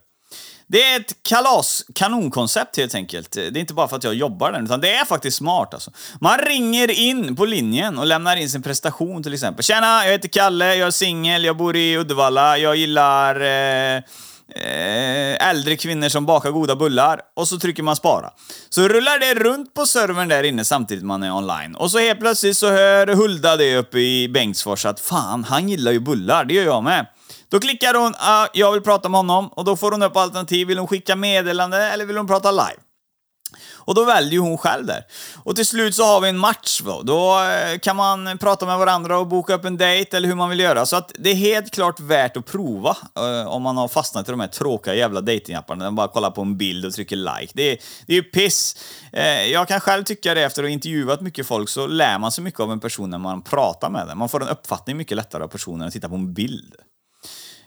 Det 0.73 0.83
är 0.83 0.99
ett 0.99 1.15
kalas, 1.23 1.85
kanonkoncept 1.95 2.77
helt 2.77 2.95
enkelt. 2.95 3.31
Det 3.31 3.47
är 3.47 3.57
inte 3.57 3.73
bara 3.73 3.87
för 3.87 3.95
att 3.95 4.03
jag 4.03 4.13
jobbar 4.13 4.51
där, 4.51 4.63
utan 4.63 4.81
det 4.81 4.93
är 4.93 5.05
faktiskt 5.05 5.37
smart 5.37 5.73
alltså. 5.73 5.91
Man 6.21 6.37
ringer 6.37 6.91
in 6.91 7.35
på 7.35 7.45
linjen 7.45 7.99
och 7.99 8.05
lämnar 8.05 8.35
in 8.35 8.49
sin 8.49 8.61
prestation 8.61 9.23
till 9.23 9.33
exempel. 9.33 9.63
Tjena, 9.63 10.05
jag 10.05 10.11
heter 10.11 10.27
Kalle, 10.27 10.75
jag 10.75 10.87
är 10.87 10.91
singel, 10.91 11.43
jag 11.43 11.57
bor 11.57 11.75
i 11.75 11.97
Uddevalla, 11.97 12.57
jag 12.57 12.75
gillar 12.75 13.41
eh, 13.41 14.01
eh, 14.55 15.49
äldre 15.49 15.77
kvinnor 15.77 16.09
som 16.09 16.25
bakar 16.25 16.51
goda 16.51 16.75
bullar. 16.75 17.21
Och 17.35 17.47
så 17.47 17.59
trycker 17.59 17.83
man 17.83 17.95
spara. 17.95 18.29
Så 18.69 18.87
rullar 18.87 19.19
det 19.19 19.43
runt 19.43 19.73
på 19.73 19.85
servern 19.85 20.27
där 20.27 20.43
inne 20.43 20.65
samtidigt 20.65 21.05
man 21.05 21.23
är 21.23 21.35
online. 21.35 21.75
Och 21.75 21.91
så 21.91 21.99
helt 21.99 22.19
plötsligt 22.19 22.57
så 22.57 22.69
hör 22.69 23.07
Hulda 23.07 23.57
det 23.57 23.77
uppe 23.77 23.99
i 23.99 24.29
Bengtsfors 24.29 24.85
att 24.85 24.99
fan, 24.99 25.43
han 25.43 25.69
gillar 25.69 25.91
ju 25.91 25.99
bullar, 25.99 26.45
det 26.45 26.53
gör 26.53 26.65
jag 26.65 26.83
med. 26.83 27.05
Då 27.53 27.59
klickar 27.59 27.93
hon 27.93 28.13
ah, 28.17 28.47
“Jag 28.53 28.71
vill 28.71 28.81
prata 28.81 29.09
med 29.09 29.17
honom” 29.17 29.47
och 29.47 29.65
då 29.65 29.75
får 29.75 29.91
hon 29.91 30.03
upp 30.03 30.17
alternativ. 30.17 30.67
Vill 30.67 30.77
hon 30.77 30.87
skicka 30.87 31.15
meddelande 31.15 31.77
eller 31.77 32.05
vill 32.05 32.17
hon 32.17 32.27
prata 32.27 32.51
live? 32.51 32.79
Och 33.75 33.95
då 33.95 34.05
väljer 34.05 34.39
hon 34.39 34.57
själv 34.57 34.85
där. 34.85 35.03
Och 35.43 35.55
till 35.55 35.65
slut 35.65 35.95
så 35.95 36.03
har 36.03 36.21
vi 36.21 36.29
en 36.29 36.37
match 36.37 36.81
då. 36.85 37.01
Då 37.01 37.43
eh, 37.43 37.79
kan 37.79 37.95
man 37.95 38.37
prata 38.37 38.65
med 38.65 38.77
varandra 38.77 39.17
och 39.17 39.27
boka 39.27 39.53
upp 39.53 39.65
en 39.65 39.77
dejt 39.77 40.17
eller 40.17 40.27
hur 40.27 40.35
man 40.35 40.49
vill 40.49 40.59
göra. 40.59 40.85
Så 40.85 40.95
att 40.95 41.11
det 41.19 41.29
är 41.29 41.35
helt 41.35 41.73
klart 41.73 41.99
värt 41.99 42.37
att 42.37 42.45
prova 42.45 42.97
eh, 43.17 43.47
om 43.47 43.61
man 43.61 43.77
har 43.77 43.87
fastnat 43.87 44.27
i 44.27 44.31
de 44.31 44.39
här 44.39 44.47
tråkiga 44.47 44.95
jävla 44.95 45.21
datingapparna. 45.21 45.83
där 45.83 45.91
Man 45.91 45.95
bara 45.95 46.07
kollar 46.07 46.31
på 46.31 46.41
en 46.41 46.57
bild 46.57 46.85
och 46.85 46.93
trycker 46.93 47.15
like. 47.15 47.51
Det 47.53 47.71
är, 47.71 47.77
det 48.07 48.13
är 48.13 48.17
ju 48.17 48.23
piss. 48.23 48.75
Eh, 49.11 49.51
jag 49.51 49.67
kan 49.67 49.79
själv 49.79 50.03
tycka 50.03 50.33
det 50.33 50.43
efter 50.43 50.63
att 50.63 50.69
ha 50.69 50.73
intervjuat 50.73 51.21
mycket 51.21 51.47
folk 51.47 51.69
så 51.69 51.87
lär 51.87 52.19
man 52.19 52.31
sig 52.31 52.43
mycket 52.43 52.59
av 52.59 52.71
en 52.71 52.79
person 52.79 53.09
när 53.09 53.17
man 53.17 53.41
pratar 53.41 53.89
med 53.89 54.07
den. 54.07 54.17
Man 54.17 54.29
får 54.29 54.41
en 54.41 54.49
uppfattning 54.49 54.97
mycket 54.97 55.17
lättare 55.17 55.43
av 55.43 55.47
personen 55.47 55.81
än 55.81 55.87
att 55.87 55.93
titta 55.93 56.09
på 56.09 56.15
en 56.15 56.33
bild. 56.33 56.75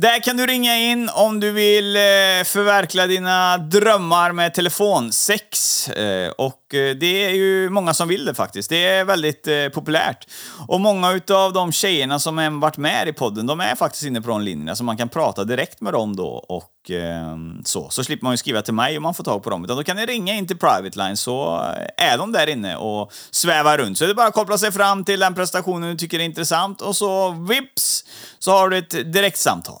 Där 0.00 0.22
kan 0.22 0.36
du 0.36 0.46
ringa 0.46 0.76
in 0.76 1.08
om 1.08 1.40
du 1.40 1.50
vill 1.50 1.96
eh, 1.96 2.00
förverkliga 2.44 3.06
dina 3.06 3.58
drömmar 3.58 4.32
med 4.32 4.54
telefonsex. 4.54 5.88
Eh, 5.88 6.30
och 6.30 6.63
Eh, 6.74 6.94
det 6.94 7.24
är 7.24 7.30
ju 7.30 7.70
många 7.70 7.94
som 7.94 8.08
vill 8.08 8.24
det 8.24 8.34
faktiskt. 8.34 8.70
Det 8.70 8.84
är 8.84 9.04
väldigt 9.04 9.46
eh, 9.46 9.68
populärt. 9.68 10.26
Och 10.68 10.80
många 10.80 11.12
utav 11.12 11.52
de 11.52 11.72
tjejerna 11.72 12.18
som 12.18 12.38
har 12.38 12.60
varit 12.60 12.76
med 12.76 13.08
i 13.08 13.12
podden, 13.12 13.46
de 13.46 13.60
är 13.60 13.74
faktiskt 13.74 14.04
inne 14.04 14.20
på 14.20 14.28
de 14.28 14.40
linjerna, 14.40 14.76
så 14.76 14.84
man 14.84 14.96
kan 14.96 15.08
prata 15.08 15.44
direkt 15.44 15.80
med 15.80 15.92
dem 15.92 16.16
då 16.16 16.26
och 16.28 16.90
eh, 16.90 17.36
så. 17.64 17.90
Så 17.90 18.04
slipper 18.04 18.24
man 18.24 18.32
ju 18.32 18.36
skriva 18.36 18.62
till 18.62 18.74
mig 18.74 18.96
om 18.96 19.02
man 19.02 19.14
får 19.14 19.24
tag 19.24 19.42
på 19.42 19.50
dem. 19.50 19.64
Utan 19.64 19.76
då 19.76 19.84
kan 19.84 19.96
ni 19.96 20.06
ringa 20.06 20.34
in 20.34 20.46
till 20.46 20.58
Private 20.58 20.98
Line 20.98 21.16
så 21.16 21.56
eh, 21.56 22.12
är 22.12 22.18
de 22.18 22.32
där 22.32 22.46
inne 22.46 22.76
och 22.76 23.12
svävar 23.30 23.78
runt. 23.78 23.98
Så 23.98 24.04
det 24.04 24.10
är 24.10 24.14
bara 24.14 24.26
att 24.26 24.34
koppla 24.34 24.58
sig 24.58 24.72
fram 24.72 25.04
till 25.04 25.20
den 25.20 25.34
prestationen 25.34 25.90
du 25.90 25.96
tycker 25.96 26.18
är 26.18 26.24
intressant 26.24 26.80
och 26.80 26.96
så 26.96 27.30
vips 27.30 28.04
så 28.38 28.50
har 28.50 28.68
du 28.68 28.78
ett 28.78 29.12
direktsamtal. 29.12 29.80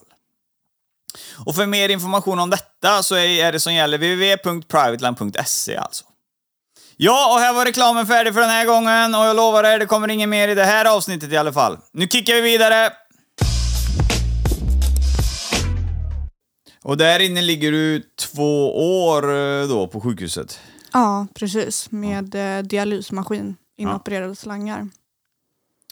Och 1.46 1.54
för 1.54 1.66
mer 1.66 1.88
information 1.88 2.38
om 2.38 2.50
detta 2.50 3.02
så 3.02 3.16
är 3.16 3.52
det 3.52 3.60
som 3.60 3.74
gäller 3.74 3.98
www.privateline.se 3.98 5.76
alltså. 5.76 6.04
Ja, 6.96 7.34
och 7.34 7.40
här 7.40 7.54
var 7.54 7.64
reklamen 7.64 8.06
färdig 8.06 8.34
för 8.34 8.40
den 8.40 8.50
här 8.50 8.66
gången 8.66 9.14
och 9.14 9.24
jag 9.24 9.36
lovar 9.36 9.64
er, 9.64 9.78
det 9.78 9.86
kommer 9.86 10.08
inget 10.08 10.28
mer 10.28 10.48
i 10.48 10.54
det 10.54 10.64
här 10.64 10.96
avsnittet 10.96 11.32
i 11.32 11.36
alla 11.36 11.52
fall. 11.52 11.78
Nu 11.92 12.06
kickar 12.08 12.34
vi 12.34 12.40
vidare! 12.40 12.92
Och 16.82 16.96
där 16.96 17.20
inne 17.20 17.42
ligger 17.42 17.72
du 17.72 18.02
två 18.16 18.76
år 19.06 19.34
eh, 19.36 19.68
då 19.68 19.88
på 19.88 20.00
sjukhuset. 20.00 20.60
Ja, 20.92 21.26
precis. 21.34 21.90
Med 21.90 22.34
eh, 22.34 22.62
dialysmaskin, 22.62 23.56
inopererade 23.76 24.36
slangar. 24.36 24.88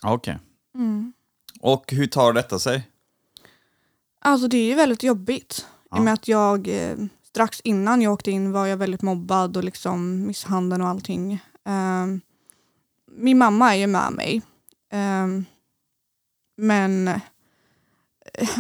Okej. 0.03 0.39
Mm. 0.75 1.13
Och 1.61 1.93
hur 1.93 2.07
tar 2.07 2.33
detta 2.33 2.59
sig? 2.59 2.89
Alltså 4.21 4.49
det 4.49 4.57
är 4.57 4.67
ju 4.67 4.75
väldigt 4.75 5.03
jobbigt. 5.03 5.67
I 5.85 5.99
och 5.99 6.03
med 6.03 6.15
att 6.15 6.29
jag 6.29 6.69
eh, 6.69 6.97
strax 7.33 7.61
innan 7.61 8.03
jag 8.03 8.13
åkte 8.13 8.31
in 8.31 8.53
var 8.53 8.67
jag 8.67 8.77
väldigt 8.77 9.03
mobbad 9.03 9.57
och 9.57 9.65
liksom 9.65 10.27
misshandlad 10.27 10.83
och 10.83 10.89
allting. 10.89 11.45
Ehm, 11.65 12.21
min 13.13 13.39
mamma 13.39 13.75
är 13.75 13.79
ju 13.79 13.87
med 13.87 14.13
mig. 14.13 14.43
Ehm, 14.93 15.45
men 16.57 17.09
eh, 17.09 17.21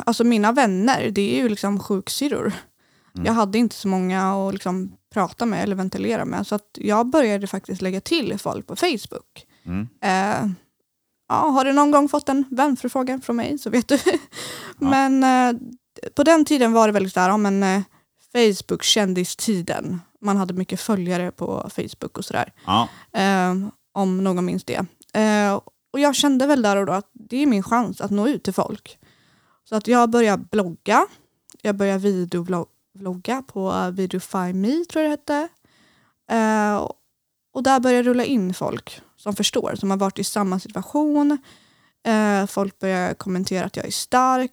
alltså 0.06 0.24
mina 0.24 0.52
vänner, 0.52 1.10
det 1.10 1.38
är 1.38 1.42
ju 1.42 1.48
liksom 1.48 1.80
sjuksyrror. 1.80 2.52
Jag 3.24 3.32
hade 3.32 3.58
inte 3.58 3.76
så 3.76 3.88
många 3.88 4.32
att 4.32 4.54
liksom 4.54 4.92
prata 5.12 5.46
med 5.46 5.62
eller 5.62 5.76
ventilera 5.76 6.24
med. 6.24 6.46
Så 6.46 6.54
att 6.54 6.68
jag 6.72 7.06
började 7.06 7.46
faktiskt 7.46 7.82
lägga 7.82 8.00
till 8.00 8.38
folk 8.38 8.66
på 8.66 8.76
Facebook. 8.76 9.46
Mm. 9.64 9.88
Eh, 10.00 10.50
ja, 11.28 11.34
har 11.34 11.64
du 11.64 11.72
någon 11.72 11.90
gång 11.90 12.08
fått 12.08 12.28
en 12.28 12.44
vänförfrågan 12.50 13.20
från 13.20 13.36
mig 13.36 13.58
så 13.58 13.70
vet 13.70 13.88
du. 13.88 13.98
men 14.78 15.24
eh, 15.24 15.60
på 16.14 16.22
den 16.22 16.44
tiden 16.44 16.72
var 16.72 16.86
det 16.86 16.92
väldigt 16.92 17.14
där, 17.14 17.28
ja, 17.28 17.36
men, 17.36 17.62
eh, 17.62 17.82
Facebook 18.32 18.82
kändistiden. 18.82 20.00
Man 20.20 20.36
hade 20.36 20.54
mycket 20.54 20.80
följare 20.80 21.30
på 21.30 21.70
Facebook 21.74 22.18
och 22.18 22.24
sådär. 22.24 22.52
Ja. 22.66 22.88
Eh, 23.12 23.54
om 23.92 24.24
någon 24.24 24.44
minns 24.44 24.64
det. 24.64 24.86
Eh, 25.14 25.60
och 25.92 26.00
jag 26.00 26.14
kände 26.14 26.46
väl 26.46 26.62
där 26.62 26.76
och 26.76 26.86
då 26.86 26.92
att 26.92 27.10
det 27.12 27.36
är 27.36 27.46
min 27.46 27.62
chans 27.62 28.00
att 28.00 28.10
nå 28.10 28.28
ut 28.28 28.42
till 28.42 28.52
folk. 28.52 28.98
Så 29.64 29.76
att 29.76 29.86
jag 29.86 30.10
började 30.10 30.44
blogga. 30.50 31.06
Jag 31.62 31.76
började 31.76 31.98
videovlogga 31.98 33.42
på 33.46 33.90
Videofy 33.90 34.52
Me 34.52 34.84
tror 34.84 35.04
jag 35.04 35.04
det 35.04 35.08
hette. 35.08 35.48
Eh, 36.30 36.90
och 37.52 37.62
där 37.62 37.80
började 37.80 38.08
rulla 38.08 38.24
in 38.24 38.54
folk 38.54 39.00
som 39.16 39.36
förstår, 39.36 39.74
som 39.74 39.90
har 39.90 39.98
varit 39.98 40.18
i 40.18 40.24
samma 40.24 40.60
situation. 40.60 41.38
Eh, 42.04 42.46
folk 42.46 42.78
börjar 42.78 43.14
kommentera 43.14 43.64
att 43.64 43.76
jag 43.76 43.86
är 43.86 43.90
stark. 43.90 44.52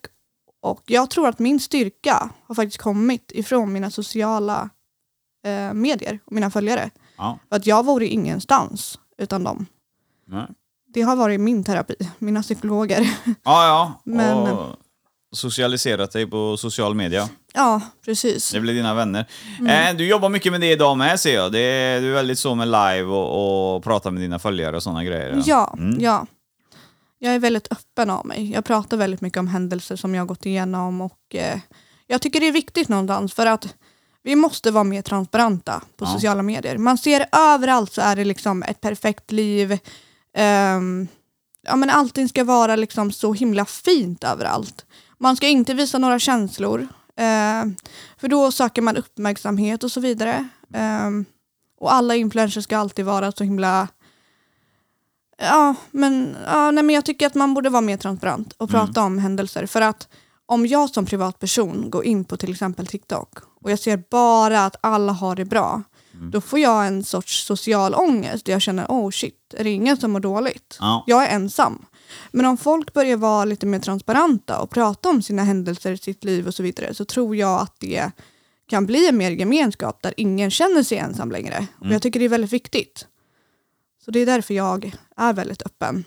Och 0.62 0.82
jag 0.86 1.10
tror 1.10 1.28
att 1.28 1.40
min 1.40 1.60
styrka 1.60 2.30
har 2.48 2.56
faktiskt 2.56 2.78
kommit 2.82 3.32
ifrån 3.36 3.74
mina 3.74 3.92
sociala 3.92 4.70
eh, 5.46 5.74
medier 5.74 6.20
och 6.26 6.32
mina 6.32 6.52
följare. 6.52 6.90
Ja. 7.18 7.40
För 7.50 7.56
att 7.56 7.68
jag 7.68 7.86
vore 7.86 8.06
ingenstans 8.08 9.00
utan 9.18 9.44
dem. 9.44 9.66
Nej. 10.28 10.46
Det 10.94 11.02
har 11.02 11.16
varit 11.16 11.40
min 11.40 11.64
terapi, 11.64 11.96
mina 12.20 12.42
psykologer. 12.42 13.00
Ja, 13.26 13.68
ja. 13.68 14.02
Men- 14.04 14.38
Och 14.38 14.76
socialiserat 15.32 16.12
dig 16.12 16.28
på 16.28 16.58
social 16.58 16.96
media. 16.96 17.30
Ja, 17.54 17.82
precis. 18.06 18.52
Det 18.52 18.60
blir 18.60 18.74
dina 18.74 18.94
vänner. 18.94 19.26
Mm. 19.60 19.90
Eh, 19.92 19.98
du 19.98 20.08
jobbar 20.08 20.30
mycket 20.30 20.52
med 20.52 20.62
det 20.62 20.72
idag 20.72 20.98
med 20.98 21.20
ser 21.20 21.36
jag. 21.36 21.52
Det 21.52 22.00
du 22.00 22.10
är 22.10 22.14
väldigt 22.14 22.40
så 22.40 22.56
med 22.56 22.68
live 22.68 23.04
och, 23.04 23.76
och 23.76 23.84
prata 23.84 24.12
med 24.12 24.22
dina 24.22 24.40
följare 24.40 24.76
och 24.76 24.84
sådana 24.84 25.04
grejer. 25.04 25.44
Ja, 25.46 25.76
Mm. 25.78 26.02
ja. 26.02 26.26
Jag 27.20 27.36
är 27.36 27.40
väldigt 27.40 27.72
öppen 27.72 28.10
av 28.10 28.26
mig. 28.26 28.52
Jag 28.52 28.66
pratar 28.66 28.98
väldigt 28.98 29.22
mycket 29.22 29.40
om 29.40 29.48
händelser 29.48 29.96
som 29.96 30.16
jag 30.16 30.22
har 30.22 30.28
gått 30.28 30.46
igenom 30.46 31.02
och 31.02 31.36
eh, 31.36 31.60
jag 32.08 32.22
tycker 32.22 32.40
det 32.40 32.48
är 32.48 32.52
viktigt 32.52 32.90
någonstans 32.90 33.34
för 33.34 33.46
att 33.46 33.76
vi 34.24 34.36
måste 34.36 34.72
vara 34.72 34.84
mer 34.84 35.02
transparenta 35.02 35.82
på 35.98 36.06
Ja. 36.06 36.14
sociala 36.14 36.44
medier. 36.44 36.78
Man 36.78 36.98
ser 36.98 37.26
överallt 37.32 37.94
så 37.94 38.02
är 38.02 38.16
det 38.16 38.26
liksom 38.26 38.64
ett 38.64 38.82
perfekt 38.82 39.32
liv. 39.32 39.80
Ehm, 40.34 41.08
ja, 41.62 41.76
men 41.76 41.90
allting 41.90 42.30
ska 42.30 42.44
vara 42.44 42.76
liksom 42.76 43.12
så 43.12 43.34
himla 43.34 43.66
fint 43.66 44.24
överallt. 44.24 44.86
Man 45.18 45.36
ska 45.36 45.48
inte 45.48 45.74
visa 45.74 45.98
några 45.98 46.20
känslor. 46.20 46.88
eh, 47.16 47.66
för 48.18 48.28
då 48.28 48.52
söker 48.52 48.82
man 48.82 48.98
uppmärksamhet 48.98 49.84
och 49.84 49.92
så 49.92 50.00
vidare. 50.00 50.48
Ehm, 50.74 51.26
och 51.80 51.94
alla 51.94 52.16
influencers 52.16 52.64
ska 52.64 52.78
alltid 52.78 53.06
vara 53.06 53.32
så 53.32 53.44
himla 53.44 53.88
Ja, 55.40 55.76
men, 55.92 56.36
ja, 56.46 56.72
nej, 56.72 56.84
men 56.84 56.96
jag 56.96 57.06
tycker 57.06 57.28
att 57.28 57.36
man 57.36 57.54
borde 57.54 57.70
vara 57.70 57.82
mer 57.82 57.98
transparent 57.98 58.54
och 58.58 58.70
prata 58.70 59.02
om 59.04 59.18
händelser. 59.18 59.66
För 59.66 59.82
att 59.82 60.08
om 60.46 60.66
jag 60.66 60.90
som 60.90 61.06
privatperson 61.06 61.90
går 61.90 62.06
in 62.06 62.26
på 62.26 62.38
till 62.38 62.52
exempel 62.52 62.88
TikTok 62.88 63.30
och 63.62 63.72
jag 63.72 63.80
ser 63.80 64.04
bara 64.12 64.66
att 64.66 64.76
alla 64.82 65.12
har 65.12 65.36
det 65.36 65.46
bra, 65.46 65.84
då 66.32 66.42
får 66.42 66.60
jag 66.60 66.88
en 66.88 67.04
sorts 67.04 67.46
social 67.46 67.96
ångest. 67.96 68.46
där 68.46 68.54
Jag 68.54 68.62
känner, 68.62 68.86
oh 68.86 69.10
shit, 69.10 69.54
är 69.58 69.64
det 69.64 69.70
ingen 69.70 69.98
som 69.98 70.12
mår 70.12 70.20
dåligt? 70.20 70.78
Ja. 70.80 71.04
Jag 71.08 71.24
är 71.24 71.36
ensam. 71.36 71.86
Men 72.32 72.46
om 72.46 72.58
folk 72.58 72.94
börjar 72.94 73.18
vara 73.18 73.46
lite 73.46 73.66
mer 73.66 73.80
transparenta 73.80 74.60
och 74.60 74.70
prata 74.70 75.10
om 75.10 75.22
sina 75.22 75.44
händelser, 75.44 75.96
sitt 75.96 76.24
liv 76.24 76.48
och 76.48 76.54
så 76.54 76.64
vidare, 76.64 76.94
så 76.94 77.06
tror 77.06 77.36
jag 77.36 77.62
att 77.62 77.76
det 77.80 78.12
kan 78.70 78.86
bli 78.86 79.08
en 79.08 79.18
mer 79.18 79.32
gemenskap 79.32 80.02
där 80.02 80.14
ingen 80.18 80.52
känner 80.52 80.84
sig 80.84 80.98
ensam 80.98 81.32
längre. 81.32 81.68
Och 81.80 81.88
jag 81.88 82.02
tycker 82.02 82.20
det 82.20 82.26
är 82.26 82.30
väldigt 82.30 82.54
viktigt. 82.54 83.08
Så 84.06 84.12
det 84.12 84.20
är 84.20 84.26
därför 84.26 84.54
jag 84.54 84.92
är 85.18 85.34
väldigt 85.34 85.62
öppen. 85.62 86.04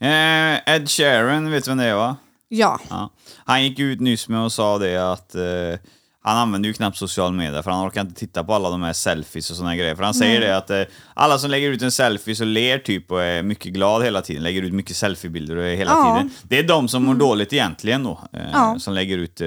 Eh, 0.00 0.74
Ed 0.74 0.90
Sheeran, 0.90 1.50
vet 1.50 1.64
du 1.64 1.70
vem 1.70 1.78
det 1.78 1.84
är 1.84 1.94
va? 1.94 2.16
Ja, 2.48 2.80
Ja. 2.90 3.10
Han 3.36 3.64
gick 3.64 3.78
ut 3.78 4.00
nyss 4.00 4.28
med 4.28 4.40
och 4.40 4.52
sa 4.52 4.78
det 4.78 5.12
att 5.12 5.34
eh, 5.34 5.78
han 6.22 6.36
använder 6.36 6.66
ju 6.68 6.72
knappt 6.72 6.96
social 6.96 7.32
media 7.32 7.62
för 7.62 7.70
han 7.70 7.86
orkar 7.88 8.00
inte 8.00 8.14
titta 8.14 8.44
på 8.44 8.54
alla 8.54 8.70
de 8.70 8.82
här 8.82 8.92
selfies 8.92 9.50
och 9.50 9.56
såna 9.56 9.76
grejer. 9.76 9.94
För 9.96 10.02
han 10.02 10.14
säger 10.14 10.40
det 10.40 10.56
att 10.56 10.70
eh, 10.70 10.82
alla 11.14 11.38
som 11.38 11.50
lägger 11.50 11.70
ut 11.70 11.82
en 11.82 11.92
selfie 11.92 12.36
så 12.36 12.44
ler 12.44 12.78
typ 12.78 13.10
och 13.10 13.22
är 13.22 13.42
mycket 13.42 13.72
glad 13.72 14.04
hela 14.04 14.22
tiden, 14.22 14.42
lägger 14.42 14.62
ut 14.62 14.72
mycket 14.72 14.96
selfiebilder 14.96 15.56
och 15.56 15.64
hela 15.64 15.90
Ja. 15.90 16.14
tiden. 16.14 16.30
Det 16.42 16.58
är 16.58 16.62
de 16.68 16.88
som 16.88 17.04
mår 17.04 17.14
dåligt 17.14 17.52
egentligen 17.52 18.02
då, 18.04 18.20
eh, 18.32 18.40
Ja. 18.52 18.76
som 18.78 18.94
lägger 18.94 19.18
ut 19.18 19.40
eh, 19.40 19.46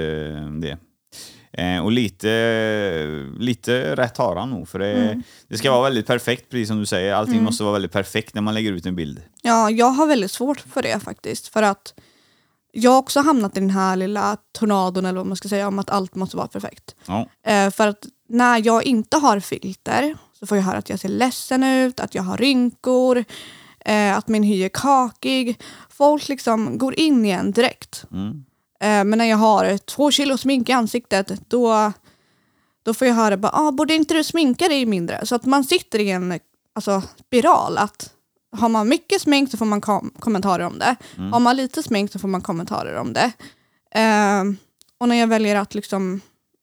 det. 0.62 0.78
Eh, 1.58 1.80
och 1.80 1.92
lite, 1.92 2.30
lite 3.40 3.96
rätt 3.96 4.18
har 4.18 4.36
han 4.36 4.50
nog, 4.50 4.68
för 4.68 4.80
det, 4.80 5.22
det 5.48 5.58
ska 5.58 5.72
vara 5.72 5.84
väldigt 5.84 6.08
perfekt, 6.08 6.50
precis 6.50 6.68
som 6.68 6.80
du 6.80 6.86
säger. 6.86 7.14
Allting 7.14 7.44
måste 7.44 7.64
vara 7.64 7.74
väldigt 7.74 7.92
perfekt 7.92 8.36
när 8.36 8.42
man 8.42 8.54
lägger 8.54 8.72
ut 8.72 8.86
en 8.86 8.96
bild. 8.96 9.22
ja, 9.42 9.70
jag 9.70 9.90
har 9.90 10.08
väldigt 10.08 10.32
svårt 10.32 10.60
för 10.60 10.82
det 10.82 11.00
faktiskt. 11.00 11.48
För 11.48 11.64
att 11.64 11.94
jag 12.72 12.92
har 12.92 12.98
också 12.98 13.20
hamnat 13.20 13.58
i 13.58 13.60
den 13.60 13.70
här 13.70 13.96
lilla 13.96 14.38
tornadon 14.52 15.06
eller 15.06 15.18
vad 15.18 15.28
man 15.28 15.38
ska 15.38 15.50
säga 15.50 15.68
om 15.68 15.80
att 15.80 15.90
allt 15.90 16.16
måste 16.16 16.38
vara 16.38 16.48
perfekt. 16.48 16.96
Ja. 17.06 17.30
Eh, 17.46 17.70
för 17.70 17.88
att 17.88 18.06
när 18.30 18.66
jag 18.66 18.84
inte 18.84 19.18
har 19.18 19.40
filter 19.40 20.18
så 20.40 20.48
får 20.48 20.58
jag 20.58 20.66
höra 20.66 20.78
att 20.78 20.90
jag 20.90 21.00
ser 21.00 21.10
ledsen 21.10 21.64
ut, 21.64 22.00
att 22.00 22.16
jag 22.16 22.24
har 22.24 22.38
rynkor, 22.38 23.24
eh, 23.80 24.18
att 24.18 24.28
min 24.28 24.44
hy 24.44 24.64
är 24.64 24.70
kakig. 24.70 25.60
Folk 25.90 26.28
liksom 26.28 26.78
går 26.78 27.00
in 27.00 27.26
igen 27.26 27.52
direkt. 27.52 28.06
Mm. 28.12 28.46
Eh, 28.80 29.04
men 29.04 29.18
när 29.18 29.26
jag 29.26 29.38
har 29.38 29.78
två 29.78 30.12
kilo 30.12 30.38
smink 30.38 30.70
i 30.70 30.72
ansiktet 30.72 31.50
då, 31.50 31.92
då 32.86 32.94
får 32.94 33.08
jag 33.08 33.16
höra 33.16 33.38
bara, 33.38 33.52
ah, 33.56 33.72
borde 33.72 33.94
inte 33.94 34.14
du 34.14 34.24
sminka 34.24 34.68
dig 34.68 34.86
mindre? 34.86 35.26
Så 35.26 35.36
att 35.36 35.46
man 35.46 35.64
sitter 35.64 36.00
i 36.00 36.10
en 36.12 36.40
alltså, 36.76 37.02
spiral. 37.28 37.78
att 37.78 38.14
Har 38.52 38.70
man 38.70 38.90
mycket 38.90 39.22
smink 39.22 39.52
så 39.52 39.58
får 39.58 39.66
man 39.66 39.82
kom- 39.82 40.14
kommentarer 40.20 40.64
om 40.66 40.80
det. 40.80 40.96
Har 41.32 41.40
man 41.40 41.56
lite 41.56 41.84
smink 41.84 42.12
så 42.12 42.20
får 42.20 42.28
man 42.28 42.42
kommentarer 42.42 42.96
om 42.96 43.14
det. 43.14 43.32
Eh, 43.92 44.44
och 44.98 45.10
när 45.10 45.16
jag 45.16 45.28
väljer 45.28 45.56
att 45.56 45.76
liksom 45.76 46.22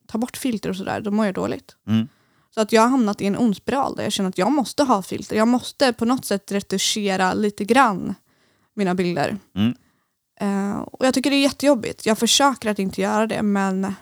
ta 0.09 0.19
bort 0.19 0.37
filter 0.37 0.71
och 0.71 0.77
sådär, 0.77 1.01
då 1.01 1.11
mår 1.11 1.27
jag 1.27 1.35
dåligt. 1.35 1.77
Mm. 1.89 2.09
Så 2.55 2.61
att 2.61 2.73
jag 2.73 2.83
har 2.83 2.89
hamnat 2.89 3.21
i 3.21 3.27
en 3.27 3.37
ond 3.39 3.57
spiral 3.57 3.97
där 3.97 4.03
jag 4.03 4.13
känner 4.13 4.29
att 4.31 4.39
jag 4.39 4.53
måste 4.53 4.83
ha 4.83 5.03
filter. 5.03 5.37
Jag 5.37 5.49
måste 5.49 5.93
på 5.93 6.05
något 6.05 6.25
sätt 6.25 6.53
retuschera 6.53 7.35
lite 7.35 7.65
grann 7.65 8.15
mina 8.75 8.95
bilder. 8.95 9.39
Mm. 9.57 9.75
Eh, 10.41 10.79
och 10.79 11.07
jag 11.07 11.15
tycker 11.15 11.31
det 11.31 11.37
är 11.37 11.43
jättejobbigt. 11.43 12.07
Jag 12.07 12.19
försöker 12.19 12.71
att 12.71 12.79
inte 12.79 13.01
göra 13.01 13.27
det 13.27 13.43
men 13.43 13.95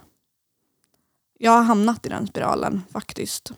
jag 1.38 1.52
har 1.52 1.62
hamnat 1.62 2.06
i 2.06 2.08
den 2.08 2.26
spiralen 2.26 2.82
faktiskt. 2.92 3.52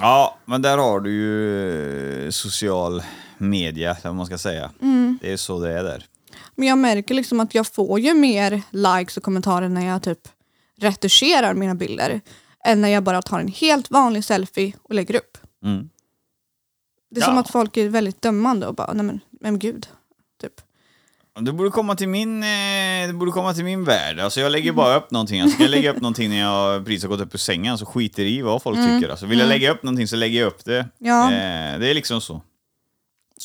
Ja, 0.00 0.38
men 0.44 0.62
där 0.62 0.78
har 0.78 1.00
du 1.00 1.10
ju 1.12 2.24
eh, 2.26 2.30
social 2.30 3.02
media, 3.38 3.90
eller 3.90 4.04
vad 4.08 4.14
man 4.14 4.26
ska 4.26 4.38
säga. 4.38 4.70
Mm. 4.80 5.18
Det 5.22 5.32
är 5.32 5.36
så 5.36 5.60
det 5.60 5.72
är 5.78 5.84
där. 5.84 6.06
Men 6.54 6.68
jag 6.68 6.78
märker 6.78 7.14
liksom 7.14 7.40
att 7.40 7.54
jag 7.54 7.66
får 7.66 8.00
ju 8.00 8.14
mer 8.14 8.62
likes 8.70 9.16
och 9.16 9.22
kommentarer 9.22 9.68
när 9.68 9.86
jag 9.86 10.02
typ 10.02 10.28
retuscherar 10.80 11.54
mina 11.54 11.74
bilder 11.74 12.20
än 12.64 12.80
när 12.80 12.88
jag 12.88 13.02
bara 13.02 13.22
tar 13.22 13.40
en 13.40 13.48
helt 13.48 13.90
vanlig 13.90 14.24
selfie 14.24 14.72
och 14.82 14.94
lägger 14.94 15.14
upp. 15.16 15.38
Mm. 15.64 15.88
Det 17.10 17.20
är 17.20 17.24
som 17.24 17.34
Ja. 17.34 17.40
att 17.40 17.50
folk 17.50 17.76
är 17.76 17.88
väldigt 17.88 18.22
dömande 18.22 18.66
och 18.66 18.74
bara, 18.74 18.92
nej 18.92 19.04
men, 19.04 19.20
men 19.40 19.58
gud. 19.58 19.86
Du 21.40 21.52
borde 21.52 21.70
komma 21.70 21.96
till 21.96 22.08
min, 22.08 22.42
eh, 22.42 23.06
du 23.06 23.12
borde 23.12 23.32
komma 23.32 23.54
till 23.54 23.64
min 23.64 23.84
värld. 23.84 24.20
Alltså 24.20 24.40
jag 24.40 24.52
lägger 24.52 24.72
bara 24.72 24.96
upp 24.96 25.10
någonting. 25.10 25.40
Alltså, 25.40 25.54
ska 25.54 25.64
jag 25.64 25.70
lägga 25.70 25.90
upp 25.90 26.00
någonting 26.00 26.30
när 26.30 26.38
jag 26.40 26.84
precis 26.84 27.02
har 27.02 27.08
gått 27.08 27.20
upp 27.20 27.34
ur 27.34 27.38
sängen 27.38 27.78
så 27.78 27.86
skiter 27.86 28.22
i 28.24 28.42
vad 28.42 28.62
folk 28.62 28.76
tycker. 28.78 29.08
Alltså, 29.08 29.26
vill 29.26 29.38
jag 29.38 29.48
lägga 29.48 29.70
upp 29.72 29.82
någonting 29.82 30.08
så 30.08 30.16
lägger 30.16 30.40
jag 30.40 30.46
upp 30.46 30.64
det. 30.64 30.78
Mm. 30.78 30.90
Ja. 30.98 31.24
Eh, 31.26 31.78
det 31.78 31.90
är 31.90 31.94
liksom 31.94 32.20
så. 32.20 32.42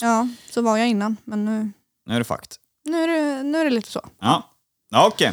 Ja, 0.02 0.28
så 0.50 0.62
var 0.62 0.78
jag 0.78 0.88
innan 0.90 1.18
men 1.24 1.46
nu, 1.46 1.72
Nu 2.06 2.16
är 2.16 2.20
det 2.20 2.24
fakt. 2.26 2.56
nu, 2.86 3.04
är, 3.04 3.08
det, 3.08 3.44
nu 3.44 3.58
är 3.58 3.64
det 3.64 3.70
lite 3.70 3.92
så. 3.92 4.02
Ja, 4.20 4.50
ja 4.92 5.08
okej. 5.08 5.32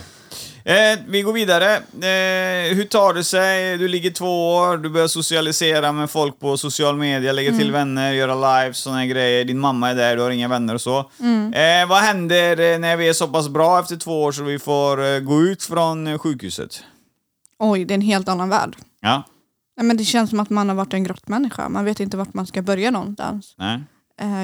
Eh, 0.71 0.99
vi 1.09 1.23
går 1.23 1.33
vidare. 1.33 1.77
Eh, 1.77 2.75
hur 2.77 2.85
tar 2.85 3.15
det 3.15 3.25
sig? 3.25 3.79
Du 3.79 3.89
ligger 3.89 4.11
två 4.11 4.55
år, 4.57 4.77
du 4.77 4.89
börjar 4.89 5.09
socialisera 5.09 5.93
med 5.93 6.11
folk 6.11 6.41
på 6.41 6.57
social 6.57 6.97
media, 6.97 7.33
lägga 7.33 7.53
till 7.59 7.73
vänner, 7.73 8.13
göra 8.13 8.63
lives, 8.63 8.87
här 8.87 9.05
grejer. 9.07 9.45
Din 9.45 9.59
mamma 9.61 9.91
är 9.91 9.95
där, 9.95 10.17
du 10.17 10.23
har 10.23 10.31
inga 10.31 10.49
vänner 10.49 10.75
och 10.75 10.81
så. 10.81 10.99
Eh, 10.99 11.89
vad 11.89 11.99
händer 11.99 12.73
eh, 12.73 12.79
när 12.79 12.97
vi 12.97 13.09
är 13.09 13.13
så 13.13 13.29
pass 13.29 13.49
bra 13.49 13.81
efter 13.81 13.97
två 13.97 14.23
år 14.23 14.33
så 14.33 14.43
vi 14.43 14.59
får 14.59 15.05
eh, 15.15 15.19
gå 15.21 15.43
ut 15.43 15.63
från 15.63 16.07
eh, 16.07 16.19
sjukhuset? 16.19 16.83
Oj, 17.59 17.85
det 17.85 17.93
är 17.93 17.97
en 17.97 18.01
helt 18.01 18.29
annan 18.29 18.49
värld. 18.49 18.77
Ja? 19.01 19.23
Nej, 19.77 19.87
men 19.87 19.97
det 19.97 20.05
känns 20.05 20.31
som 20.31 20.41
att 20.41 20.51
man 20.51 20.69
har 20.69 20.77
varit 20.77 20.95
en 20.95 21.05
grottmänniska. 21.05 21.69
Man 21.69 21.85
vet 21.85 22.01
inte 22.01 22.17
vart 22.17 22.35
man 22.35 22.47
ska 22.47 22.63
börja 22.63 22.91
någonstans. 22.91 23.55
Nej? 23.59 23.81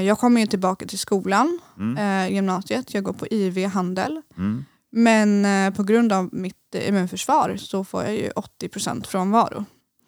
Jag 0.07 0.19
kommer 0.19 0.41
ju 0.41 0.47
tillbaka 0.47 0.87
till 0.87 0.99
skolan, 0.99 1.59
Mm. 1.79 2.35
gymnasiet. 2.35 2.95
Jag 2.95 3.05
går 3.05 3.13
på 3.13 3.27
IV 3.27 3.67
handel. 3.67 4.23
Mm. 4.37 4.65
Men 4.99 5.45
eh, 5.45 5.75
på 5.75 5.83
grund 5.83 6.13
av 6.13 6.29
mitt 6.33 6.75
immunförsvar 6.89 7.57
så 7.57 7.85
får 7.85 8.03
jag 8.05 8.15
ju 8.15 8.31
80% 8.31 9.07
frånvaro. 9.07 9.65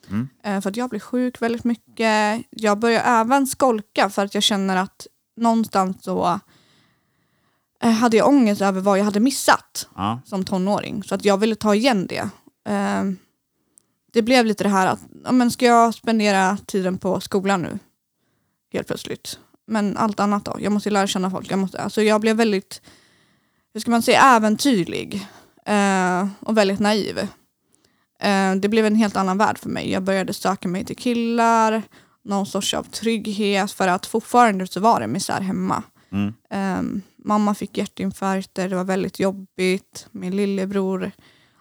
Mm. 0.08 0.28
Eh, 0.44 0.60
för 0.60 0.70
att 0.70 0.76
jag 0.76 0.90
blir 0.90 1.00
sjuk 1.00 1.42
väldigt 1.42 1.64
mycket. 1.64 2.42
Jag 2.50 2.78
börjar 2.78 3.02
även 3.20 3.46
skolka 3.46 4.10
för 4.10 4.24
att 4.24 4.34
jag 4.34 4.42
känner 4.42 4.76
att 4.76 5.06
någonstans 5.36 6.04
så 6.04 6.40
eh, 7.82 7.90
hade 7.90 8.16
jag 8.16 8.28
ångest 8.28 8.62
över 8.62 8.80
vad 8.80 8.98
jag 8.98 9.04
hade 9.04 9.20
missat 9.20 9.88
Ja. 9.94 10.20
som 10.24 10.44
tonåring. 10.44 11.02
Så 11.02 11.14
att 11.14 11.24
jag 11.24 11.38
ville 11.38 11.54
ta 11.54 11.74
igen 11.74 12.06
det. 12.06 12.28
Det 14.12 14.22
blev 14.22 14.46
lite 14.46 14.64
det 14.64 14.70
här 14.70 14.86
att, 14.86 15.00
ja, 15.24 15.32
men 15.32 15.50
ska 15.50 15.66
jag 15.66 15.94
spendera 15.94 16.56
tiden 16.66 16.98
på 16.98 17.20
skolan 17.20 17.62
nu? 17.62 17.78
Helt 18.72 18.86
plötsligt. 18.86 19.38
Men 19.66 19.96
allt 19.96 20.20
annat 20.20 20.44
då? 20.44 20.56
Jag 20.60 20.72
måste 20.72 20.88
ju 20.88 20.92
lära 20.92 21.06
känna 21.06 21.30
folk. 21.30 21.50
Jag, 21.50 21.58
måste, 21.58 21.80
alltså 21.80 22.02
jag 22.02 22.20
blev 22.20 22.36
väldigt, 22.36 22.82
hur 23.78 23.80
ska 23.80 23.90
man 23.90 24.02
säga, 24.02 24.20
äventyrlig. 24.20 25.28
Eh, 25.66 26.28
och 26.40 26.56
väldigt 26.56 26.80
naiv. 26.80 27.18
Eh, 28.20 28.54
det 28.54 28.68
blev 28.68 28.86
en 28.86 28.94
helt 28.94 29.16
annan 29.16 29.38
värld 29.38 29.58
för 29.58 29.68
mig. 29.68 29.90
Jag 29.90 30.02
började 30.02 30.32
söka 30.32 30.68
mig 30.68 30.84
till 30.84 30.96
killar, 30.96 31.82
någon 32.24 32.46
sorts 32.46 32.74
av 32.74 32.82
trygghet 32.82 33.72
för 33.72 33.88
att 33.88 34.06
fortfarande 34.06 34.66
så 34.66 34.80
var 34.80 35.00
det 35.00 35.06
misär 35.06 35.40
hemma. 35.40 35.82
Mm. 36.12 36.34
Eh, 36.50 37.02
mamma 37.24 37.54
fick 37.54 37.78
hjärtinfarkter, 37.78 38.68
det 38.68 38.76
var 38.76 38.84
väldigt 38.84 39.20
jobbigt. 39.20 40.06
Min 40.10 40.36
lillebror 40.36 41.10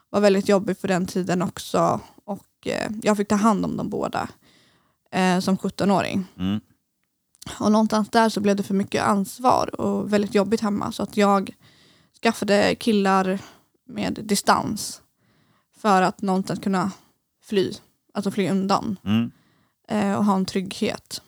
var 0.10 0.22
väldigt 0.22 0.50
jobbig 0.50 0.82
på 0.82 0.88
den 0.88 1.08
tiden 1.08 1.42
också. 1.42 2.00
Och 2.26 2.68
eh, 2.68 2.92
jag 3.04 3.18
fick 3.18 3.28
ta 3.28 3.36
hand 3.36 3.66
om 3.66 3.78
dem 3.78 3.90
båda 3.90 4.30
eh, 5.12 5.40
som 5.40 5.58
17-åring. 5.58 6.26
Mm. 6.40 6.60
Och 7.60 7.72
någonstans 7.72 8.10
där 8.10 8.30
så 8.30 8.40
blev 8.40 8.56
det 8.56 8.64
för 8.64 8.74
mycket 8.74 9.04
ansvar 9.04 9.82
och 9.82 10.14
väldigt 10.14 10.36
jobbigt 10.36 10.62
hemma. 10.62 10.92
Så 10.92 11.04
att 11.04 11.18
jag 11.18 11.56
skaffade 12.22 12.76
killar 12.76 13.40
med 13.86 14.20
distans 14.24 15.02
för 15.78 16.02
att 16.02 16.22
någonstans 16.22 16.60
kunna 16.60 16.92
fly. 17.44 17.74
Alltså 18.14 18.32
fly 18.32 18.50
undan 18.50 19.00
Mm. 19.04 19.32
eh, 19.88 20.14
och 20.18 20.26
ha 20.26 20.36
en 20.36 20.46
trygghet. 20.46 21.22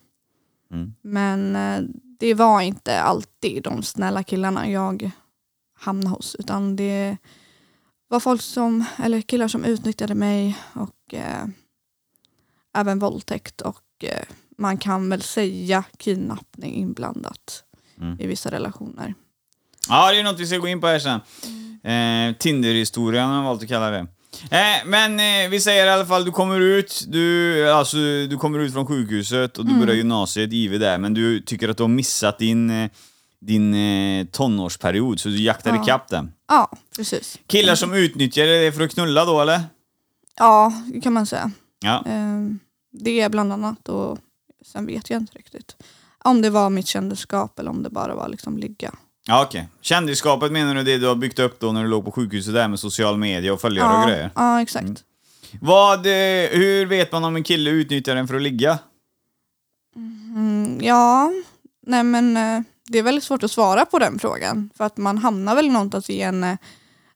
Mm. 0.71 0.93
Men 1.01 1.55
eh, 1.55 1.81
det 2.19 2.33
var 2.33 2.61
inte 2.61 3.01
alltid 3.01 3.63
de 3.63 3.83
snälla 3.83 4.23
killarna 4.23 4.69
jag 4.69 5.11
hamnade 5.73 6.15
hos. 6.15 6.35
Utan 6.35 6.75
det 6.75 7.17
var 8.07 8.19
folk 8.19 8.41
som, 8.41 8.85
eller 8.97 9.21
killar 9.21 9.47
som 9.47 9.65
utnyttjade 9.65 10.15
mig 10.15 10.57
och 10.73 11.13
eh, 11.13 11.45
även 12.73 12.99
våldtäkt 12.99 13.61
och 13.61 13.83
eh, 14.03 14.25
man 14.57 14.77
kan 14.77 15.09
väl 15.09 15.21
säga 15.21 15.83
kidnappning 15.97 16.73
inblandat 16.73 17.63
Mm. 18.01 18.17
i 18.19 18.27
vissa 18.27 18.51
relationer. 18.51 19.13
Ja, 19.89 20.11
det 20.11 20.19
är 20.19 20.23
något 20.23 20.39
vi 20.39 20.47
ska 20.47 20.57
gå 20.57 20.67
in 20.67 20.81
på 20.81 20.87
här 20.87 20.99
sen. 20.99 21.19
Eh, 21.83 22.35
Tinder-historien 22.35 23.29
har 23.29 23.35
jag 23.35 23.43
valt 23.43 23.61
att 23.63 23.69
kalla 23.69 23.89
det. 23.89 24.07
Eh, 24.51 24.85
men 24.85 25.19
eh, 25.19 25.49
vi 25.49 25.59
säger 25.61 25.85
i 25.85 25.89
alla 25.89 26.05
fall, 26.05 26.25
du 26.25 26.31
kommer 26.31 26.59
ut, 26.59 27.05
du, 27.07 27.69
alltså, 27.71 27.97
du 28.29 28.37
kommer 28.37 28.59
ut 28.59 28.73
från 28.73 28.87
sjukhuset 28.87 29.57
och 29.57 29.65
du 29.65 29.79
börjar 29.79 29.95
gymnasiet, 29.95 30.53
IV 30.53 30.79
där, 30.79 30.97
men 30.97 31.13
du 31.13 31.41
tycker 31.41 31.69
att 31.69 31.77
du 31.77 31.83
har 31.83 31.87
missat 31.87 32.37
din, 32.39 32.69
eh, 32.69 32.89
din 33.41 33.73
eh, 33.73 34.25
tonårsperiod, 34.25 35.19
så 35.19 35.29
du 35.29 35.41
jaktar 35.41 35.75
Ja. 35.75 35.83
ikapp 35.83 36.07
den. 36.07 36.31
Ja, 36.47 36.71
precis. 36.95 37.39
Killar 37.47 37.75
som 37.75 37.93
utnyttjar 37.93 38.45
det 38.47 38.71
för 38.71 38.83
att 38.83 38.93
knulla 38.93 39.25
då, 39.25 39.41
eller? 39.41 39.61
Ja, 40.37 40.73
det 40.93 41.01
kan 41.01 41.13
man 41.13 41.25
säga. 41.25 41.51
Ja. 41.79 42.03
Eh, 42.07 42.39
det 42.91 43.21
är 43.21 43.29
bland 43.29 43.53
annat 43.53 43.89
och 43.89 44.17
sen 44.65 44.85
vet 44.85 45.09
jag 45.09 45.21
inte 45.21 45.37
riktigt. 45.37 45.75
Om 46.23 46.41
det 46.41 46.49
var 46.49 46.69
mitt 46.69 46.87
kändisskap 46.87 47.59
eller 47.59 47.71
om 47.71 47.83
det 47.83 47.89
bara 47.89 48.15
var 48.15 48.27
liksom 48.29 48.57
ligga. 48.57 48.91
Ja, 49.29 49.43
okej. 49.43 49.67
Kändisskapet 49.81 50.51
menar 50.51 50.75
du 50.75 50.83
det 50.83 50.97
du 50.97 51.07
har 51.07 51.15
byggt 51.15 51.39
upp 51.39 51.59
då 51.59 51.71
när 51.71 51.83
du 51.83 51.89
låg 51.89 52.05
på 52.05 52.11
sjukhuset 52.11 52.53
där 52.53 52.67
med 52.67 52.79
social 52.79 53.17
media 53.17 53.53
och 53.53 53.61
följare 53.61 53.97
och 53.97 54.09
grejer? 54.09 54.31
ja 54.35 54.61
exakt. 54.61 54.83
Mm. 54.83 54.95
Vad, 55.61 56.05
eh, 56.05 56.49
hur 56.51 56.85
vet 56.85 57.11
man 57.11 57.23
om 57.23 57.35
en 57.35 57.43
kille 57.43 57.69
utnyttjar 57.69 58.15
den 58.15 58.27
för 58.27 58.35
att 58.35 58.41
ligga? 58.41 58.79
Mm, 59.95 60.79
ja, 60.81 61.31
nej 61.87 62.03
men 62.03 62.37
eh, 62.37 62.61
det 62.87 62.99
är 62.99 63.03
väldigt 63.03 63.23
svårt 63.23 63.43
att 63.43 63.51
svara 63.51 63.85
på 63.85 63.99
den 63.99 64.19
frågan. 64.19 64.69
För 64.77 64.83
att 64.83 64.97
man 64.97 65.17
hamnar 65.17 65.55
väl 65.55 65.71
någonstans 65.71 66.09
i 66.09 66.21
en 66.21 66.43
eh, 66.43 66.57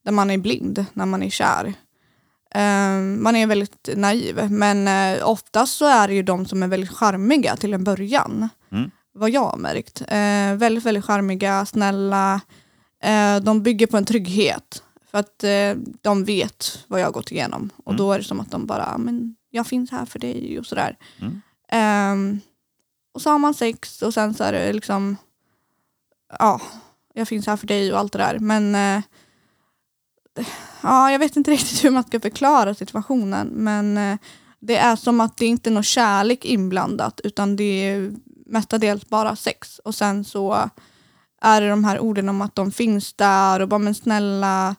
där 0.05 0.11
man 0.11 0.31
är 0.31 0.37
blind 0.37 0.85
när 0.93 1.05
man 1.05 1.23
är 1.23 1.29
kär. 1.29 1.73
Eh, 2.55 2.99
man 3.01 3.35
är 3.35 3.47
väldigt 3.47 3.89
naiv 3.95 4.51
men 4.51 4.87
eh, 4.87 5.29
oftast 5.29 5.77
så 5.77 5.85
är 5.85 6.07
det 6.07 6.13
ju 6.13 6.23
de 6.23 6.45
som 6.45 6.63
är 6.63 6.67
väldigt 6.67 6.91
charmiga 6.91 7.55
till 7.55 7.73
en 7.73 7.83
början. 7.83 8.49
Mm. 8.71 8.91
Vad 9.13 9.29
jag 9.29 9.41
har 9.45 9.57
märkt. 9.57 10.01
Eh, 10.01 10.55
väldigt, 10.57 10.83
väldigt 10.83 11.05
charmiga, 11.05 11.65
snälla. 11.65 12.41
Eh, 13.03 13.35
de 13.39 13.63
bygger 13.63 13.87
på 13.87 13.97
en 13.97 14.05
trygghet. 14.05 14.83
För 15.11 15.17
att 15.17 15.43
eh, 15.43 15.75
de 16.01 16.23
vet 16.23 16.85
vad 16.87 16.99
jag 17.01 17.05
har 17.07 17.11
gått 17.11 17.31
igenom. 17.31 17.69
Och 17.83 17.91
Mm. 17.91 17.97
då 17.97 18.11
är 18.11 18.17
det 18.17 18.23
som 18.23 18.39
att 18.39 18.51
de 18.51 18.65
bara, 18.65 18.97
men 18.97 19.35
jag 19.49 19.67
finns 19.67 19.91
här 19.91 20.05
för 20.05 20.19
dig 20.19 20.59
och 20.59 20.65
sådär. 20.65 20.97
Mm. 21.21 21.41
Ehm, 21.69 22.39
och 23.13 23.21
så 23.21 23.29
har 23.29 23.39
man 23.39 23.53
sex 23.53 24.01
och 24.01 24.13
sen 24.13 24.33
så 24.33 24.43
är 24.43 24.51
det 24.51 24.73
liksom, 24.73 25.17
ja, 26.39 26.61
jag 27.13 27.27
finns 27.27 27.47
här 27.47 27.57
för 27.57 27.67
dig 27.67 27.93
och 27.93 27.99
allt 27.99 28.13
det 28.13 28.19
där. 28.19 28.39
Men 28.39 28.75
eh, 28.75 29.03
ja, 30.83 31.11
jag 31.11 31.19
vet 31.19 31.35
inte 31.35 31.51
riktigt 31.57 31.83
hur 31.85 31.91
man 31.91 32.03
ska 32.03 32.19
förklara 32.19 32.73
situationen. 32.75 33.47
Men 33.47 33.97
eh, 33.97 34.17
det 34.59 34.77
är 34.77 34.95
som 34.95 35.19
att 35.21 35.37
det 35.37 35.45
inte 35.45 35.69
är 35.69 35.71
någon 35.71 35.83
kärlek 35.83 36.45
inblandat 36.45 37.19
utan 37.23 37.55
det 37.55 37.63
är 37.63 38.11
mestadels 38.53 39.09
bara 39.09 39.35
sex. 39.35 39.79
Och 39.79 39.95
sen 39.95 40.23
så 40.23 40.69
är 41.41 41.61
det 41.61 41.69
de 41.69 41.83
här 41.83 41.99
orden 41.99 42.29
om 42.29 42.41
att 42.41 42.55
de 42.55 42.71
finns 42.71 43.13
där 43.13 43.59
och 43.59 43.67
bara 43.67 43.79
men 43.79 43.95
snälla 43.95 44.75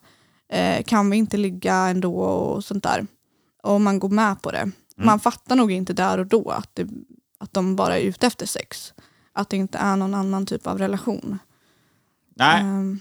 eh, 0.48 0.84
kan 0.84 1.10
vi 1.10 1.16
inte 1.16 1.36
ligga 1.36 1.74
ändå 1.74 2.20
och 2.20 2.64
sånt 2.64 2.82
där. 2.82 3.06
Och 3.62 3.80
man 3.80 3.98
går 3.98 4.08
med 4.08 4.42
på 4.42 4.50
det. 4.50 4.70
Man 4.96 5.20
fattar 5.20 5.56
nog 5.56 5.72
inte 5.72 5.92
där 5.92 6.18
och 6.18 6.26
då 6.26 6.50
att, 6.50 6.70
det, 6.74 6.88
att 7.38 7.52
de 7.52 7.76
bara 7.76 7.98
är 7.98 8.02
ute 8.02 8.26
efter 8.26 8.46
sex. 8.46 8.94
Att 9.32 9.50
det 9.50 9.56
inte 9.56 9.78
är 9.78 9.96
någon 9.96 10.14
annan 10.14 10.46
typ 10.46 10.66
av 10.66 10.78
relation. 10.78 11.38
Nej. 12.36 12.60
Ehm, 12.60 13.00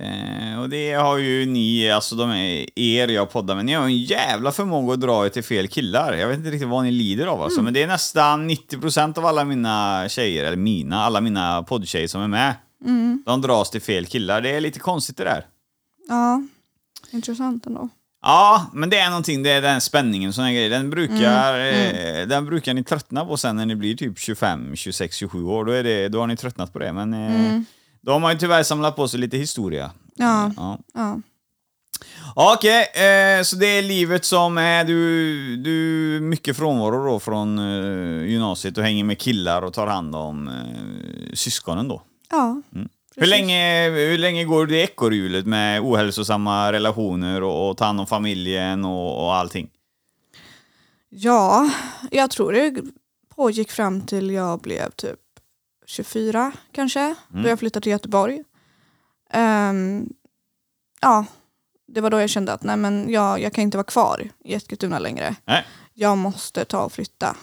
Eh, 0.00 0.60
och 0.60 0.68
det 0.68 0.92
har 0.92 1.18
ju 1.18 1.46
ni, 1.46 1.90
alltså 1.90 2.14
de 2.16 2.30
är 2.30 2.78
er 2.78 3.08
jag 3.08 3.30
poddar 3.30 3.54
med, 3.54 3.64
ni 3.64 3.72
har 3.72 3.84
en 3.84 4.02
jävla 4.02 4.52
förmåga 4.52 4.94
att 4.94 5.00
dra 5.00 5.26
er 5.26 5.28
till 5.28 5.44
fel 5.44 5.68
killar. 5.68 6.12
Jag 6.12 6.28
vet 6.28 6.38
inte 6.38 6.50
riktigt 6.50 6.68
vad 6.68 6.84
ni 6.84 6.90
lider 6.90 7.26
av 7.26 7.42
alltså, 7.42 7.62
men 7.62 7.74
det 7.74 7.82
är 7.82 7.86
nästan 7.86 8.50
90% 8.50 9.18
av 9.18 9.26
alla 9.26 9.44
mina 9.44 10.08
tjejer, 10.08 10.44
eller 10.44 10.56
mina, 10.56 11.02
alla 11.04 11.20
mina 11.20 11.62
poddtjejer 11.62 12.08
som 12.08 12.20
är 12.22 12.28
med. 12.28 12.54
De 13.26 13.40
dras 13.42 13.70
till 13.70 13.80
fel 13.82 14.06
killar. 14.06 14.40
Det 14.40 14.50
är 14.50 14.60
lite 14.60 14.78
konstigt 14.78 15.16
det 15.16 15.24
där. 15.24 15.46
ja, 16.08 16.42
intressant 17.10 17.66
ändå. 17.66 17.88
Ja, 18.22 18.66
men 18.72 18.90
det 18.90 18.98
är 18.98 19.08
någonting, 19.10 19.42
det 19.42 19.50
är 19.50 19.62
den 19.62 19.80
spänningen 19.80 20.32
såna 20.32 20.52
grejer. 20.52 20.70
Den 20.70 20.90
brukar, 20.90 21.58
Eh, 21.58 22.26
den 22.26 22.46
brukar 22.46 22.74
ni 22.74 22.84
tröttna 22.84 23.24
på 23.24 23.36
sen 23.36 23.56
när 23.56 23.66
ni 23.66 23.76
blir 23.76 23.96
typ 23.96 24.18
25, 24.18 24.76
26, 24.76 25.16
27 25.16 25.44
år. 25.44 25.64
Då, 25.64 25.72
är 25.72 25.82
det, 25.82 26.08
då 26.08 26.20
har 26.20 26.26
ni 26.26 26.36
tröttnat 26.36 26.72
på 26.72 26.78
det. 26.78 26.92
Men 26.92 27.14
eh, 27.14 27.60
då 28.02 28.12
har 28.12 28.18
man 28.18 28.32
ju 28.32 28.38
tyvärr 28.38 28.62
samlat 28.62 28.96
på 28.96 29.08
sig 29.08 29.20
lite 29.20 29.36
historia. 29.36 29.90
Ja, 30.14 30.52
Ja. 30.56 30.78
ja. 30.94 31.20
Okej, 32.34 32.80
eh, 32.82 33.42
så 33.42 33.56
det 33.56 33.66
är 33.66 33.82
livet 33.82 34.24
som 34.24 34.58
är 34.58 34.84
du, 34.84 35.56
du 35.56 36.18
mycket 36.22 36.56
frånvaro 36.56 37.06
då 37.06 37.18
från 37.20 37.58
eh, 37.58 38.26
gymnasiet 38.28 38.78
och 38.78 38.84
hänger 38.84 39.04
med 39.04 39.18
killar 39.18 39.62
och 39.62 39.72
tar 39.72 39.86
hand 39.86 40.16
om 40.16 40.48
eh, 40.48 41.32
syskonen 41.34 41.88
då. 41.88 42.02
ja 42.30 42.62
Hur 42.72 42.88
precis. 43.14 43.30
länge, 43.30 43.90
hur 43.90 44.18
länge 44.18 44.44
går 44.44 44.66
det 44.66 44.76
ekorrhjulet 44.82 45.46
med 45.46 45.80
ohälsosamma 45.80 46.72
relationer 46.72 47.42
och, 47.42 47.70
och 47.70 47.76
ta 47.76 47.84
hand 47.84 48.00
om 48.00 48.06
familjen 48.06 48.84
och, 48.84 49.24
och 49.24 49.34
allting? 49.34 49.70
Ja, 51.08 51.70
jag 52.10 52.30
tror 52.30 52.52
det 52.52 52.82
pågick 53.36 53.70
fram 53.70 54.00
till 54.00 54.30
jag 54.30 54.60
blev 54.60 54.90
typ 54.90 55.18
24 55.90 56.52
kanske. 56.72 57.14
Då 57.28 57.48
jag 57.48 57.58
flyttade 57.58 57.82
till 57.82 57.92
Göteborg. 57.92 58.42
Ehm, 59.30 60.08
ja, 61.00 61.24
det 61.86 62.00
var 62.00 62.10
då 62.10 62.20
jag 62.20 62.30
kände 62.30 62.52
att 62.52 62.62
nej 62.62 62.76
men 62.76 63.10
jag, 63.10 63.40
jag 63.40 63.52
kan 63.52 63.62
inte 63.62 63.76
vara 63.76 63.84
kvar 63.84 64.30
i 64.44 64.54
Eskilstuna 64.54 64.98
längre. 64.98 65.36
Nej. 65.44 65.66
Jag 65.94 66.18
måste 66.18 66.64
ta 66.64 66.84
och 66.84 66.92
flytta. 66.92 67.36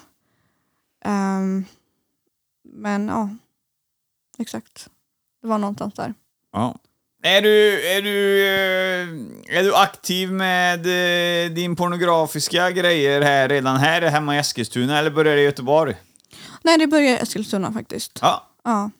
Ehm, 1.06 1.66
men 2.64 3.08
ja, 3.08 3.30
exakt. 4.40 4.90
Det 5.42 5.48
var 5.48 5.58
någonstans 5.58 5.94
där. 5.94 6.14
Ja. 6.54 6.76
Är 7.24 7.42
du, 7.42 7.88
är 7.88 8.02
du, 8.02 8.48
eh, 8.48 9.58
är 9.58 9.64
du 9.64 9.76
aktiv 9.76 10.32
med 10.32 10.80
eh, 10.80 11.52
din 11.52 11.76
pornografiska 11.76 12.72
grejer 12.72 13.22
här 13.22 13.50
redan 13.50 13.78
här 13.78 14.02
hemma 14.02 14.36
i 14.36 14.40
Eskilstuna 14.40 15.00
eller 15.00 15.12
börjar 15.12 15.36
det 15.36 15.42
i 15.42 15.46
Göteborg? 15.46 15.96
Nej, 16.68 16.78
det 16.78 16.88
började 16.88 17.18
i 17.18 17.22
Eskilstuna 17.22 17.74
faktiskt. 17.74 18.20
Ja. 18.22 18.48
Ja. 18.64 18.92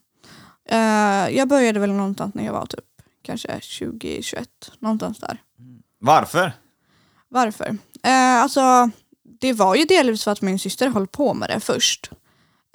Eh, 0.70 1.36
jag 1.38 1.48
började 1.48 1.80
väl 1.80 1.94
någonstans 1.94 2.34
när 2.36 2.46
jag 2.46 2.54
var 2.54 2.66
typ 2.66 2.86
kanske 3.24 3.48
20-21, 3.60 4.46
någonstans 4.80 5.20
där. 5.20 5.42
Varför? 6.00 6.52
Varför? 7.30 7.78
Eh, 8.04 8.42
alltså, 8.42 8.90
det 9.40 9.54
var 9.54 9.76
ju 9.76 9.86
delvis 9.86 10.24
för 10.24 10.32
att 10.32 10.42
min 10.42 10.60
syster 10.60 10.88
höll 10.88 11.08
på 11.08 11.34
med 11.34 11.50
det 11.50 11.60
först. 11.60 12.12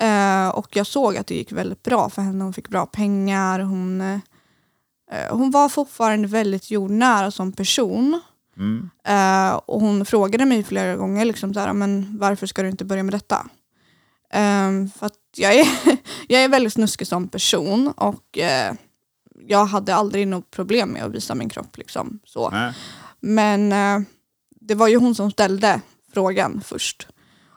Eh, 0.01 0.49
och 0.49 0.76
jag 0.76 0.86
såg 0.86 1.16
att 1.16 1.26
det 1.26 1.34
gick 1.34 1.53
väldigt 1.53 1.82
bra 1.82 2.11
för 2.11 2.22
henne. 2.22 2.45
Hon 2.45 2.53
fick 2.53 2.68
bra 2.68 2.86
pengar. 2.86 3.61
Hon, 3.61 4.01
eh, 4.01 4.18
hon 5.30 5.51
var 5.51 5.68
fortfarande 5.68 6.28
väldigt 6.28 6.70
jordnära 6.70 7.30
som 7.30 7.53
person. 7.53 8.20
Mm. 8.57 8.90
Eh, 9.05 9.55
och 9.55 9.80
hon 9.80 10.07
frågade 10.07 10.45
mig 10.45 10.64
flera 10.64 10.97
gånger 10.97 11.24
liksom 11.24 11.55
så 11.55 11.61
här, 11.61 11.72
men 11.72 12.18
varför 12.18 12.47
ska 12.47 12.62
du 12.62 12.68
inte 12.68 12.84
börja 12.84 13.03
med 13.03 13.14
detta? 13.14 13.47
Eh, 14.33 14.87
för 14.99 15.07
att 15.07 15.18
jag 15.37 15.55
är, 15.55 15.66
jag 16.28 16.43
är 16.45 16.49
väldigt 16.49 16.72
snuskig 16.72 17.07
som 17.07 17.28
person 17.28 17.89
och 17.89 18.39
eh, 18.39 18.74
jag 19.47 19.64
hade 19.64 19.95
aldrig 19.95 20.28
något 20.28 20.51
problem 20.51 20.89
med 20.89 21.05
att 21.05 21.14
visa 21.14 21.35
min 21.35 21.49
kropp. 21.49 21.78
Liksom, 21.78 22.18
så. 22.24 22.51
Nej. 22.51 22.72
Men 23.20 23.72
eh, 23.72 24.09
det 24.61 24.74
var 24.74 24.89
ju 24.89 24.97
hon 24.97 25.14
som 25.14 25.30
ställde 25.30 25.80
frågan 26.14 26.62
först. 26.64 27.09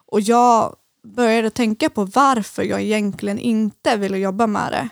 Och 0.07 0.21
jag 0.21 0.75
började 1.03 1.49
tänka 1.49 1.89
på 1.89 2.03
varför 2.03 2.63
jag 2.63 2.81
egentligen 2.81 3.39
inte 3.39 3.97
ville 3.97 4.17
jobba 4.17 4.47
med 4.47 4.71
det. 4.71 4.89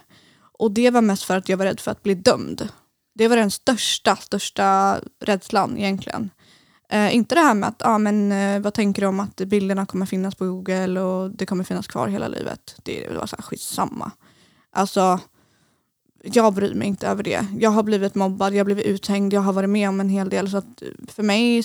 Och 0.59 0.71
det 0.71 0.89
var 0.89 1.01
mest 1.01 1.23
för 1.23 1.37
att 1.37 1.49
jag 1.49 1.57
var 1.57 1.65
rädd 1.65 1.79
för 1.79 1.91
att 1.91 2.03
bli 2.03 2.15
dömd. 2.15 2.69
Det 3.15 3.27
var 3.27 3.37
den 3.37 3.51
största, 3.51 4.15
största 4.15 4.99
rädslan 5.19 5.77
egentligen. 5.77 6.29
Eh, 6.93 7.15
inte 7.15 7.35
det 7.35 7.41
här 7.41 7.53
med 7.53 7.69
att, 7.69 7.81
ah, 7.85 7.97
men, 7.97 8.31
eh, 8.31 8.59
vad 8.59 8.73
tänker 8.73 9.01
du 9.01 9.07
om 9.07 9.19
att 9.19 9.35
bilderna 9.35 9.85
kommer 9.85 10.05
finnas 10.05 10.35
på 10.35 10.45
Google 10.45 11.01
och 11.01 11.31
det 11.31 11.45
kommer 11.45 11.63
finnas 11.63 11.87
kvar 11.87 12.07
hela 12.07 12.27
livet. 12.27 12.75
Det 12.83 13.07
var 13.17 13.25
så 13.25 13.35
här 13.35 13.43
skitsamma. 13.43 14.11
Alltså, 14.71 15.19
jag 16.23 16.53
bryr 16.53 16.73
mig 16.73 16.87
inte 16.87 17.07
över 17.07 17.23
det. 17.23 17.45
Jag 17.59 17.69
har 17.69 17.83
blivit 17.83 18.15
mobbad, 18.15 18.53
jag 18.53 18.59
har 18.59 18.65
blivit 18.65 18.85
uthängd, 18.85 19.33
jag 19.33 19.41
har 19.41 19.53
varit 19.53 19.69
med 19.69 19.89
om 19.89 19.99
en 19.99 20.09
hel 20.09 20.29
del. 20.29 20.49
Så 20.49 20.57
att 20.57 20.83
för 21.07 21.23
mig 21.23 21.63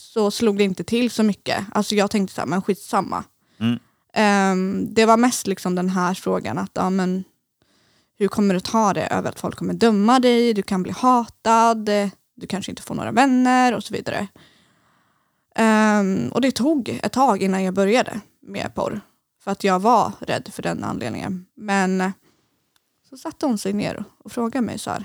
så 0.00 0.30
slog 0.30 0.58
det 0.58 0.64
inte 0.64 0.84
till 0.84 1.10
så 1.10 1.22
mycket. 1.22 1.64
Alltså 1.72 1.94
jag 1.94 2.10
tänkte 2.10 2.34
så 2.34 2.40
här, 2.40 2.48
men 2.48 2.62
skitsamma. 2.62 3.24
Mm. 3.60 3.78
Ehm, 4.14 4.94
det 4.94 5.06
var 5.06 5.16
mest 5.16 5.46
liksom 5.46 5.74
den 5.74 5.88
här 5.88 6.14
frågan 6.14 6.58
att, 6.58 6.70
ja 6.74 6.90
men 6.90 7.24
hur 8.18 8.28
kommer 8.28 8.54
du 8.54 8.60
ta 8.60 8.92
det 8.92 9.06
över 9.06 9.28
att 9.28 9.40
folk 9.40 9.56
kommer 9.56 9.74
döma 9.74 10.20
dig, 10.20 10.54
du 10.54 10.62
kan 10.62 10.82
bli 10.82 10.92
hatad, 10.92 11.88
eh, 11.88 12.08
du 12.34 12.46
kanske 12.46 12.72
inte 12.72 12.82
får 12.82 12.94
några 12.94 13.12
vänner 13.12 13.74
och 13.74 13.84
så 13.84 13.94
vidare. 13.94 14.28
Ehm, 15.54 16.28
och 16.32 16.40
det 16.40 16.52
tog 16.52 16.88
ett 16.88 17.12
tag 17.12 17.42
innan 17.42 17.64
jag 17.64 17.74
började 17.74 18.20
med 18.40 18.74
porr. 18.74 19.00
För 19.40 19.50
att 19.50 19.64
jag 19.64 19.80
var 19.80 20.12
rädd 20.20 20.48
för 20.52 20.62
den 20.62 20.84
anledningen. 20.84 21.46
Men 21.54 22.00
eh, 22.00 22.10
så 23.08 23.16
satte 23.16 23.46
hon 23.46 23.58
sig 23.58 23.72
ner 23.72 24.04
och 24.18 24.32
frågade 24.32 24.66
mig 24.66 24.78
så 24.78 24.90
här. 24.90 25.04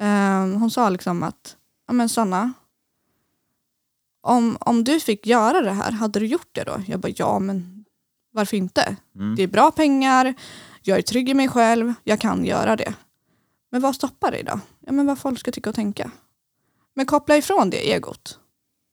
Ehm, 0.00 0.54
hon 0.54 0.70
sa 0.70 0.88
liksom 0.88 1.22
att, 1.22 1.56
ja 1.86 1.92
men 1.92 2.08
Sanna, 2.08 2.52
om, 4.20 4.56
om 4.60 4.84
du 4.84 5.00
fick 5.00 5.26
göra 5.26 5.60
det 5.60 5.72
här, 5.72 5.90
hade 5.92 6.20
du 6.20 6.26
gjort 6.26 6.48
det 6.52 6.64
då? 6.64 6.82
Jag 6.86 7.00
bara, 7.00 7.12
ja 7.16 7.38
men 7.38 7.84
varför 8.32 8.56
inte? 8.56 8.96
Mm. 9.14 9.34
Det 9.36 9.42
är 9.42 9.48
bra 9.48 9.70
pengar, 9.70 10.34
jag 10.82 10.98
är 10.98 11.02
trygg 11.02 11.28
i 11.28 11.34
mig 11.34 11.48
själv, 11.48 11.94
jag 12.04 12.20
kan 12.20 12.44
göra 12.44 12.76
det. 12.76 12.94
Men 13.70 13.80
vad 13.80 13.94
stoppar 13.94 14.30
dig 14.30 14.42
då? 14.42 14.60
Ja 14.80 14.92
men 14.92 15.06
vad 15.06 15.18
folk 15.18 15.38
ska 15.38 15.52
tycka 15.52 15.70
och 15.70 15.76
tänka. 15.76 16.10
Men 16.94 17.06
koppla 17.06 17.36
ifrån 17.36 17.70
det 17.70 17.92
egot. 17.92 18.38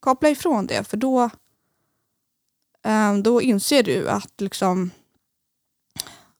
Koppla 0.01 0.29
ifrån 0.29 0.67
det, 0.67 0.87
för 0.87 0.97
då, 0.97 1.29
ehm, 2.83 3.23
då 3.23 3.41
inser 3.41 3.83
du 3.83 4.09
att 4.09 4.41
liksom 4.41 4.91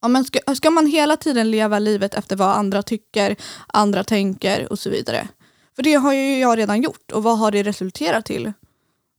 Ja, 0.02 0.08
men 0.08 0.24
ska, 0.24 0.54
ska 0.54 0.70
man 0.70 0.86
hela 0.86 1.16
tiden 1.16 1.50
leva 1.50 1.78
livet 1.78 2.14
efter 2.14 2.36
vad 2.36 2.56
andra 2.56 2.82
tycker, 2.82 3.36
andra 3.66 4.04
tänker 4.04 4.72
och 4.72 4.78
så 4.78 4.90
vidare. 4.90 5.28
För 5.76 5.82
det 5.82 5.94
har 5.94 6.12
ju 6.12 6.38
jag 6.38 6.58
redan 6.58 6.82
gjort 6.82 7.12
och 7.12 7.22
vad 7.22 7.38
har 7.38 7.50
det 7.50 7.62
resulterat 7.62 8.24
till? 8.24 8.52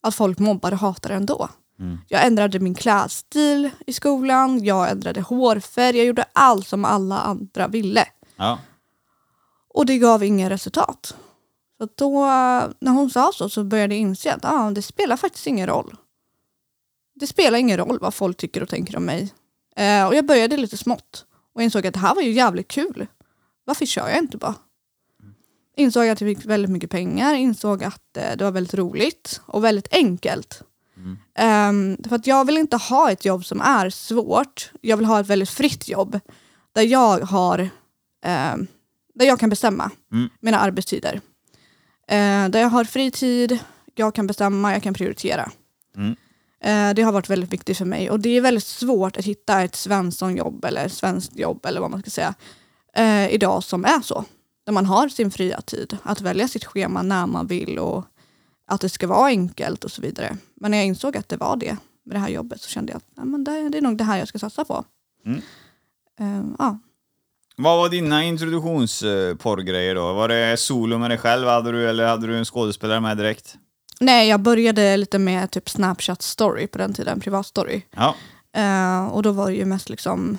Att 0.02 0.16
folk 0.16 0.40
mobbar 0.40 0.72
och 0.72 0.78
hatar 0.78 1.10
ändå. 1.10 1.50
Mm. 1.80 1.98
Jag 2.08 2.26
ändrade 2.26 2.60
min 2.60 2.76
klädstil 2.76 3.70
i 3.88 3.94
skolan, 3.94 4.64
jag 4.64 4.92
ändrade 4.92 5.22
hårfärg, 5.22 5.98
jag 5.98 6.06
gjorde 6.06 6.26
allt 6.34 6.68
som 6.68 6.86
alla 6.86 7.20
andra 7.20 7.68
ville. 7.68 8.06
Ja. 8.36 8.60
Och 9.70 9.86
det 9.86 9.98
gav 9.98 10.24
inga 10.24 10.50
resultat. 10.50 11.16
Så 11.84 11.90
då, 11.96 12.26
när 12.80 12.92
hon 12.92 13.10
sa 13.10 13.32
så, 13.34 13.50
så 13.50 13.64
började 13.64 13.96
jag 13.96 14.02
inse 14.02 14.34
att 14.34 14.46
ah, 14.46 14.72
det 14.72 14.82
spelar 14.82 15.18
faktiskt 15.18 15.48
ingen 15.48 15.68
roll. 15.68 15.96
Det 17.16 17.28
spelar 17.28 17.58
ingen 17.58 17.78
roll 17.78 18.00
vad 18.00 18.14
folk 18.14 18.38
tycker 18.38 18.64
och 18.64 18.70
tänker 18.70 18.98
om 18.98 19.06
mig. 19.06 19.34
Eh, 19.76 20.08
och 20.08 20.16
jag 20.16 20.26
började 20.26 20.58
lite 20.58 20.78
smått 20.78 21.26
och 21.56 21.64
insåg 21.64 21.88
att 21.88 21.94
det 21.94 22.00
här 22.00 22.16
var 22.16 22.22
ju 22.22 22.32
jävligt 22.32 22.68
kul. 22.68 23.08
Varför 23.66 23.86
kör 23.86 24.10
jag 24.10 24.18
inte 24.18 24.38
bara? 24.38 24.56
Insåg 25.76 26.08
att 26.08 26.22
jag 26.22 26.38
fick 26.38 26.46
väldigt 26.46 26.72
mycket 26.72 26.90
pengar, 26.90 27.34
insåg 27.34 27.84
att 27.84 28.18
eh, 28.18 28.38
det 28.38 28.44
var 28.44 28.52
väldigt 28.52 28.74
roligt 28.74 29.42
och 29.46 29.64
väldigt 29.64 29.94
enkelt. 29.94 30.64
Ehm, 31.36 31.98
för 32.10 32.16
att 32.16 32.28
jag 32.28 32.46
vill 32.46 32.58
inte 32.58 32.78
ha 32.78 33.12
ett 33.12 33.26
jobb 33.26 33.46
som 33.46 33.62
är 33.62 33.90
svårt. 33.90 34.72
Jag 34.82 34.98
vill 34.98 35.06
ha 35.06 35.20
ett 35.20 35.28
väldigt 35.28 35.50
fritt 35.50 35.88
jobb 35.88 36.20
där 36.74 36.82
jag 36.82 37.20
har 37.20 37.70
ehm, 38.26 38.68
där 39.16 39.26
jag 39.26 39.40
kan 39.40 39.50
bestämma 39.50 39.92
Mm. 40.12 40.30
mina 40.40 40.60
arbetstider. 40.60 41.22
Eh, 42.08 42.50
där 42.50 42.60
jag 42.60 42.70
har 42.70 42.84
fritid, 42.84 43.60
jag 43.96 44.16
kan 44.16 44.28
bestämma, 44.28 44.74
jag 44.74 44.84
kan 44.84 44.94
prioritera. 44.94 45.52
Mm. 45.96 46.16
Eh, 46.64 46.96
det 46.96 47.02
har 47.02 47.12
varit 47.12 47.30
väldigt 47.30 47.54
viktigt 47.54 47.78
för 47.78 47.86
mig 47.86 48.10
och 48.10 48.20
det 48.20 48.30
är 48.30 48.42
väldigt 48.42 48.64
svårt 48.64 49.18
att 49.18 49.26
hitta 49.26 49.62
ett 49.62 49.76
svenssonjobb 49.76 50.66
eller 50.66 50.88
svenskt 50.88 51.36
jobb 51.36 51.66
eller 51.66 51.82
vad 51.82 51.92
man 51.92 52.02
ska 52.02 52.10
säga 52.10 52.34
eh, 52.96 53.34
idag 53.34 53.64
som 53.64 53.86
är 53.86 54.02
så. 54.02 54.26
Där 54.66 54.74
man 54.74 54.86
har 54.86 55.10
sin 55.10 55.32
fria 55.32 55.62
tid, 55.62 55.98
att 56.04 56.22
välja 56.22 56.48
sitt 56.48 56.66
schema 56.66 57.02
när 57.02 57.28
man 57.28 57.48
vill 57.48 57.80
och 57.80 58.06
att 58.68 58.82
det 58.82 58.90
ska 58.90 59.08
vara 59.08 59.28
enkelt 59.28 59.84
och 59.84 59.92
så 59.92 60.02
vidare. 60.02 60.38
Men 60.56 60.72
när 60.72 60.78
jag 60.78 60.88
insåg 60.88 61.18
att 61.18 61.30
det 61.30 61.38
var 61.38 61.56
det 61.56 61.78
med 62.06 62.16
det 62.16 62.20
här 62.20 62.30
jobbet 62.30 62.62
så 62.62 62.70
kände 62.70 62.92
jag 62.92 62.98
att 62.98 63.08
nej, 63.16 63.26
men 63.26 63.44
det, 63.44 63.70
det 63.70 63.78
är 63.78 63.82
nog 63.82 63.98
det 63.98 64.04
här 64.04 64.18
jag 64.18 64.28
ska 64.28 64.40
satsa 64.40 64.66
på. 64.66 64.86
Mm. 65.26 65.42
Eh, 66.20 66.56
ja. 66.60 66.80
Vad 67.56 67.78
var 67.78 67.90
dina 67.90 68.24
introduktionsporrgrejer 68.24 69.96
då? 69.96 70.14
Var 70.14 70.28
det 70.28 70.58
solo 70.58 70.98
med 70.98 71.12
dig 71.12 71.18
själv 71.18 71.48
hade 71.48 71.72
du, 71.72 71.90
eller 71.90 72.08
hade 72.08 72.28
du 72.28 72.38
en 72.38 72.46
skådespelare 72.46 73.00
med 73.00 73.18
direkt? 73.18 73.56
Nej, 74.00 74.30
jag 74.30 74.40
började 74.40 74.98
lite 74.98 75.20
med 75.20 75.52
typ 75.52 75.70
Snapchat 75.70 76.22
story 76.22 76.68
på 76.68 76.78
den 76.78 76.94
tiden, 76.94 77.20
privat 77.20 77.46
story. 77.46 77.82
Ja. 77.92 78.16
Eh, 78.56 79.06
och 79.08 79.24
då 79.24 79.32
var 79.32 79.50
det 79.50 79.56
ju 79.56 79.66
mest 79.66 79.90
liksom 79.90 80.38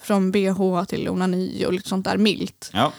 från 0.00 0.30
bh 0.30 0.84
till 0.84 1.08
onani 1.08 1.64
och 1.66 1.72
lite 1.72 1.88
sånt 1.88 2.04
där 2.04 2.16
milt. 2.16 2.70
Ja. 2.72 2.92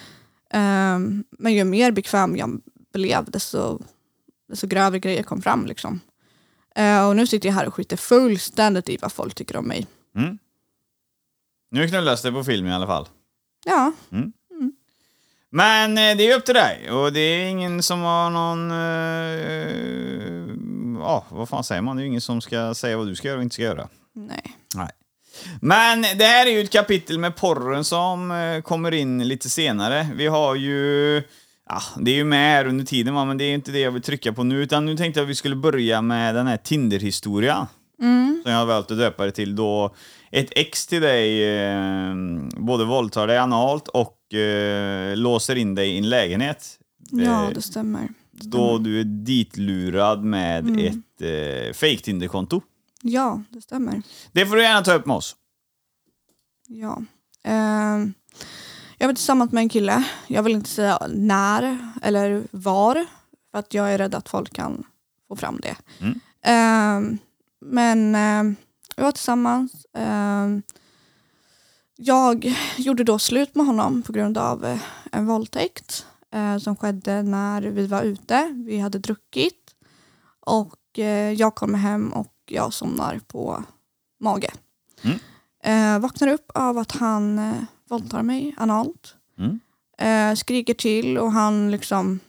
Eh, 0.54 1.00
men 1.30 1.54
ju 1.54 1.64
mer 1.64 1.92
bekväm 1.92 2.38
jag 2.38 2.62
blev 2.94 3.32
desto, 3.32 3.80
desto 4.50 4.68
grövre 4.68 5.00
grejer 5.00 5.24
kom 5.24 5.42
fram. 5.42 5.66
Liksom. 5.66 6.00
Eh, 6.76 7.08
och 7.08 7.16
nu 7.16 7.28
sitter 7.28 7.50
jag 7.50 7.54
här 7.54 7.68
och 7.68 7.74
skiter 7.74 7.98
fullständigt 7.98 8.90
i 8.90 8.98
vad 9.02 9.12
folk 9.12 9.36
tycker 9.36 9.58
om 9.58 9.68
mig. 9.68 9.88
Mm. 10.16 10.38
Nu 11.72 11.88
knullas 11.88 12.22
det 12.22 12.32
på 12.32 12.44
film 12.44 12.68
i 12.68 12.74
alla 12.74 12.88
fall. 12.88 13.08
Ja, 13.66 13.92
Men 15.52 15.98
eh, 15.98 16.18
det 16.18 16.32
är 16.32 16.38
upp 16.38 16.46
till 16.46 16.54
dig 16.56 16.92
och 16.92 17.14
det 17.14 17.20
är 17.20 17.46
ingen 17.50 17.84
som 17.84 18.02
har 18.02 18.30
någon... 18.30 18.72
eh, 18.72 20.56
Ja, 21.02 21.26
vad 21.30 21.50
fan 21.50 21.64
säger 21.64 21.82
man? 21.82 21.98
Det 21.98 22.04
är 22.04 22.06
ingen 22.06 22.22
som 22.22 22.42
ska 22.42 22.74
säga 22.74 22.98
vad 22.98 23.08
du 23.08 23.16
ska 23.16 23.28
göra 23.28 23.38
och 23.38 23.44
inte 23.44 23.54
ska 23.54 23.64
göra. 23.64 23.88
nej. 24.14 24.56
Nej. 24.76 24.90
Men 25.62 26.02
det 26.02 26.26
här 26.26 26.46
är 26.48 26.52
ju 26.52 26.62
ett 26.62 26.70
kapitel 26.72 27.20
med 27.20 27.36
porren 27.36 27.84
som 27.84 28.32
eh, 28.32 28.62
kommer 28.62 28.92
in 28.94 29.28
lite 29.28 29.50
senare. 29.50 30.08
Vi 30.16 30.28
har 30.28 30.56
ju... 30.56 31.16
Ja, 31.70 31.82
det 32.00 32.12
är 32.12 32.16
ju 32.16 32.24
med 32.24 32.52
här 32.52 32.68
under 32.68 32.86
tiden 32.86 33.14
va, 33.14 33.26
men 33.26 33.38
det 33.38 33.44
är 33.44 33.54
inte 33.54 33.72
det 33.72 33.80
jag 33.80 33.92
vill 33.92 34.02
trycka 34.02 34.34
på 34.34 34.44
nu, 34.44 34.64
utan 34.64 34.86
nu 34.86 34.98
tänkte 34.98 35.20
jag 35.20 35.26
att 35.26 35.30
vi 35.30 35.36
skulle 35.36 35.56
börja 35.56 36.02
med 36.02 36.36
den 36.36 36.48
här 36.48 36.58
Tinder-historia. 36.58 37.68
Mm. 38.02 38.40
Som 38.44 38.52
jag 38.52 38.60
har 38.60 38.66
valt 38.66 38.92
att 38.92 38.98
döpa 38.98 39.26
det 39.26 39.32
till 39.32 39.56
då 39.56 39.96
ett 40.32 40.50
ex 40.56 40.88
till 40.88 41.02
dig 41.02 41.58
eh, 41.60 42.16
både 42.58 42.86
våldtar 42.86 43.28
dig 43.28 43.38
analt 43.38 43.88
och 43.88 44.34
eh, 44.34 45.18
låser 45.18 45.56
in 45.56 45.76
dig 45.76 45.90
i 45.90 45.98
en 45.98 46.10
lägenhet. 46.10 46.80
Ja, 47.12 47.44
Eh, 47.44 47.50
det 47.50 47.62
stämmer. 47.62 48.10
då 48.32 48.78
du 48.78 49.00
är 49.00 49.04
ditlurad 49.04 50.24
med 50.24 50.70
Mm. 50.70 50.80
ett 50.88 51.22
eh, 51.22 51.74
fake 51.74 51.98
Tinder-konto. 52.04 52.62
Ja, 53.02 53.44
det 53.50 53.62
stämmer. 53.62 54.02
Det 54.32 54.46
får 54.46 54.56
du 54.56 54.62
gärna 54.64 54.82
ta 54.82 54.94
upp 54.94 55.06
med 55.06 55.16
oss. 55.16 55.36
Ja. 56.68 57.02
Ehm, 57.44 58.14
jag 58.98 59.08
var 59.08 59.14
tillsammans 59.14 59.52
med 59.52 59.62
en 59.62 59.70
kille. 59.70 60.04
Jag 60.28 60.44
vill 60.44 60.54
inte 60.56 60.70
säga 60.70 61.00
när 61.10 61.78
eller 62.02 62.44
var. 62.52 63.06
För 63.52 63.60
att 63.60 63.74
jag 63.74 63.94
är 63.94 63.98
rädd 63.98 64.16
att 64.16 64.30
folk 64.30 64.54
kan 64.54 64.84
få 65.28 65.36
fram 65.36 65.60
det. 65.62 65.76
Mm. 66.02 66.20
Ehm, 66.44 67.18
men 67.66 68.16
ehm, 68.16 68.56
vi 69.00 69.04
var 69.04 69.12
tillsammans. 69.12 69.86
Ehm, 69.94 70.62
jag 71.96 72.56
gjorde 72.78 73.04
då 73.04 73.20
slut 73.20 73.56
med 73.56 73.66
honom 73.66 74.02
på 74.02 74.12
grund 74.12 74.38
av 74.38 74.66
eh, 74.66 74.80
en 75.12 75.26
våldtäkt 75.26 76.06
eh, 76.34 76.58
som 76.58 76.76
skedde 76.76 77.24
när 77.24 77.62
vi 77.62 77.88
var 77.88 78.04
ute. 78.04 78.64
Vi 78.66 78.80
hade 78.80 79.00
druckit 79.00 79.76
och 80.40 81.00
eh, 81.00 81.34
jag 81.34 81.56
kommer 81.56 81.78
hem 81.78 82.14
och 82.14 82.34
jag 82.46 82.74
somnar 82.74 83.20
på 83.28 83.64
mage. 84.20 84.52
Mm. 85.02 85.20
Eh, 85.64 86.02
vaknar 86.02 86.28
upp 86.28 86.52
av 86.54 86.78
att 86.78 86.92
han 86.92 87.40
eh, 87.40 87.64
våldtar 87.90 88.24
mig 88.24 88.56
analt. 88.58 89.16
Mm. 89.38 89.60
Eh, 89.98 90.36
skriker 90.36 90.74
till 90.74 91.18
och 91.18 91.32
han 91.32 91.72
liksom, 91.72 92.20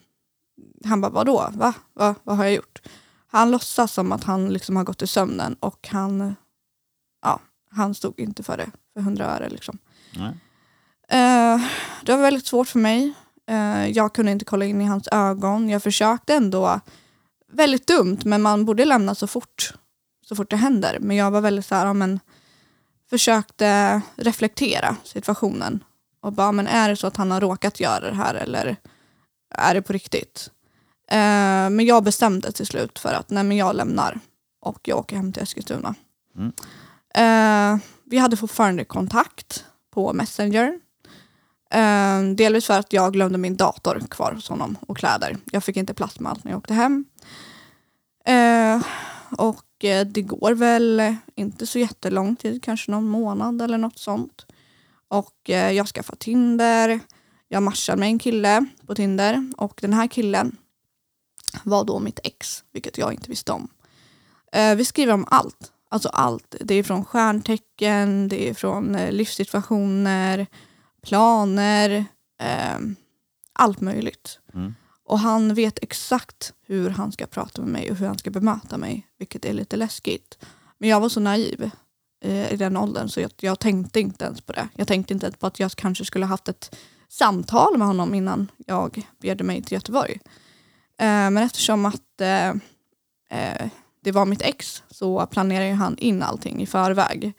han 0.85 1.01
bara 1.01 1.13
vadå? 1.13 1.49
Va? 1.53 1.75
Va? 1.95 2.15
Vad 2.23 2.37
har 2.37 2.45
jag 2.45 2.55
gjort? 2.55 2.83
Han 3.27 3.51
låtsas 3.51 3.93
som 3.93 4.13
att 4.13 4.25
han 4.25 4.53
liksom 4.53 4.77
har 4.77 4.85
gått 4.85 5.03
i 5.03 5.07
sömnen 5.07 5.57
och 5.61 5.89
han, 5.91 6.35
ja, 7.23 7.41
han 7.71 7.95
stod 7.95 8.21
inte 8.21 8.43
för 8.43 8.57
det 8.57 8.71
för 8.95 9.01
hundra 9.01 9.25
öre. 9.25 9.49
Liksom. 9.49 9.79
Eh, 11.09 11.61
det 12.03 12.13
var 12.13 12.23
väldigt 12.23 12.47
svårt 12.47 12.69
för 12.69 12.79
mig. 12.79 13.13
Eh, 13.47 13.87
jag 13.87 14.15
kunde 14.15 14.33
inte 14.33 14.45
kolla 14.45 14.65
in 14.65 14.81
i 14.81 14.85
hans 14.85 15.09
ögon. 15.13 15.69
Jag 15.69 15.83
försökte 15.83 16.35
ändå, 16.35 16.81
väldigt 17.53 17.87
dumt, 17.87 18.19
men 18.25 18.43
man 18.43 18.65
borde 18.65 18.85
lämna 18.85 19.15
så 19.15 19.27
fort, 19.27 19.75
så 20.29 20.37
fort 20.37 20.51
det 20.51 20.57
händer. 20.57 20.99
Men 21.01 21.17
jag 21.17 21.31
var 21.31 21.41
väldigt 21.41 21.67
så 21.67 21.75
här, 21.75 21.87
ja, 21.87 21.93
men, 21.93 22.21
försökte 23.11 24.01
reflektera 24.17 24.97
situationen. 25.05 25.85
Och 26.21 26.33
bara, 26.33 26.53
men 26.53 26.67
är 26.67 26.89
det 26.89 26.97
så 26.97 27.07
att 27.07 27.17
han 27.17 27.31
har 27.31 27.41
råkat 27.41 27.81
göra 27.81 28.11
det 28.11 28.17
här 28.17 28.35
eller 28.35 28.77
är 29.55 29.75
det 29.75 29.83
på 29.83 29.93
riktigt? 29.93 30.51
Eh, 31.11 31.71
men 31.71 31.81
jag 31.81 32.05
bestämde 32.05 32.53
till 32.53 32.67
slut 32.67 32.99
för 32.99 33.13
att 33.13 33.31
nej, 33.31 33.45
men 33.45 33.57
jag 33.57 33.77
lämnar 33.77 34.21
och 34.61 34.79
jag 34.83 34.99
åker 34.99 35.17
hem 35.17 35.33
till 35.33 35.43
Eskilstuna. 35.43 35.95
Mm. 36.37 36.53
Eh, 37.15 37.77
vi 38.05 38.19
hade 38.19 38.37
fortfarande 38.37 38.85
kontakt 38.85 39.65
på 39.91 40.13
Messenger. 40.13 40.81
Eh, 41.71 42.23
delvis 42.23 42.67
för 42.67 42.79
att 42.79 42.93
jag 42.93 43.13
glömde 43.13 43.39
min 43.39 43.57
dator 43.57 44.03
kvar 44.11 44.33
hos 44.33 44.49
honom 44.49 44.77
och 44.81 44.97
kläder. 44.97 45.37
Jag 45.53 45.65
fick 45.65 45.77
inte 45.77 45.95
plats 45.95 46.21
med 46.21 46.31
allt 46.31 46.45
när 46.45 46.53
jag 46.53 46.59
åkte 46.59 46.75
hem. 46.75 47.05
Eh, 48.25 48.83
och 49.39 49.85
eh, 49.85 50.07
det 50.07 50.23
går 50.23 50.53
väl 50.53 51.15
inte 51.35 51.67
så 51.67 51.79
jättelång 51.79 52.37
tid, 52.37 52.63
kanske 52.63 52.91
någon 52.91 53.09
månad 53.09 53.63
eller 53.63 53.79
något 53.79 53.99
sånt. 53.99 54.47
Och 55.09 55.51
eh, 55.51 55.73
jag 55.73 55.87
skaffar 55.87 56.17
Tinder. 56.17 57.01
Jag 57.49 57.63
matchar 57.63 57.97
med 57.97 58.07
en 58.07 58.19
kille 58.19 58.67
på 58.87 58.95
Tinder 58.95 59.53
och 59.57 59.79
den 59.83 59.93
här 59.93 60.07
killen 60.07 60.57
var 61.65 61.85
då 61.85 61.99
mitt 61.99 62.21
ex, 62.25 62.65
vilket 62.73 62.99
jag 62.99 63.13
inte 63.13 63.31
visste 63.31 63.53
om. 63.53 63.69
Eh, 64.53 64.75
vi 64.75 64.85
skriver 64.85 65.13
om 65.13 65.25
allt. 65.31 65.73
Alltså 65.93 66.09
allt. 66.09 66.55
Det 66.61 66.75
är 66.75 66.83
från 66.83 67.05
stjärntecken, 67.05 68.29
det 68.29 68.49
är 68.49 68.55
från 68.55 68.95
eh, 68.95 69.13
livssituationer, 69.13 70.47
planer, 71.03 72.05
eh, 72.43 72.79
allt 73.53 73.81
möjligt. 73.81 74.39
Mm. 74.55 74.75
Och 75.05 75.19
han 75.19 75.55
vet 75.55 75.79
exakt 75.83 76.53
hur 76.67 76.91
han 76.91 77.13
ska 77.13 77.27
prata 77.27 77.63
med 77.63 77.71
mig 77.71 77.91
och 77.91 77.97
hur 77.97 78.07
han 78.07 78.19
ska 78.19 78.31
bemöta 78.31 78.79
mig, 78.79 79.07
vilket 79.19 79.45
är 79.45 79.53
lite 79.53 79.77
läskigt. 79.77 80.39
Men 80.79 80.89
jag 80.89 81.01
var 81.01 81.09
så 81.09 81.21
naiv 81.21 81.71
eh, 82.25 82.53
i 82.53 82.57
den 82.57 82.77
åldern 82.77 83.09
så 83.09 83.21
jag, 83.21 83.31
jag 83.41 83.59
tänkte 83.59 84.01
inte 84.01 84.25
ens 84.25 84.41
på 84.41 84.53
det. 84.53 84.69
Jag 84.75 84.89
tänkte 84.89 85.15
inte 85.15 85.27
ens 85.27 85.37
på 85.37 85.47
att 85.47 85.61
jag 85.61 85.71
kanske 85.71 86.05
skulle 86.05 86.27
haft 86.27 86.49
ett 86.49 86.77
samtal 87.09 87.79
med 87.79 87.87
honom 87.87 88.15
innan 88.15 88.51
jag 88.67 89.07
begärde 89.19 89.45
mig 89.45 89.63
till 89.63 89.75
Göteborg. 89.75 90.21
Eh, 90.99 91.31
men 91.31 91.39
eftersom 91.39 91.87
att 91.87 92.21
eh, 92.21 92.49
eh, 93.31 93.71
det 94.01 94.13
var 94.13 94.27
mitt 94.27 94.43
ex 94.43 94.83
så 94.91 95.27
planerade 95.27 95.75
han 95.75 95.99
in 95.99 96.23
allting 96.23 96.63
i 96.63 96.67
förväg. 96.67 97.33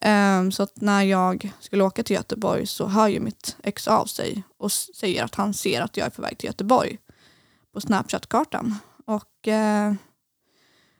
Eh, 0.00 0.50
så 0.50 0.62
att 0.62 0.80
när 0.80 1.02
jag 1.02 1.52
skulle 1.60 1.84
åka 1.84 2.02
till 2.02 2.16
Göteborg 2.16 2.66
så 2.66 2.86
hör 2.86 3.08
ju 3.08 3.20
mitt 3.20 3.56
ex 3.62 3.88
av 3.88 4.06
sig 4.06 4.42
och 4.58 4.72
säger 4.72 5.24
att 5.24 5.34
han 5.34 5.54
ser 5.54 5.80
att 5.80 5.96
jag 5.96 6.06
är 6.06 6.10
på 6.10 6.22
väg 6.22 6.38
till 6.38 6.46
Göteborg 6.46 6.98
på 7.72 7.80
Snapchat-kartan. 7.80 8.74
Och 9.06 9.48
eh, 9.48 9.92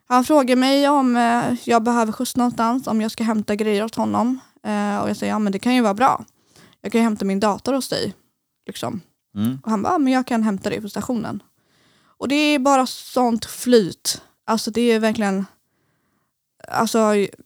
han 0.08 0.24
frågar 0.24 0.56
mig 0.56 0.88
om 0.88 1.16
eh, 1.16 1.54
jag 1.64 1.82
behöver 1.82 2.12
skjuts 2.12 2.36
någonstans, 2.36 2.86
om 2.86 3.00
jag 3.00 3.10
ska 3.10 3.24
hämta 3.24 3.56
grejer 3.56 3.84
åt 3.84 3.94
honom. 3.94 4.40
Eh, 4.62 4.98
och 4.98 5.08
jag 5.08 5.16
säger, 5.16 5.32
ja 5.32 5.38
men 5.38 5.52
det 5.52 5.58
kan 5.58 5.74
ju 5.74 5.80
vara 5.80 5.94
bra. 5.94 6.24
Jag 6.80 6.92
kan 6.92 6.98
ju 7.00 7.02
hämta 7.02 7.24
min 7.24 7.40
dator 7.40 7.72
hos 7.72 7.88
dig. 7.88 8.14
Liksom. 8.66 9.00
Mm. 9.34 9.58
Och 9.64 9.70
han 9.70 9.82
bara, 9.82 9.92
ja, 9.92 9.98
men 9.98 10.12
jag 10.12 10.26
kan 10.26 10.42
hämta 10.42 10.70
dig 10.70 10.80
på 10.80 10.88
stationen. 10.88 11.42
Och 12.18 12.28
det 12.28 12.34
är 12.34 12.58
bara 12.58 12.86
sånt 12.86 13.44
flyt. 13.44 14.22
Alltså 14.50 14.70
det 14.70 14.80
är 14.80 15.00
verkligen, 15.00 15.46
alltså 16.68 16.98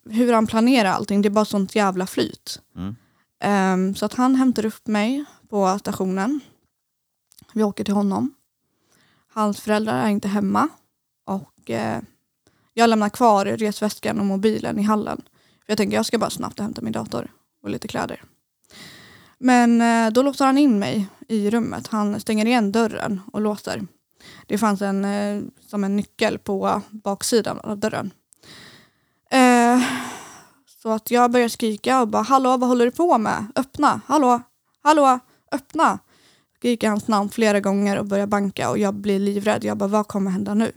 hur 0.05 0.33
han 0.33 0.47
planerar 0.47 0.91
allting, 0.91 1.23
det 1.23 1.29
är 1.29 1.31
bara 1.31 1.45
sånt 1.45 1.75
jävla 1.75 2.07
flyt. 2.07 2.61
Mm. 2.77 2.97
Ehm, 3.41 3.95
så 3.95 4.07
att 4.07 4.15
han 4.15 4.35
hämtar 4.35 4.67
upp 4.67 4.87
mig 4.87 5.25
på 5.49 5.79
stationen. 5.79 6.41
Vi 7.53 7.63
åker 7.63 7.85
till 7.85 7.95
honom. 7.95 8.35
Hans 9.29 9.61
föräldrar 9.61 10.05
är 10.05 10.09
inte 10.09 10.29
hemma. 10.29 10.69
Och 11.25 11.71
eh, 11.71 12.01
jag 12.75 12.91
lämnar 12.91 13.09
kvar 13.09 13.45
resväskan 13.45 14.21
och 14.21 14.27
mobilen 14.27 14.79
i 14.79 14.83
hallen. 14.83 15.23
För 15.37 15.65
jag 15.67 15.79
tänker 15.79 15.97
jag 15.97 16.07
ska 16.07 16.19
bara 16.19 16.31
snabbt 16.31 16.61
hämta 16.61 16.83
min 16.83 16.93
dator 16.93 17.33
och 17.63 17.71
lite 17.71 17.89
kläder. 17.89 18.23
Men 19.39 19.81
eh, 19.81 20.13
då 20.13 20.23
låser 20.23 20.47
han 20.47 20.59
in 20.59 20.79
mig 20.79 21.07
i 21.29 21.51
rummet. 21.51 21.87
Han 21.87 22.21
stänger 22.21 22.47
igen 22.47 22.73
dörren 22.73 23.21
och 23.33 23.41
låser. 23.41 23.87
Det 24.47 24.59
fanns 24.59 24.83
en, 24.83 25.05
eh, 25.05 25.43
som 25.61 25.85
en 25.85 25.97
nyckel 25.97 26.39
på 26.39 26.83
baksidan 26.91 27.59
av 27.59 27.79
dörren. 27.79 28.11
Eh, 29.31 29.83
så 30.67 30.91
att 30.91 31.11
jag 31.11 31.31
börjar 31.31 31.49
skrika 31.49 32.01
och 32.01 32.09
bara 32.09 32.23
hallå 32.23 32.57
vad 32.57 32.69
håller 32.69 32.85
du 32.85 32.91
på 32.91 33.19
med? 33.19 33.47
Öppna, 33.57 34.01
hallå, 34.07 34.43
hallå, 34.83 35.19
öppna. 35.53 35.99
Skriker 36.57 36.89
hans 36.89 37.09
namn 37.09 37.31
flera 37.31 37.61
gånger 37.61 37.99
och 37.99 38.07
börjar 38.07 38.27
banka 38.27 38.71
och 38.71 38.79
jag 38.79 38.95
blir 38.95 39.19
livrädd. 39.19 39.65
Jag 39.65 39.77
bara 39.77 39.89
vad 39.89 40.09
kommer 40.09 40.31
hända 40.31 40.55
nu? 40.55 40.73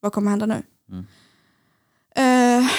Vad 0.00 0.12
kommer 0.12 0.30
hända 0.30 0.46
nu? 0.46 0.62
Mm. 0.90 1.06
Eh, 2.16 2.70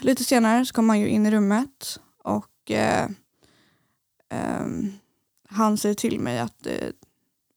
lite 0.00 0.24
senare 0.24 0.66
så 0.66 0.74
kommer 0.74 0.88
han 0.88 1.00
ju 1.00 1.08
in 1.08 1.26
i 1.26 1.30
rummet 1.30 2.00
och 2.22 2.70
eh, 2.70 3.08
ehm, 4.28 4.92
han 5.48 5.78
säger 5.78 5.94
till 5.94 6.20
mig 6.20 6.38
att, 6.38 6.66
eh, 6.66 6.88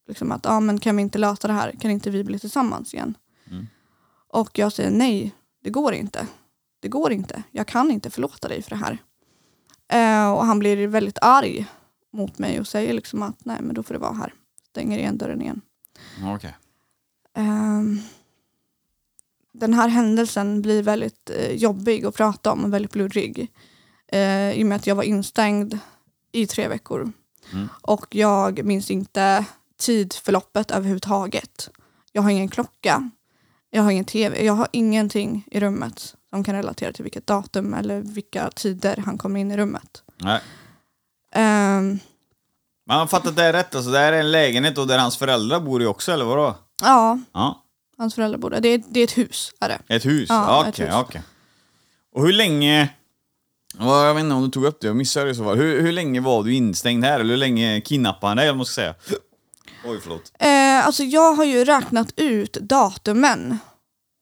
liksom 0.07 0.31
att 0.31 0.45
ah, 0.45 0.59
men 0.59 0.79
kan 0.79 0.95
vi 0.95 1.01
inte 1.01 1.17
lösa 1.17 1.47
det 1.47 1.53
här? 1.53 1.71
Kan 1.71 1.91
inte 1.91 2.09
vi 2.09 2.23
bli 2.23 2.39
tillsammans 2.39 2.93
igen? 2.93 3.17
Mm. 3.51 3.67
Och 4.27 4.59
jag 4.59 4.73
säger 4.73 4.91
nej, 4.91 5.35
det 5.63 5.69
går 5.69 5.93
inte. 5.93 6.27
Det 6.79 6.87
går 6.87 7.11
inte. 7.11 7.43
Jag 7.51 7.67
kan 7.67 7.91
inte 7.91 8.09
förlåta 8.09 8.47
dig 8.47 8.61
för 8.61 8.69
det 8.69 8.75
här. 8.75 8.97
Eh, 9.87 10.31
och 10.33 10.45
han 10.45 10.59
blir 10.59 10.87
väldigt 10.87 11.17
arg 11.21 11.65
mot 12.11 12.39
mig 12.39 12.59
och 12.59 12.67
säger 12.67 12.93
liksom 12.93 13.23
att 13.23 13.45
nej 13.45 13.57
men 13.61 13.75
då 13.75 13.83
får 13.83 13.93
det 13.93 13.99
vara 13.99 14.13
här. 14.13 14.33
Stänger 14.69 14.97
igen 14.97 15.17
dörren 15.17 15.41
igen. 15.41 15.61
Okej. 16.35 16.55
Ehm, 17.33 17.99
den 19.53 19.73
här 19.73 19.87
händelsen 19.87 20.61
blir 20.61 20.83
väldigt 20.83 21.29
eh, 21.29 21.51
jobbig 21.51 22.05
att 22.05 22.15
prata 22.15 22.51
om 22.51 22.63
och 22.63 22.73
väldigt 22.73 22.91
blurrig. 22.91 23.51
Eh, 24.07 24.51
I 24.51 24.63
och 24.63 24.67
med 24.67 24.75
att 24.75 24.87
jag 24.87 24.95
var 24.95 25.03
instängd 25.03 25.79
i 26.31 26.47
tre 26.47 26.67
veckor. 26.67 27.11
Mm. 27.53 27.69
Och 27.81 28.15
jag 28.15 28.65
minns 28.65 28.91
inte 28.91 29.45
tidförloppet 29.83 30.71
överhuvudtaget. 30.71 31.69
Jag 32.11 32.21
har 32.21 32.29
ingen 32.29 32.47
klocka. 32.49 33.09
Jag 33.69 33.83
har 33.83 33.91
ingen 33.91 34.05
tv. 34.05 34.45
Jag 34.45 34.53
har 34.53 34.67
ingenting 34.71 35.47
i 35.51 35.59
rummet 35.59 36.15
som 36.29 36.43
kan 36.43 36.55
relatera 36.55 36.93
till 36.93 37.03
vilket 37.03 37.27
datum 37.27 37.73
eller 37.73 37.99
vilka 38.01 38.49
tider 38.55 38.97
han 39.05 39.17
kom 39.17 39.37
in 39.37 39.51
i 39.51 39.57
rummet. 39.57 40.03
Nej. 40.17 40.41
Ehm, 41.35 41.99
Men 42.87 42.97
han 42.97 43.07
fattat 43.07 43.35
det 43.35 43.53
rätt, 43.53 43.75
alltså 43.75 43.91
det 43.91 43.97
här 43.99 44.13
är 44.13 44.19
en 44.19 44.31
lägenhet 44.31 44.77
och 44.77 44.87
där 44.87 44.97
hans 44.99 45.17
föräldrar 45.17 45.59
bor 45.59 45.83
i 45.83 45.85
också, 45.85 46.11
eller 46.11 46.25
vadå? 46.25 46.55
ja, 46.81 47.19
Ja. 47.33 47.63
hans 47.97 48.15
föräldrar 48.15 48.37
bodde. 48.39 48.59
Det 48.59 48.69
är, 48.69 48.83
det 48.89 48.99
är 48.99 49.03
ett 49.03 49.17
hus. 49.17 49.51
Är 49.59 49.69
det. 49.69 49.95
Ett 49.95 50.05
hus? 50.05 50.29
Ja, 50.29 50.65
Okej, 50.69 50.89
okej. 50.93 51.21
hus. 51.21 51.29
Och 52.15 52.25
hur 52.25 52.33
länge... 52.33 52.89
Ja, 53.79 54.05
Jag 54.05 54.13
vet 54.13 54.21
inte 54.23 54.35
om 54.35 54.43
du 54.43 54.49
tog 54.49 54.65
upp 54.65 54.77
det, 54.81 54.87
jag 54.87 54.95
missade 54.95 55.25
det 55.25 55.35
så 55.35 55.43
fall. 55.43 55.57
Hur, 55.57 55.81
hur 55.81 55.91
länge 55.91 56.19
var 56.21 56.43
du 56.43 56.53
instängd 56.53 57.05
här? 57.05 57.19
Eller 57.19 57.29
hur 57.29 57.37
länge 57.37 57.81
kidnappade 57.81 58.29
han 58.29 58.37
dig, 58.37 58.45
jag 58.45 58.57
måste 58.57 58.73
säga? 58.73 58.95
Oj, 59.85 59.99
förlåt. 60.01 60.31
Eh, 60.39 60.85
alltså 60.85 61.03
jag 61.03 61.33
har 61.33 61.43
ju 61.43 61.65
räknat 61.65 62.13
ut 62.15 62.53
datumen 62.53 63.57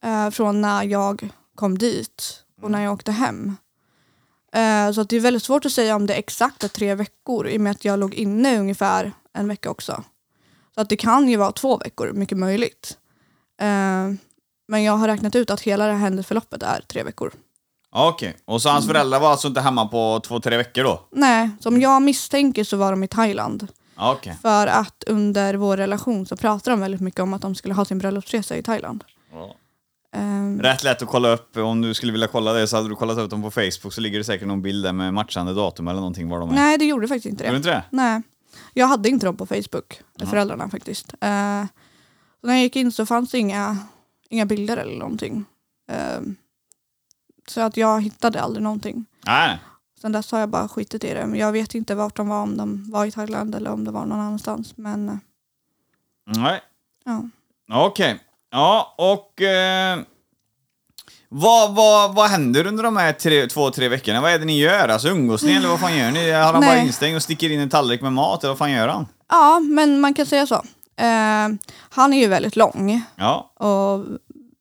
eh, 0.03 0.29
från 0.29 0.61
när 0.61 0.83
jag 0.83 1.29
kom 1.55 1.77
dit 1.77 2.43
och 2.61 2.71
när 2.71 2.83
jag 2.83 2.93
åkte 2.93 3.11
hem. 3.11 3.55
Eh, 4.53 4.91
så 4.91 5.01
att 5.01 5.09
det 5.09 5.15
är 5.15 5.19
väldigt 5.19 5.43
svårt 5.43 5.65
att 5.65 5.71
säga 5.71 5.95
om 5.95 6.07
det 6.07 6.13
är 6.13 6.19
exakta 6.19 6.67
tre 6.67 6.95
veckor 6.95 7.47
i 7.47 7.57
och 7.57 7.61
med 7.61 7.71
att 7.71 7.85
jag 7.85 7.99
låg 7.99 8.13
inne 8.13 8.59
ungefär 8.59 9.11
en 9.33 9.47
vecka 9.47 9.69
också. 9.69 10.03
Så 10.75 10.81
att 10.81 10.89
det 10.89 10.97
kan 10.97 11.29
ju 11.29 11.37
vara 11.37 11.51
två 11.51 11.77
veckor, 11.77 12.11
mycket 12.13 12.37
möjligt. 12.37 12.97
Eh, 13.61 14.11
men 14.67 14.83
jag 14.83 14.93
har 14.93 15.07
räknat 15.07 15.35
ut 15.35 15.49
att 15.49 15.61
hela 15.61 15.85
det 15.85 15.93
här 15.93 15.99
händelseförloppet 15.99 16.63
är 16.63 16.81
tre 16.87 17.03
veckor. 17.03 17.31
Ja, 17.91 18.09
Okej, 18.09 18.37
och 18.45 18.61
så 18.61 18.69
hans 18.69 18.87
föräldrar 18.87 19.19
var 19.19 19.31
alltså 19.31 19.47
inte 19.47 19.61
hemma 19.61 19.87
på 19.87 20.21
två, 20.23 20.39
tre 20.39 20.57
veckor 20.57 20.83
då? 20.83 21.07
Nej, 21.11 21.49
som 21.59 21.81
jag 21.81 22.01
misstänker 22.01 22.63
så 22.63 22.77
var 22.77 22.91
de 22.91 23.03
i 23.03 23.07
Thailand. 23.07 23.67
Okej. 24.01 24.37
För 24.41 24.67
att 24.67 25.03
under 25.07 25.53
vår 25.53 25.77
relation 25.77 26.25
så 26.25 26.35
pratade 26.37 26.71
de 26.75 26.79
väldigt 26.81 27.01
mycket 27.01 27.19
om 27.19 27.33
att 27.33 27.41
de 27.41 27.55
skulle 27.55 27.73
ha 27.73 27.85
sin 27.85 27.97
bröllopsresa 27.99 28.57
i 28.57 28.63
Thailand. 28.63 29.03
Ja. 29.31 29.55
Ehm, 30.15 30.61
Rätt 30.61 30.83
lätt 30.83 31.01
att 31.01 31.07
kolla 31.07 31.29
upp, 31.29 31.57
om 31.57 31.81
du 31.81 31.93
skulle 31.93 32.11
vilja 32.11 32.27
kolla 32.27 32.53
det 32.53 32.67
så 32.67 32.75
hade 32.77 32.89
du 32.89 32.95
kollat 32.95 33.17
upp 33.17 33.29
dem 33.29 33.41
på 33.41 33.51
Facebook 33.51 33.93
så 33.93 34.01
ligger 34.01 34.17
det 34.17 34.23
säkert 34.23 34.47
någon 34.47 34.61
bild 34.61 34.83
där 34.85 34.93
med 34.93 35.13
matchande 35.13 35.53
datum 35.53 35.87
eller 35.87 35.99
någonting 35.99 36.29
var 36.29 36.39
de 36.39 36.49
är. 36.49 36.53
Nej, 36.53 36.77
det 36.77 36.85
gjorde 36.85 37.07
faktiskt 37.07 37.25
inte 37.25 37.43
Gjorde 37.43 37.51
det. 37.53 37.57
inte 37.57 37.69
det? 37.69 37.83
Nej. 37.89 38.21
Jag 38.73 38.87
hade 38.87 39.09
inte 39.09 39.25
dem 39.25 39.37
på 39.37 39.45
Facebook, 39.45 40.01
Ja. 40.17 40.25
föräldrarna 40.27 40.69
faktiskt. 40.69 41.09
Så 42.41 42.47
när 42.47 42.53
jag 42.53 42.59
gick 42.61 42.75
in 42.75 42.91
så 42.91 43.05
fanns 43.05 43.31
det 43.31 43.37
inga, 43.37 43.77
inga 44.29 44.45
bilder 44.45 44.77
eller 44.77 44.97
någonting. 44.99 45.45
Eh, 45.91 46.21
så 47.47 47.61
att 47.61 47.77
jag 47.77 48.01
hittade 48.01 48.41
aldrig 48.41 48.63
någonting. 48.63 49.05
Nej. 49.25 49.59
Sen 50.01 50.11
dess 50.11 50.31
har 50.31 50.39
jag 50.39 50.49
bara 50.49 50.67
skitit 50.67 51.03
i 51.03 51.13
det. 51.13 51.25
Men 51.27 51.39
jag 51.39 51.51
vet 51.51 51.75
inte 51.75 51.95
vart 51.95 52.15
de 52.15 52.27
var, 52.27 52.41
om 52.41 52.57
de 52.57 52.91
var 52.91 53.05
i 53.05 53.11
Thailand 53.11 53.55
eller 53.55 53.71
om 53.71 53.83
det 53.85 53.91
var 53.91 54.05
någon 54.05 54.19
annanstans. 54.19 54.77
Men 54.77 55.09
eh, 55.09 55.15
Nej. 56.37 56.61
ja. 57.05 57.23
Okej. 57.73 58.19
Ja, 58.51 58.95
och... 58.97 59.41
Eh, 59.41 59.99
vad, 61.33 61.75
vad, 61.75 62.15
vad 62.15 62.29
händer 62.29 62.67
under 62.67 62.83
de 62.83 62.97
här 62.97 63.13
tre, 63.13 63.47
två, 63.47 63.71
tre 63.71 63.89
veckorna? 63.89 64.21
Vad 64.21 64.31
är 64.31 64.39
det 64.39 64.45
ni 64.45 64.59
gör? 64.59 64.87
Alltså 64.87 65.07
umgås 65.07 65.43
ni 65.43 65.53
eller 65.53 65.67
vad 65.69 65.79
fan 65.79 65.97
gör 65.97 66.11
ni? 66.11 66.31
Har 66.31 66.53
han 66.53 66.61
bara 66.61 66.77
instängd 66.77 67.15
och 67.15 67.23
sticker 67.23 67.49
in 67.49 67.59
en 67.59 67.69
tallrik 67.69 68.01
med 68.01 68.13
mat 68.13 68.43
eller 68.43 68.51
vad 68.51 68.57
fan 68.57 68.71
gör 68.71 68.87
han? 68.87 69.07
ja, 69.29 69.59
men 69.59 69.99
man 69.99 70.13
kan 70.13 70.25
säga 70.25 70.47
så. 70.47 70.55
Eh, 70.95 71.47
han 71.89 72.13
är 72.13 72.19
ju 72.19 72.27
väldigt 72.27 72.55
lång 72.55 73.01
Ja. 73.15 73.51
och 73.55 74.05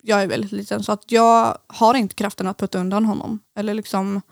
jag 0.03 0.22
är 0.22 0.26
väldigt 0.26 0.53
liten 0.53 0.82
så 0.82 0.93
att 0.93 1.12
jag 1.12 1.59
har 1.66 1.95
inte 1.95 2.14
kraften 2.14 2.47
att 2.47 2.59
putta 2.59 2.78
undan 2.78 3.05
honom 3.05 3.41
eller 3.57 3.74
liksom 3.74 4.22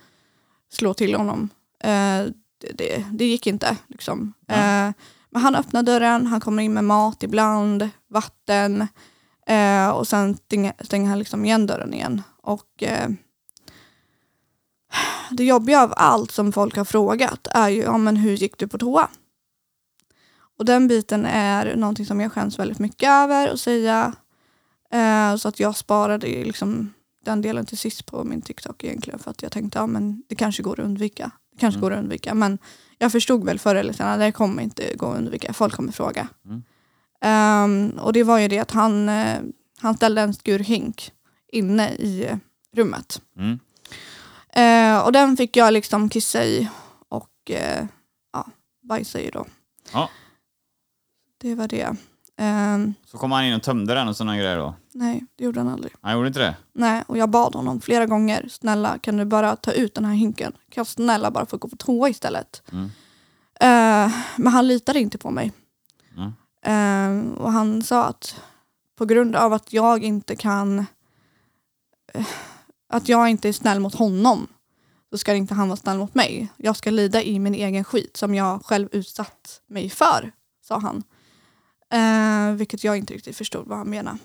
slå 0.72 0.94
till 0.94 1.14
honom. 1.14 1.48
Eh, 1.84 2.24
det, 2.60 2.72
det, 2.74 3.04
det 3.12 3.24
gick 3.24 3.46
inte. 3.46 3.76
Liksom. 3.86 4.32
Eh, 4.48 4.90
men 5.30 5.42
han 5.42 5.54
öppnar 5.54 5.82
dörren, 5.82 6.26
han 6.26 6.40
kommer 6.40 6.62
in 6.62 6.74
med 6.74 6.84
mat 6.84 7.22
ibland, 7.22 7.88
vatten 8.10 8.88
eh, 9.46 9.88
och 9.88 10.08
sen 10.08 10.36
stänger, 10.36 10.72
stänger 10.80 11.08
han 11.08 11.18
liksom 11.18 11.44
igen 11.44 11.66
dörren 11.66 11.94
igen. 11.94 12.22
Och 12.42 12.82
eh, 12.82 13.08
Det 15.30 15.44
jobbiga 15.44 15.82
av 15.82 15.94
allt 15.96 16.30
som 16.30 16.52
folk 16.52 16.76
har 16.76 16.84
frågat 16.84 17.46
är 17.50 17.68
ju 17.68 17.82
ja, 17.82 17.98
men 17.98 18.16
hur 18.16 18.34
gick 18.34 18.58
du 18.58 18.68
på 18.68 18.78
toa? 18.78 19.08
Och 20.58 20.64
den 20.64 20.88
biten 20.88 21.26
är 21.26 21.76
någonting 21.76 22.06
som 22.06 22.20
jag 22.20 22.32
skäms 22.32 22.58
väldigt 22.58 22.78
mycket 22.78 23.08
över 23.08 23.48
att 23.48 23.60
säga. 23.60 24.14
Eh, 24.92 25.36
så 25.36 25.48
att 25.48 25.60
jag 25.60 25.76
sparade 25.76 26.26
liksom 26.26 26.92
den 27.24 27.42
delen 27.42 27.66
till 27.66 27.78
sist 27.78 28.06
på 28.06 28.24
min 28.24 28.42
TikTok 28.42 28.84
egentligen 28.84 29.18
för 29.18 29.30
att 29.30 29.42
jag 29.42 29.52
tänkte 29.52 29.78
ja, 29.78 29.86
men 29.86 30.22
det 30.28 30.34
kanske 30.34 30.62
går 30.62 30.80
att 30.80 30.86
undvika. 30.86 31.30
Det 31.52 31.58
kanske 31.58 31.78
Mm. 31.78 31.80
går 31.88 31.92
att 31.92 31.98
undvika 31.98 32.34
men 32.34 32.58
jag 32.98 33.12
förstod 33.12 33.44
väl 33.44 33.58
förr 33.58 33.74
eller 33.74 33.92
senare 33.92 34.24
det 34.24 34.32
kommer 34.32 34.62
inte 34.62 34.94
gå 34.96 35.06
att 35.12 35.18
undvika. 35.18 35.52
Folk 35.52 35.74
kommer 35.74 35.92
fråga. 35.92 36.28
Mm. 36.44 36.62
Ehm, 37.20 37.90
och 38.00 38.12
det 38.12 38.22
var 38.24 38.38
ju 38.38 38.48
det 38.48 38.58
att 38.58 38.70
han, 38.70 39.08
eh, 39.08 39.40
han 39.78 39.94
ställde 39.96 40.20
en 40.22 40.34
skur 40.34 40.58
hink 40.58 41.12
inne 41.52 41.90
i 41.90 42.38
rummet. 42.72 43.22
Mm. 43.36 43.58
Eh, 44.52 45.04
och 45.04 45.12
den 45.12 45.36
fick 45.36 45.56
jag 45.56 45.72
liksom 45.72 46.08
kissa 46.08 46.44
i 46.44 46.68
och 47.08 47.50
eh, 47.50 47.86
ja, 48.32 48.46
bajsa 48.82 49.20
i 49.20 49.30
då. 49.30 49.46
Ja. 49.92 50.10
Det 51.40 51.54
var 51.54 51.68
det. 51.68 51.96
Ehm, 52.36 52.94
Så 53.06 53.18
kom 53.18 53.32
han 53.32 53.44
in 53.44 53.54
och 53.54 53.62
tömde 53.62 53.94
den 53.94 54.08
och 54.08 54.16
sådana 54.16 54.36
grejer 54.36 54.56
då? 54.56 54.74
Nej, 54.98 55.24
det 55.36 55.44
gjorde 55.44 55.60
han 55.60 55.68
aldrig. 55.68 55.92
Han 56.00 56.12
gjorde 56.12 56.28
inte 56.28 56.40
det? 56.40 56.56
Nej, 56.72 57.04
och 57.06 57.18
jag 57.18 57.30
bad 57.30 57.54
honom 57.54 57.80
flera 57.80 58.06
gånger. 58.06 58.48
Snälla, 58.48 58.98
kan 58.98 59.16
du 59.16 59.24
bara 59.24 59.56
ta 59.56 59.72
ut 59.72 59.94
den 59.94 60.04
här 60.04 60.14
hinken? 60.14 60.52
Kan 60.52 60.80
jag 60.80 60.86
snälla 60.86 61.30
bara 61.30 61.46
få 61.46 61.56
gå 61.56 61.68
på 61.68 61.76
toa 61.76 62.08
istället? 62.08 62.62
Mm. 62.72 62.84
Eh, 63.60 64.12
men 64.36 64.52
han 64.52 64.66
litade 64.66 65.00
inte 65.00 65.18
på 65.18 65.30
mig. 65.30 65.52
Mm. 66.16 66.32
Eh, 66.62 67.38
och 67.38 67.52
han 67.52 67.82
sa 67.82 68.04
att 68.04 68.40
på 68.96 69.04
grund 69.04 69.36
av 69.36 69.52
att 69.52 69.72
jag 69.72 70.04
inte 70.04 70.36
kan 70.36 70.78
eh, 72.14 72.26
att 72.88 73.08
jag 73.08 73.28
inte 73.28 73.48
är 73.48 73.52
snäll 73.52 73.80
mot 73.80 73.94
honom 73.94 74.46
så 75.10 75.18
ska 75.18 75.34
inte 75.34 75.54
han 75.54 75.68
vara 75.68 75.76
snäll 75.76 75.98
mot 75.98 76.14
mig. 76.14 76.48
Jag 76.56 76.76
ska 76.76 76.90
lida 76.90 77.22
i 77.22 77.38
min 77.38 77.54
egen 77.54 77.84
skit 77.84 78.16
som 78.16 78.34
jag 78.34 78.64
själv 78.64 78.88
utsatt 78.92 79.60
mig 79.66 79.90
för, 79.90 80.32
sa 80.64 80.78
han. 80.78 81.02
Eh, 81.90 82.54
vilket 82.54 82.84
jag 82.84 82.96
inte 82.96 83.14
riktigt 83.14 83.36
förstod 83.36 83.66
vad 83.66 83.78
han 83.78 83.90
menade. 83.90 84.18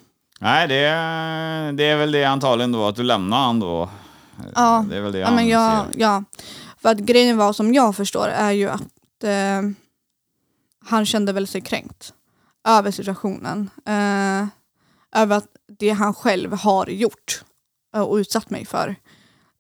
Nej, 0.44 0.68
det, 0.68 0.76
är- 0.76 1.72
det 1.74 1.84
är 1.84 1.98
väl 1.98 2.12
det 2.12 2.24
antagligen 2.26 2.72
då, 2.72 2.88
att 2.88 2.96
du 2.96 3.04
lämnar 3.04 3.38
han 3.46 3.60
då. 3.60 3.90
Ja, 4.56 4.86
Det 4.90 4.98
är 4.98 5.02
väl 5.02 5.12
det 5.12 5.20
ja, 5.20 5.32
men 5.32 5.48
jag, 5.48 5.86
ser. 5.92 6.00
ja. 6.02 6.24
För 6.82 6.90
att 6.90 6.98
grejen 7.00 7.38
var 7.38 7.54
som 7.54 7.74
jag 7.74 7.96
förstår 7.96 8.28
är 8.28 8.52
ju 8.52 8.70
att 8.70 9.24
eh, 9.24 9.62
han 10.86 11.06
kände 11.06 11.34
väl 11.34 11.48
sig 11.48 11.62
kränkt 11.62 12.14
över 12.68 12.92
situationen. 12.92 13.70
Eh, 13.86 14.48
över 15.22 15.38
att 15.38 15.48
det 15.80 15.90
han 15.90 16.14
själv 16.14 16.54
har 16.54 16.88
gjort 16.88 17.44
eh, 17.96 18.02
och 18.02 18.16
utsatt 18.16 18.50
mig 18.50 18.66
för. 18.66 18.96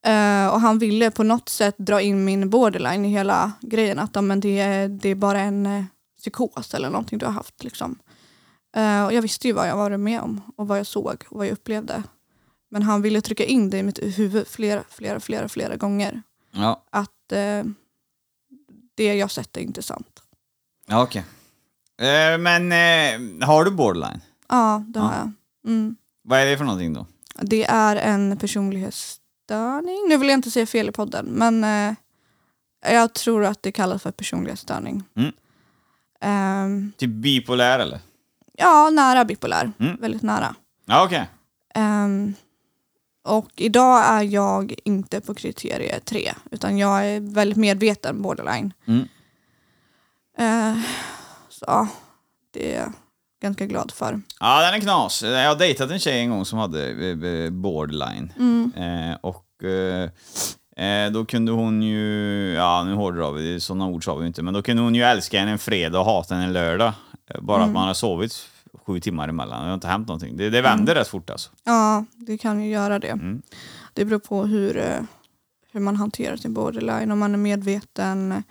Eh, 0.05 0.47
och 0.47 0.61
han 0.61 0.79
ville 0.79 1.11
på 1.11 1.23
något 1.23 1.49
sätt 1.49 1.75
dra 1.77 2.01
in 2.01 2.25
min 2.25 2.49
borderline 2.49 3.05
i 3.05 3.09
hela 3.09 3.51
grejen. 3.61 3.99
Att 3.99 4.23
men 4.23 4.39
det, 4.39 4.59
är- 4.59 4.87
det 4.87 5.09
är 5.09 5.15
bara 5.15 5.39
en 5.39 5.65
eh, 5.65 5.83
psykos 6.19 6.73
eller 6.73 6.89
någonting 6.89 7.19
du 7.19 7.25
har 7.25 7.33
haft. 7.33 7.63
Liksom. 7.63 7.99
Eh, 8.75 9.05
och 9.05 9.13
jag 9.13 9.21
visste 9.21 9.47
ju 9.47 9.53
vad 9.53 9.67
jag 9.69 9.77
varit 9.77 9.99
med 9.99 10.21
om 10.21 10.41
och 10.55 10.67
vad 10.67 10.79
jag 10.79 10.87
såg 10.87 11.23
och 11.29 11.37
vad 11.37 11.45
jag 11.47 11.53
upplevde. 11.53 12.03
Men 12.71 12.81
han 12.83 13.01
ville 13.01 13.21
trycka 13.21 13.45
in 13.45 13.69
det 13.69 13.77
i 13.77 13.83
mitt 13.83 13.99
huvud 14.19 14.47
flera, 14.47 14.83
flera, 14.89 15.19
flera, 15.19 15.49
flera 15.49 15.75
gånger. 15.75 16.21
Ja, 16.51 16.83
Att 16.89 17.31
eh, 17.31 17.63
det 18.95 19.13
jag 19.15 19.31
sett 19.31 19.57
är 19.57 19.61
inte 19.61 19.81
sant. 19.81 20.19
ja 20.87 21.03
okej. 21.03 21.23
Eh, 22.01 22.37
men 22.37 22.71
eh, 22.71 23.47
har 23.47 23.65
du 23.65 23.71
borderline? 23.71 24.21
Ja, 24.49 24.83
det 24.87 24.99
Ja. 24.99 25.05
har 25.05 25.13
jag. 25.13 25.31
Mm. 25.71 25.95
Vad 26.23 26.39
är 26.39 26.45
det 26.45 26.57
för 26.57 26.65
någonting 26.65 26.93
då? 26.93 27.05
Det 27.41 27.63
är 27.65 27.95
en 27.95 28.37
personlighetsstörning. 28.37 30.05
Nu 30.09 30.17
vill 30.17 30.29
jag 30.29 30.37
inte 30.37 30.51
säga 30.51 30.65
fel 30.65 30.89
i 30.89 30.91
podden, 30.91 31.25
men 31.25 31.63
eh, 31.63 31.95
jag 32.93 33.13
tror 33.13 33.45
att 33.45 33.63
det 33.63 33.71
kallas 33.71 34.01
för 34.03 34.11
personlighetsstörning. 34.11 35.03
Mm. 35.15 35.31
Ehm, 36.21 36.91
Typ 36.97 37.09
bipolär 37.09 37.79
eller? 37.79 37.99
Ja, 38.57 38.89
nära 38.89 39.25
bipolär. 39.25 39.71
Mm. 39.79 39.97
Väldigt 40.01 40.21
nära. 40.21 40.55
Ja, 40.85 41.05
okej. 41.05 41.29
Ehm, 41.75 42.33
och 43.23 43.51
idag 43.55 44.05
är 44.05 44.21
jag 44.21 44.73
inte 44.83 45.21
på 45.21 45.33
kriterie 45.33 45.99
tre, 45.99 46.33
utan 46.51 46.77
jag 46.77 47.05
är 47.07 47.19
väldigt 47.19 47.57
medveten 47.57 48.21
borderline. 48.21 48.73
Mm. 48.87 49.07
Eh, 50.37 50.81
så 51.49 51.87
det 52.53 52.75
är 52.75 52.79
jag 52.79 52.93
ganska 53.41 53.65
glad 53.65 53.91
för. 53.91 54.21
Ja, 54.39 54.65
den 54.65 54.73
är 54.73 54.79
knas. 54.79 55.23
Jag 55.23 55.47
har 55.49 55.55
dejtat 55.55 55.91
en 55.91 55.99
tjej 55.99 56.19
en 56.19 56.29
gång 56.29 56.45
som 56.45 56.59
hade 56.59 56.89
eh, 56.89 57.29
eh, 57.29 57.49
borderline. 57.49 58.33
Mm. 58.37 58.71
Eh, 58.75 59.17
och 59.21 59.63
eh, 59.63 61.11
då 61.11 61.25
kunde 61.25 61.51
hon 61.51 61.83
ju, 61.83 62.53
ja 62.53 62.83
nu 62.83 62.93
hårdrar 62.93 63.31
vi, 63.31 63.59
sådana 63.59 63.87
ord 63.87 64.05
sa 64.05 64.15
vi 64.15 64.27
inte, 64.27 64.41
men 64.41 64.53
då 64.53 64.61
kunde 64.61 64.83
hon 64.83 64.95
ju 64.95 65.03
älska 65.03 65.39
en 65.39 65.47
en 65.47 65.59
fredag 65.59 65.99
och 65.99 66.05
hata 66.05 66.35
en 66.35 66.41
en 66.41 66.53
lördag. 66.53 66.93
Bara 67.41 67.63
att 67.63 67.71
man 67.71 67.87
har 67.87 67.93
sovit 67.93 68.49
sju 68.85 68.99
timmar 68.99 69.29
emellan, 69.29 69.61
det 69.61 69.67
har 69.67 69.73
inte 69.73 69.87
hänt 69.87 70.07
någonting. 70.07 70.37
Det, 70.37 70.49
det 70.49 70.61
vänder 70.61 70.95
rätt 70.95 71.07
fort 71.07 71.29
alltså. 71.29 71.49
Ja, 71.63 72.05
det 72.15 72.37
kan 72.37 72.63
ju 72.63 72.69
göra 72.69 72.99
det. 72.99 73.07
Mm. 73.07 73.41
Det 73.93 74.05
beror 74.05 74.19
på 74.19 74.45
hur, 74.45 74.77
eh, 74.77 75.01
hur 75.71 75.79
man 75.79 75.95
hanterar 75.95 76.35
sin 76.35 76.53
borderline, 76.53 77.11
om 77.11 77.19
man 77.19 77.33
är 77.33 77.37
medveten 77.37 78.43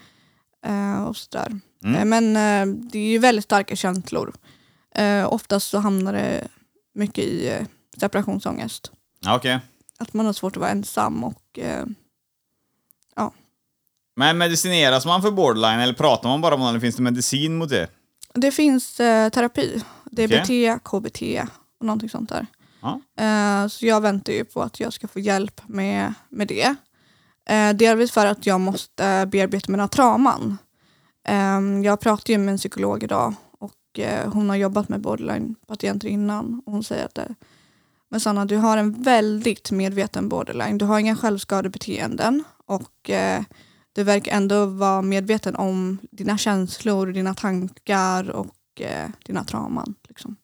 eh, 0.66 1.02
och 1.02 1.16
sådär. 1.16 1.60
Mm. 1.84 1.96
Eh, 1.96 2.04
Men 2.04 2.88
det 2.88 2.98
är 2.98 3.10
ju 3.10 3.18
väldigt 3.18 3.44
starka 3.44 3.76
känslor. 3.76 4.32
Oftast 5.26 5.68
så 5.70 5.78
hamnar 5.78 6.12
det 6.12 6.48
mycket 6.94 7.24
i 7.24 7.66
separationsångest. 7.96 8.92
Ja, 9.20 9.36
Okej. 9.36 9.58
Att 9.98 10.12
man 10.12 10.26
har 10.26 10.32
svårt 10.32 10.56
att 10.56 10.60
vara 10.60 10.70
ensam 10.70 11.24
och 11.24 11.58
eh, 11.58 11.84
Men 14.16 14.38
medicineras 14.38 15.06
man 15.06 15.22
för 15.22 15.30
borderline 15.30 15.80
eller 15.80 15.94
pratar 15.94 16.28
man 16.28 16.40
bara 16.40 16.54
om 16.54 16.74
det 16.74 16.80
finns 16.80 16.96
det 16.96 17.02
medicin 17.02 17.56
mot 17.56 17.68
det? 17.68 17.88
Det 18.34 18.50
finns 18.50 19.00
eh, 19.00 19.28
terapi. 19.28 19.82
DBT, 20.04 20.84
KBT 20.84 21.22
och 21.78 21.86
någonting 21.86 22.08
sånt 22.08 22.28
där. 22.28 22.46
Ja. 22.80 23.00
Eh, 23.24 23.68
så 23.68 23.86
jag 23.86 24.00
väntar 24.00 24.32
ju 24.32 24.44
på 24.44 24.62
att 24.62 24.80
jag 24.80 24.92
ska 24.92 25.08
få 25.08 25.20
hjälp 25.20 25.60
med, 25.66 26.14
med 26.28 26.48
det. 26.48 26.74
Eh, 27.48 27.72
delvis 27.74 28.12
för 28.12 28.26
att 28.26 28.46
jag 28.46 28.60
måste 28.60 29.28
bearbeta 29.32 29.72
mina 29.72 29.88
trauman. 29.88 30.58
Eh, 31.28 31.60
jag 31.84 32.00
pratade 32.00 32.32
ju 32.32 32.38
med 32.38 32.52
en 32.52 32.58
psykolog 32.58 33.02
idag 33.02 33.34
och 33.58 33.98
eh, 33.98 34.32
hon 34.32 34.48
har 34.48 34.56
jobbat 34.56 34.88
med 34.88 35.00
borderline-patienter 35.00 36.08
innan. 36.08 36.62
Och 36.66 36.72
hon 36.72 36.84
säger 36.84 37.04
att 37.04 37.14
det, 37.14 37.34
men 38.10 38.20
Sanna, 38.20 38.44
du 38.44 38.56
har 38.56 38.76
en 38.76 39.02
väldigt 39.02 39.70
medveten 39.70 40.28
borderline. 40.28 40.78
Du 40.78 40.84
har 40.84 40.98
inga 40.98 41.16
självskadebeteenden 41.16 42.44
och 42.66 43.10
du 43.93 44.03
verkar 44.05 44.32
ändå 44.36 44.66
vara 44.66 45.03
medveten 45.03 45.57
om 45.57 45.99
dina 46.11 46.38
känslor, 46.38 47.07
dina 47.07 47.34
tankar 47.34 48.30
och 48.30 48.80
eh, 48.80 49.09
dina 49.26 49.45
trauman. 49.45 49.95
Liksom. 50.09 50.36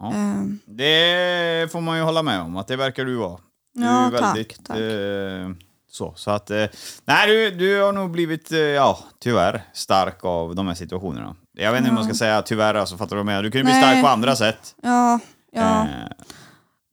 Ja. 0.00 0.12
Eh, 0.14 0.42
Det 0.66 1.72
får 1.72 1.80
man 1.80 1.96
ju 1.98 2.02
hålla 2.02 2.22
med 2.22 2.40
om, 2.40 2.56
att 2.56 2.68
det 2.68 2.76
verkar 2.76 3.04
du 3.04 3.14
vara. 3.16 3.38
Du 3.74 3.84
Ja, 3.84 4.06
är 4.06 4.10
tack, 4.10 4.22
väldigt, 4.22 4.64
tack. 4.64 4.78
Eh, 4.78 5.50
så, 5.90 6.12
så 6.16 6.30
att, 6.30 6.50
eh, 6.50 6.64
nej 7.04 7.28
du, 7.28 7.50
du 7.50 7.82
har 7.82 7.92
nog 7.92 8.10
blivit, 8.10 8.52
eh, 8.52 8.58
ja, 8.58 8.98
tyvärr, 9.20 9.62
stark 9.72 10.24
av 10.24 10.54
de 10.54 10.66
här 10.66 10.74
situationerna. 10.74 11.36
Jag 11.52 11.72
vet 11.72 11.78
inte 11.78 11.88
hur 11.90 11.94
man 11.94 12.04
ska 12.04 12.14
säga 12.14 12.42
tyvärr, 12.42 12.74
alltså, 12.74 12.96
fattar 12.96 13.10
du 13.10 13.14
vad 13.16 13.20
jag 13.20 13.26
menar? 13.26 13.42
Du 13.42 13.50
kan 13.50 13.58
ju 13.58 13.64
bli 13.64 13.72
stark 13.74 14.02
på 14.02 14.08
andra 14.08 14.36
sätt. 14.36 14.74
ja, 14.82 15.18
ja. 15.52 15.86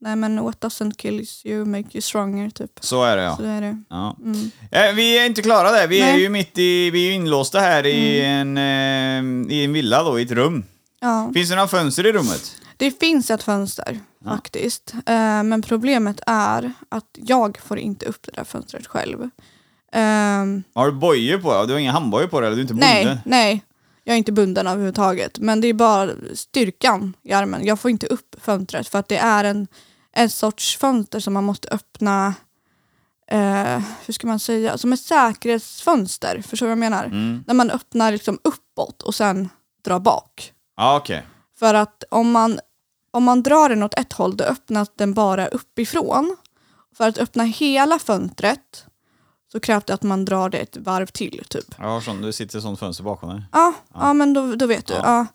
Nej 0.04 0.16
men 0.16 0.42
what 0.44 0.60
doesn't 0.60 0.94
kill 0.96 1.26
you 1.44 1.64
make 1.64 1.88
you 1.92 2.00
stronger 2.02 2.50
typ. 2.50 2.70
så 2.80 3.04
är 3.04 3.16
det 3.16 3.22
ja. 3.22 3.36
Så 3.36 3.42
är 3.44 3.60
det. 3.60 3.82
ja. 3.90 4.16
Mm. 4.24 4.50
Eh, 4.70 4.94
vi 4.94 5.18
är 5.18 5.26
inte 5.26 5.42
klara 5.42 5.70
där, 5.72 5.86
vi 5.88 6.00
är 6.00 6.12
Nej. 6.12 6.22
ju 6.22 6.28
mitt 6.28 6.58
i, 6.58 6.90
vi 6.90 7.08
är 7.08 7.12
inlåsta 7.12 7.60
här 7.60 7.86
i, 7.86 8.20
Mm. 8.24 8.56
en, 8.56 9.48
eh, 9.48 9.56
i 9.56 9.64
en 9.64 9.72
villa 9.72 10.02
då, 10.02 10.20
i 10.20 10.22
ett 10.22 10.30
rum. 10.30 10.64
Ja. 11.00 11.30
Finns 11.34 11.48
det 11.50 11.54
några 11.56 11.68
fönster 11.68 12.06
i 12.06 12.12
rummet? 12.12 12.56
Det 12.76 12.90
finns 13.00 13.30
ett 13.30 13.42
fönster 13.42 14.00
faktiskt. 14.24 14.94
Eh, 15.06 15.42
men 15.42 15.62
problemet 15.62 16.20
är 16.26 16.72
att 16.88 17.08
jag 17.12 17.58
får 17.58 17.78
inte 17.78 18.06
upp 18.06 18.22
det 18.22 18.32
där 18.34 18.44
fönstret 18.44 18.86
själv. 18.86 19.28
Ehm, 19.92 20.62
Har 20.74 20.86
du 20.86 20.92
bojor 20.92 21.38
på 21.38 21.54
dig? 21.54 21.66
Du 21.66 21.72
har 21.72 21.80
inga 21.80 21.92
handbojor 21.92 22.26
på 22.26 22.40
dig? 22.40 22.46
Eller 22.46 22.56
du 22.56 22.60
är 22.60 22.62
inte 22.62 22.74
bunden? 22.74 23.04
nej, 23.04 23.18
nej. 23.24 23.64
Jag 24.04 24.14
är 24.14 24.18
inte 24.18 24.32
bunden 24.32 24.66
överhuvudtaget. 24.66 25.38
Men 25.38 25.60
det 25.60 25.68
är 25.68 25.72
bara 25.74 26.10
styrkan 26.34 27.14
i 27.22 27.32
armen. 27.32 27.64
Jag 27.66 27.80
får 27.80 27.90
inte 27.90 28.06
upp 28.06 28.36
fönstret 28.40 28.88
för 28.88 28.98
att 28.98 29.08
det 29.08 29.16
är 29.16 29.44
en, 29.44 29.66
en 30.12 30.30
sorts 30.30 30.76
fönster 30.76 31.20
som 31.20 31.34
man 31.34 31.44
måste 31.44 31.68
öppna 31.68 32.34
eh, 33.26 33.82
hur 34.06 34.12
ska 34.12 34.26
man 34.26 34.38
säga, 34.38 34.78
som 34.78 34.92
ett 34.92 35.00
säkerhetsfönster. 35.00 36.42
Förstår 36.48 36.66
du 36.66 36.68
vad 36.68 36.84
jag 36.84 36.90
menar? 36.90 37.04
Mm. 37.04 37.44
När 37.46 37.54
man 37.54 37.70
öppnar 37.70 38.12
liksom 38.12 38.38
uppåt 38.44 39.02
och 39.02 39.14
sen 39.14 39.48
drar 39.84 40.00
bak. 40.00 40.52
Ja, 40.76 40.96
okej. 40.96 41.26
För 41.58 41.74
att 41.74 42.04
om 42.10 42.30
man, 42.30 42.60
om 43.10 43.24
man 43.24 43.42
drar 43.42 43.68
den 43.68 43.82
åt 43.82 43.98
ett 43.98 44.12
håll 44.12 44.36
då 44.36 44.44
öppnas 44.44 44.90
den 44.96 45.14
bara 45.14 45.46
uppifrån. 45.46 46.36
För 46.96 47.08
att 47.08 47.18
öppna 47.18 47.44
hela 47.44 47.98
fönstret 47.98 48.86
så 49.52 49.60
krävs 49.60 49.84
det 49.84 49.94
att 49.94 50.02
man 50.02 50.24
drar 50.24 50.48
det 50.48 50.58
ett 50.58 50.76
varv 50.76 51.06
till 51.06 51.44
typ. 51.48 51.74
Har 51.74 52.00
sån, 52.00 52.22
det 52.22 52.32
sitter 52.32 52.58
ett 52.58 52.62
sånt 52.62 52.78
fönster 52.78 53.04
bakom 53.04 53.28
dig. 53.28 53.42
Ja, 53.52 53.72
ja. 53.94 54.12
men 54.12 54.32
då, 54.32 54.54
då 54.54 54.66
vet 54.66 54.86
du. 54.86 54.94
Ja. 54.94 55.26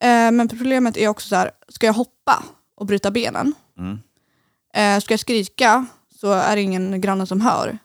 Ja. 0.00 0.06
Eh, 0.06 0.32
men 0.32 0.48
problemet 0.48 0.96
är 0.96 1.08
också 1.08 1.28
så 1.28 1.36
här, 1.36 1.50
ska 1.68 1.86
jag 1.86 1.94
hoppa 1.94 2.44
och 2.76 2.86
bryta 2.86 3.10
benen? 3.10 3.54
Mm. 3.78 3.98
Eh, 4.76 5.00
ska 5.00 5.12
jag 5.12 5.20
skrika 5.20 5.86
så 6.20 6.32
är 6.32 6.56
det 6.56 6.62
ingen 6.62 7.00
granne 7.00 7.26
som 7.26 7.40
hör. 7.40 7.78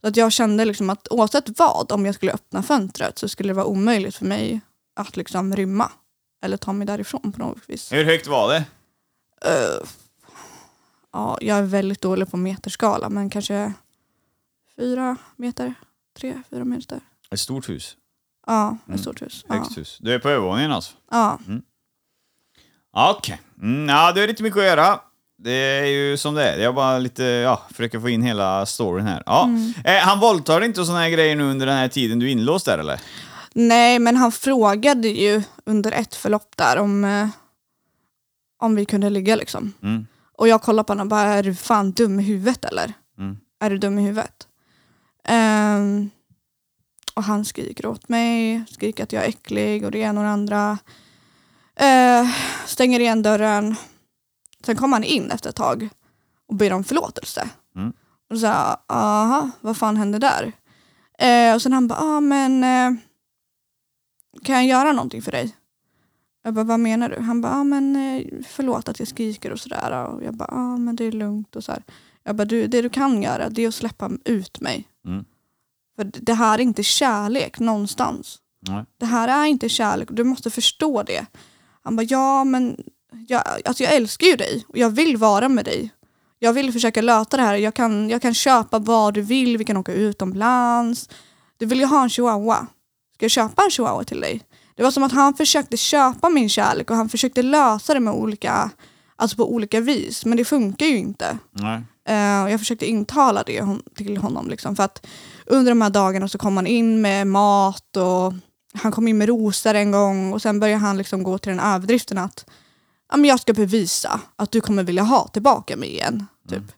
Så 0.00 0.06
att 0.06 0.16
jag 0.16 0.32
kände 0.32 0.64
liksom 0.64 0.90
att 0.90 1.08
oavsett 1.10 1.58
vad, 1.58 1.92
om 1.92 2.06
jag 2.06 2.14
skulle 2.14 2.32
öppna 2.32 2.62
fönstret 2.62 3.18
så 3.18 3.28
skulle 3.28 3.48
det 3.48 3.54
vara 3.54 3.66
omöjligt 3.66 4.16
för 4.16 4.24
mig 4.24 4.60
att 4.96 5.16
liksom 5.16 5.56
rymma. 5.56 5.90
Eller 6.42 6.56
ta 6.56 6.72
mig 6.72 6.86
därifrån 6.86 7.32
på 7.32 7.38
något 7.38 7.58
vis. 7.66 7.92
Hur 7.92 8.04
högt 8.04 8.26
var 8.26 8.48
det? 8.52 8.64
Eh, 9.44 9.86
ja, 11.12 11.38
jag 11.40 11.58
är 11.58 11.62
väldigt 11.62 12.00
dålig 12.00 12.30
på 12.30 12.36
meterskala, 12.36 13.08
men 13.08 13.30
kanske 13.30 13.72
fyra 14.76 15.16
meter? 15.36 15.74
Tre, 16.18 16.42
fyra 16.50 16.64
meter? 16.64 17.00
Ett 17.30 17.40
stort 17.40 17.68
hus. 17.68 17.96
Ja, 18.46 18.76
ett 18.82 18.88
Mm. 18.88 18.98
stort 19.00 19.22
hus. 19.22 19.44
Ja. 19.48 19.54
Högst 19.54 19.78
hus. 19.78 19.98
Du 20.00 20.14
är 20.14 20.18
på 20.18 20.28
övervåningen 20.28 20.72
alltså? 20.72 20.94
Ja. 21.10 21.38
Ja, 22.92 23.14
Okej. 23.18 23.40
Mm, 23.62 23.88
ja, 23.88 24.12
du 24.12 24.20
har 24.20 24.28
inte 24.28 24.42
mycket 24.42 24.58
att 24.58 24.64
göra. 24.64 25.00
Det 25.42 25.52
är 25.52 25.84
ju 25.86 26.16
som 26.16 26.34
det 26.34 26.44
är. 26.44 26.58
Jag 26.58 26.74
bara 26.74 26.98
lite, 26.98 27.22
ja, 27.24 27.62
försöker 27.70 28.00
få 28.00 28.08
in 28.08 28.22
hela 28.22 28.66
storyn 28.66 29.06
här. 29.06 29.22
Ja. 29.26 29.44
Mm. 29.44 29.72
Eh, 29.84 29.98
han 29.98 30.20
våldtar 30.20 30.64
inte 30.64 30.80
och 30.80 30.86
såna 30.86 30.98
här 30.98 31.10
grejer 31.10 31.36
nu 31.36 31.44
under 31.44 31.66
den 31.66 31.76
här 31.76 31.88
tiden 31.88 32.18
du 32.18 32.26
är 32.26 32.30
inlåst 32.32 32.66
där 32.66 32.78
eller? 32.78 33.00
Nej, 33.54 33.98
men 33.98 34.16
han 34.16 34.32
frågade 34.32 35.08
ju 35.08 35.42
under 35.66 35.92
ett 35.92 36.14
förlopp 36.14 36.56
där 36.56 36.78
om, 36.78 37.04
eh, 37.04 37.28
om 38.62 38.74
vi 38.74 38.84
kunde 38.84 39.10
ligga 39.10 39.36
liksom. 39.36 39.72
Mm. 39.82 40.06
Och 40.38 40.48
jag 40.48 40.62
kollade 40.62 40.86
på 40.86 40.90
honom 40.92 41.06
och 41.06 41.10
bara, 41.10 41.28
är 41.28 41.42
du 41.42 41.54
fan 41.54 41.92
dum 41.92 42.20
i 42.20 42.22
huvudet 42.22 42.64
eller? 42.64 42.92
Mm. 43.18 43.38
Är 43.60 43.70
du 43.70 43.78
dum 43.78 43.98
i 43.98 44.02
huvudet? 44.02 44.46
Ehm, 45.24 46.10
Och 47.14 47.24
han 47.24 47.44
skriker 47.44 47.86
åt 47.86 48.08
mig, 48.08 48.64
skriker 48.70 49.02
att 49.04 49.12
jag 49.12 49.24
är 49.24 49.28
äcklig 49.28 49.84
och 49.84 49.90
det 49.90 49.98
ena 49.98 50.20
och 50.20 50.24
det 50.26 50.32
andra. 50.32 50.78
Eh, 51.76 52.28
stänger 52.66 53.00
igen 53.00 53.22
dörren. 53.22 53.76
Sen 54.66 54.76
kommer 54.76 54.96
han 54.96 55.04
in 55.04 55.30
efter 55.30 55.50
ett 55.50 55.56
tag 55.56 55.88
och 56.48 56.54
ber 56.54 56.72
om 56.72 56.84
förlåtelse. 56.84 57.48
Mm. 57.76 57.92
Och 58.30 58.38
så 58.38 58.46
här, 58.46 58.76
aha, 58.86 59.50
vad 59.60 59.76
fan 59.76 59.96
hände 59.96 60.18
där? 60.18 60.52
Eh, 61.18 61.54
och 61.54 61.62
sen 61.62 61.72
han 61.72 61.88
bara, 61.88 61.98
ah, 61.98 62.20
men 62.20 62.64
eh, 62.64 63.00
kan 64.44 64.54
jag 64.54 64.66
göra 64.66 64.92
någonting 64.92 65.22
för 65.22 65.32
dig? 65.32 65.56
Jag 66.42 66.54
bara, 66.54 66.64
vad 66.64 66.80
menar 66.80 67.08
du? 67.08 67.20
Han 67.20 67.40
bara, 67.40 67.52
ah, 67.52 67.64
men 67.64 67.96
eh, 67.96 68.24
förlåt 68.46 68.88
att 68.88 68.98
jag 68.98 69.08
skriker 69.08 69.50
och 69.50 69.60
sådär. 69.60 70.06
Och 70.06 70.24
jag 70.24 70.34
bara, 70.34 70.48
ah, 70.52 70.76
men 70.76 70.96
det 70.96 71.04
är 71.04 71.12
lugnt 71.12 71.56
och 71.56 71.64
så 71.64 71.72
här. 71.72 71.82
Jag 72.22 72.36
bara, 72.36 72.44
du, 72.44 72.66
det 72.66 72.82
du 72.82 72.88
kan 72.88 73.22
göra 73.22 73.48
det 73.48 73.62
är 73.62 73.68
att 73.68 73.74
släppa 73.74 74.10
ut 74.24 74.60
mig. 74.60 74.88
Mm. 75.06 75.24
För 75.96 76.04
det 76.04 76.34
här 76.34 76.58
är 76.58 76.62
inte 76.62 76.82
kärlek 76.82 77.58
någonstans. 77.58 78.38
Nej. 78.68 78.84
Det 78.98 79.06
här 79.06 79.28
är 79.28 79.46
inte 79.46 79.68
kärlek, 79.68 80.08
du 80.12 80.24
måste 80.24 80.50
förstå 80.50 81.02
det. 81.02 81.26
Han 81.82 81.96
bara, 81.96 82.02
ja 82.02 82.44
men 82.44 82.76
jag, 83.28 83.42
alltså 83.64 83.82
jag 83.82 83.94
älskar 83.94 84.26
ju 84.26 84.36
dig 84.36 84.64
och 84.68 84.78
jag 84.78 84.90
vill 84.90 85.16
vara 85.16 85.48
med 85.48 85.64
dig. 85.64 85.90
Jag 86.38 86.52
vill 86.52 86.72
försöka 86.72 87.02
lösa 87.02 87.36
det 87.36 87.42
här, 87.42 87.54
jag 87.54 87.74
kan, 87.74 88.10
jag 88.10 88.22
kan 88.22 88.34
köpa 88.34 88.78
vad 88.78 89.14
du 89.14 89.22
vill, 89.22 89.58
vi 89.58 89.64
kan 89.64 89.76
åka 89.76 89.92
utomlands. 89.92 91.08
Du 91.56 91.66
vill 91.66 91.80
ju 91.80 91.86
ha 91.86 92.02
en 92.02 92.10
chihuahua. 92.10 92.66
Ska 93.14 93.24
jag 93.24 93.30
köpa 93.30 93.62
en 93.62 93.70
chihuahua 93.70 94.04
till 94.04 94.20
dig? 94.20 94.40
Det 94.74 94.82
var 94.82 94.90
som 94.90 95.02
att 95.02 95.12
han 95.12 95.34
försökte 95.34 95.76
köpa 95.76 96.28
min 96.28 96.48
kärlek 96.48 96.90
och 96.90 96.96
han 96.96 97.08
försökte 97.08 97.42
lösa 97.42 97.94
det 97.94 98.00
med 98.00 98.14
olika, 98.14 98.70
alltså 99.16 99.36
på 99.36 99.52
olika 99.52 99.80
vis. 99.80 100.24
Men 100.24 100.36
det 100.36 100.44
funkar 100.44 100.86
ju 100.86 100.96
inte. 100.96 101.38
Nej. 101.52 101.82
Och 102.44 102.50
jag 102.50 102.60
försökte 102.60 102.86
intala 102.86 103.42
det 103.42 103.60
hon, 103.60 103.82
till 103.94 104.16
honom. 104.16 104.48
Liksom, 104.48 104.76
för 104.76 104.82
att 104.82 105.06
under 105.46 105.70
de 105.70 105.82
här 105.82 105.90
dagarna 105.90 106.28
så 106.28 106.38
kom 106.38 106.56
han 106.56 106.66
in 106.66 107.00
med 107.00 107.26
mat 107.26 107.96
och 107.96 108.32
han 108.74 108.92
kom 108.92 109.08
in 109.08 109.18
med 109.18 109.28
rosor 109.28 109.74
en 109.74 109.90
gång 109.90 110.32
och 110.32 110.42
sen 110.42 110.60
började 110.60 110.80
han 110.80 110.98
liksom 110.98 111.22
gå 111.22 111.38
till 111.38 111.50
den 111.50 111.60
överdriften 111.60 112.18
att 112.18 112.46
ja, 113.10 113.16
men 113.16 113.24
jag 113.24 113.40
ska 113.40 113.52
bevisa 113.52 114.20
att 114.36 114.50
du 114.50 114.60
kommer 114.60 114.82
vilja 114.82 115.02
ha 115.02 115.28
tillbaka 115.28 115.76
mig 115.76 115.88
igen. 115.88 116.26
Typ. 116.48 116.72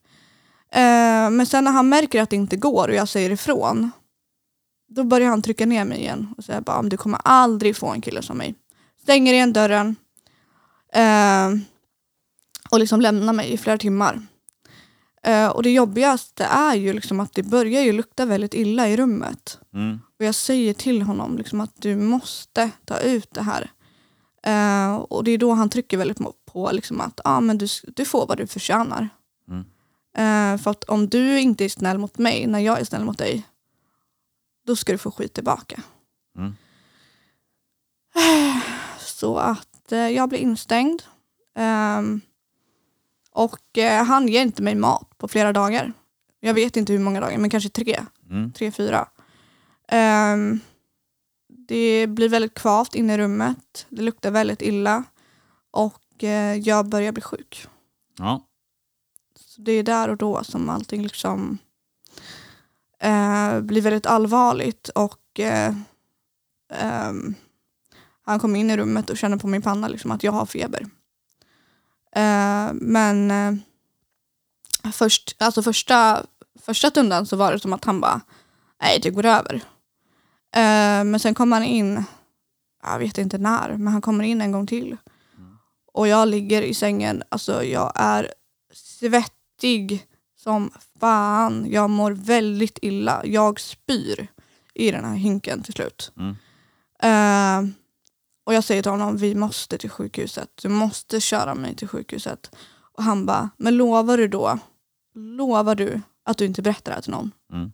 Eh, 0.72 1.30
men 1.30 1.47
sen 1.47 1.64
när 1.64 1.72
han 1.72 1.89
märker 1.89 2.22
att 2.22 2.30
det 2.30 2.37
inte 2.37 2.57
går 2.57 2.89
och 2.89 2.95
jag 2.95 3.09
säger 3.09 3.30
ifrån 3.30 3.91
då 4.95 5.05
börjar 5.05 5.28
han 5.28 5.43
trycka 5.43 5.66
ner 5.66 5.85
mig 5.85 5.99
igen 5.99 6.35
och 6.37 6.45
säga 6.45 6.61
bara 6.61 6.83
du 6.83 6.97
kommer 6.97 7.20
aldrig 7.24 7.76
få 7.76 7.87
en 7.89 8.01
kille 8.01 8.22
som 8.22 8.39
mig. 8.39 8.55
Stänger 9.03 9.33
igen 9.33 9.53
dörren 9.53 9.97
eh, 10.93 11.51
och 12.70 12.78
liksom 12.78 13.01
lämnar 13.01 13.33
mig 13.33 13.53
i 13.53 13.59
flera 13.59 13.78
timmar. 13.78 14.26
Eh, 15.22 15.49
och 15.49 15.62
det 15.62 15.70
jobbigaste 15.70 16.45
är 16.45 16.74
ju 16.74 16.93
liksom 16.93 17.20
att 17.20 17.35
det 17.35 17.43
börjar 17.43 17.83
ju 17.83 17.93
lukta 17.93 18.26
väldigt 18.26 18.55
illa 18.55 18.89
i 18.89 18.97
rummet. 18.97 19.59
Mm. 19.74 20.01
Och 20.18 20.24
jag 20.24 20.35
säger 20.35 20.74
till 20.74 21.03
honom 21.03 21.39
liksom 21.39 21.61
att 21.61 21.72
du 21.74 21.97
måste 21.97 22.70
ta 22.85 22.99
ut 22.99 23.35
det 23.35 23.43
här. 23.43 23.70
Eh, 24.43 24.95
och 24.95 25.24
det 25.24 25.30
är 25.30 25.38
då 25.38 25.53
han 25.53 25.70
trycker 25.70 25.97
väldigt 25.97 26.18
på, 26.45 26.70
liksom 26.72 27.01
att 27.01 27.20
ah, 27.24 27.40
men 27.40 27.59
du, 27.59 27.66
du 27.97 28.05
får 28.05 28.26
vad 28.26 28.38
du 28.38 28.47
förtjänar. 28.47 29.09
Mm. 29.49 29.64
Eh, 30.16 30.62
för 30.62 30.70
att 30.70 30.84
om 30.84 31.09
du 31.09 31.40
inte 31.40 31.64
är 31.64 31.68
snäll 31.68 31.99
mot 31.99 32.18
mig 32.18 32.47
när 32.47 32.59
jag 32.59 32.80
är 32.80 32.84
snäll 32.84 33.05
mot 33.05 33.18
dig, 33.18 33.47
då 34.66 34.76
ska 34.76 34.93
du 34.93 34.99
få 34.99 35.11
skit 35.11 35.34
tillbaka. 35.34 35.82
Mm. 36.36 36.57
Så 38.99 39.36
att 39.36 39.93
eh, 39.93 40.09
jag 40.09 40.28
blir 40.28 40.38
instängd. 40.38 41.03
Ehm, 41.55 42.20
och 43.30 43.78
han 44.07 44.28
ger 44.28 44.43
inte 44.43 44.62
mig 44.62 44.74
mat 44.74 45.18
på 45.18 45.28
flera 45.28 45.53
dagar. 45.53 45.93
Jag 46.40 46.55
vet 46.55 46.76
inte 46.76 46.93
hur 46.93 47.01
många 47.01 47.20
dagar, 47.20 47.38
men 47.38 47.51
kanske 47.51 47.70
tre. 47.70 48.01
Mm. 48.30 48.53
Tre, 48.53 48.70
fyra. 48.70 49.09
Det 51.69 52.07
blir 52.07 52.29
väldigt 52.29 52.55
kvavt 52.55 52.95
inne 52.95 53.15
i 53.15 53.19
rummet. 53.19 53.87
Det 53.89 54.03
luktar 54.03 54.31
väldigt 54.31 54.63
illa. 54.63 55.05
Och 55.71 56.25
eh, 56.25 56.57
jag 56.57 56.89
börjar 56.89 57.13
bli 57.13 57.23
sjuk. 57.23 57.67
Ja. 58.19 58.47
Så 59.47 59.61
det 59.61 59.73
är 59.73 59.83
där 59.83 60.09
och 60.09 60.17
då 60.17 60.45
som 60.45 60.69
allting 60.69 61.03
liksom 61.03 61.59
eh, 63.01 63.61
blir 63.61 63.81
väldigt 63.83 64.07
allvarligt. 64.07 64.89
Och 64.89 65.41
eh, 65.41 65.75
ehm, 66.73 67.35
han 68.23 68.39
kom 68.39 68.57
in 68.57 68.71
i 68.71 68.77
rummet 68.77 69.11
och 69.11 69.19
kände 69.19 69.39
på 69.39 69.47
min 69.47 69.63
panna 69.63 69.89
liksom 69.89 70.11
att 70.11 70.23
jag 70.23 70.33
har 70.33 70.47
feber. 70.47 70.87
Eh, 72.17 72.73
men 72.73 73.31
eh, 73.31 73.55
först, 74.93 75.37
alltså 75.39 75.63
första, 75.63 76.27
första 76.61 76.91
stunden 76.91 77.27
så 77.27 77.37
var 77.37 77.53
det 77.53 77.61
som 77.61 77.73
att 77.73 77.85
han 77.85 78.01
bara, 78.01 78.21
nej 78.83 78.99
det 79.03 79.11
går 79.11 79.25
över. 79.25 79.63
Eh, 80.55 81.05
men 81.05 81.21
sen 81.21 81.35
kom 81.35 81.53
han 81.53 81.63
in, 81.65 82.05
jag 82.83 82.99
vet 82.99 83.19
inte 83.19 83.39
när, 83.39 83.77
men 83.77 83.93
han 83.93 84.03
kommer 84.03 84.25
in 84.25 84.41
en 84.41 84.53
gång 84.53 84.67
till. 84.67 84.97
Och 85.93 86.09
jag 86.09 86.29
ligger 86.29 86.63
i 86.63 86.75
sängen, 86.75 87.23
alltså 87.29 87.65
jag 87.65 87.93
är 87.95 88.33
svettig 88.73 90.07
som 90.37 90.71
fan. 91.01 91.67
Jag 91.71 91.91
mår 91.91 92.13
väldigt 92.13 92.79
illa. 92.83 93.23
Jag 93.25 93.61
spyr 93.61 94.27
i 94.75 94.91
den 94.91 95.05
här 95.05 95.15
hinken 95.15 95.63
till 95.63 95.75
slut. 95.75 96.13
Mm. 96.17 96.37
Eh, 97.03 97.73
och 98.45 98.55
jag 98.55 98.65
säger 98.65 98.83
till 98.83 98.91
honom, 98.91 99.17
vi 99.17 99.35
måste 99.35 99.79
till 99.79 99.91
sjukhuset. 99.91 100.49
Du 100.63 100.69
måste 100.69 101.21
köra 101.21 101.55
mig 101.55 101.77
till 101.77 101.89
sjukhuset. 101.89 102.57
Och 102.93 103.03
han 103.03 103.27
bara, 103.27 103.51
men 103.57 103.77
lovar 103.77 104.17
du 104.17 104.29
då? 104.29 104.59
Lovar 105.15 105.75
du 105.75 106.01
att 106.25 106.39
du 106.39 106.47
inte 106.47 106.63
berättar 106.63 106.93
det 106.93 106.95
här 106.95 107.03
till 107.03 107.11
någon? 107.11 107.31
Mm. 107.53 107.73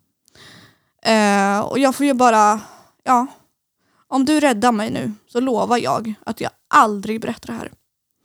Eh, 1.09 1.61
och 1.61 1.79
jag 1.79 1.95
får 1.95 2.07
ju 2.07 2.15
bara, 2.15 2.61
ja. 3.05 3.27
Om 4.09 4.25
du 4.25 4.41
räddar 4.41 4.73
mig 4.73 4.91
nu 4.91 5.13
så 5.27 5.41
lovar 5.41 5.79
jag 5.79 6.15
att 6.27 6.41
jag 6.41 6.51
aldrig 6.69 7.21
berättar 7.21 7.47
det 7.47 7.59
här. 7.59 7.71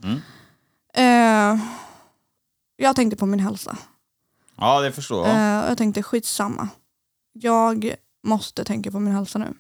Mm. 0.04 0.22
Eh, 0.96 1.62
jag 2.78 2.96
tänkte 2.96 3.18
på 3.18 3.26
min 3.26 3.40
hälsa. 3.40 3.78
Ja, 4.58 4.82
det 4.82 4.92
förstår 4.92 5.28
jag. 5.28 5.58
Eh, 5.58 5.64
och 5.64 5.70
jag 5.72 5.78
tänkte 5.78 6.04
skitsamma. 6.04 6.68
Jag 7.34 7.96
måste 8.24 8.64
tänka 8.64 8.92
på 8.92 9.00
min 9.00 9.14
hälsa 9.14 9.40
nu. 9.40 9.54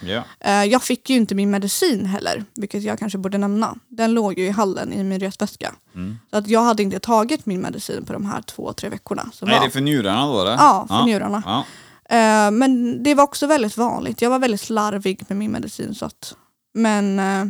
Ja. 0.00 0.22
Eh, 0.40 0.64
jag 0.64 0.82
fick 0.82 1.10
ju 1.10 1.16
inte 1.16 1.34
min 1.34 1.50
medicin 1.50 2.06
heller, 2.06 2.44
vilket 2.54 2.82
jag 2.82 2.98
kanske 2.98 3.18
borde 3.18 3.38
nämna. 3.38 3.74
Den 3.88 4.14
låg 4.14 4.38
ju 4.38 4.44
i 4.44 4.50
hallen 4.50 4.92
i 4.92 5.04
min 5.04 5.20
resväska. 5.20 5.74
Mm. 5.94 6.18
Så 6.30 6.36
att 6.36 6.48
jag 6.48 6.60
hade 6.62 6.82
inte 6.82 6.98
tagit 6.98 7.46
min 7.46 7.60
medicin 7.60 8.04
på 8.04 8.12
de 8.12 8.26
här 8.26 8.42
två, 8.42 8.72
tre 8.72 8.88
veckorna. 8.88 9.30
Som 9.32 9.48
Nej, 9.48 9.58
var. 9.58 9.64
det 9.64 9.68
är 9.68 9.70
för 9.70 9.80
njurarna 9.80 10.26
då 10.26 10.40
eller? 10.40 10.52
Ja, 10.52 10.86
för 10.88 11.04
njurarna. 11.04 11.42
Ja. 11.46 11.64
Eh, 12.10 12.50
men 12.50 13.02
det 13.02 13.14
var 13.14 13.24
också 13.24 13.46
väldigt 13.46 13.76
vanligt. 13.76 14.22
Jag 14.22 14.30
var 14.30 14.38
väldigt 14.38 14.60
slarvig 14.60 15.24
med 15.28 15.38
min 15.38 15.52
medicin. 15.52 15.94
Så 15.94 16.04
att, 16.06 16.36
men 16.74 17.18
eh, 17.18 17.44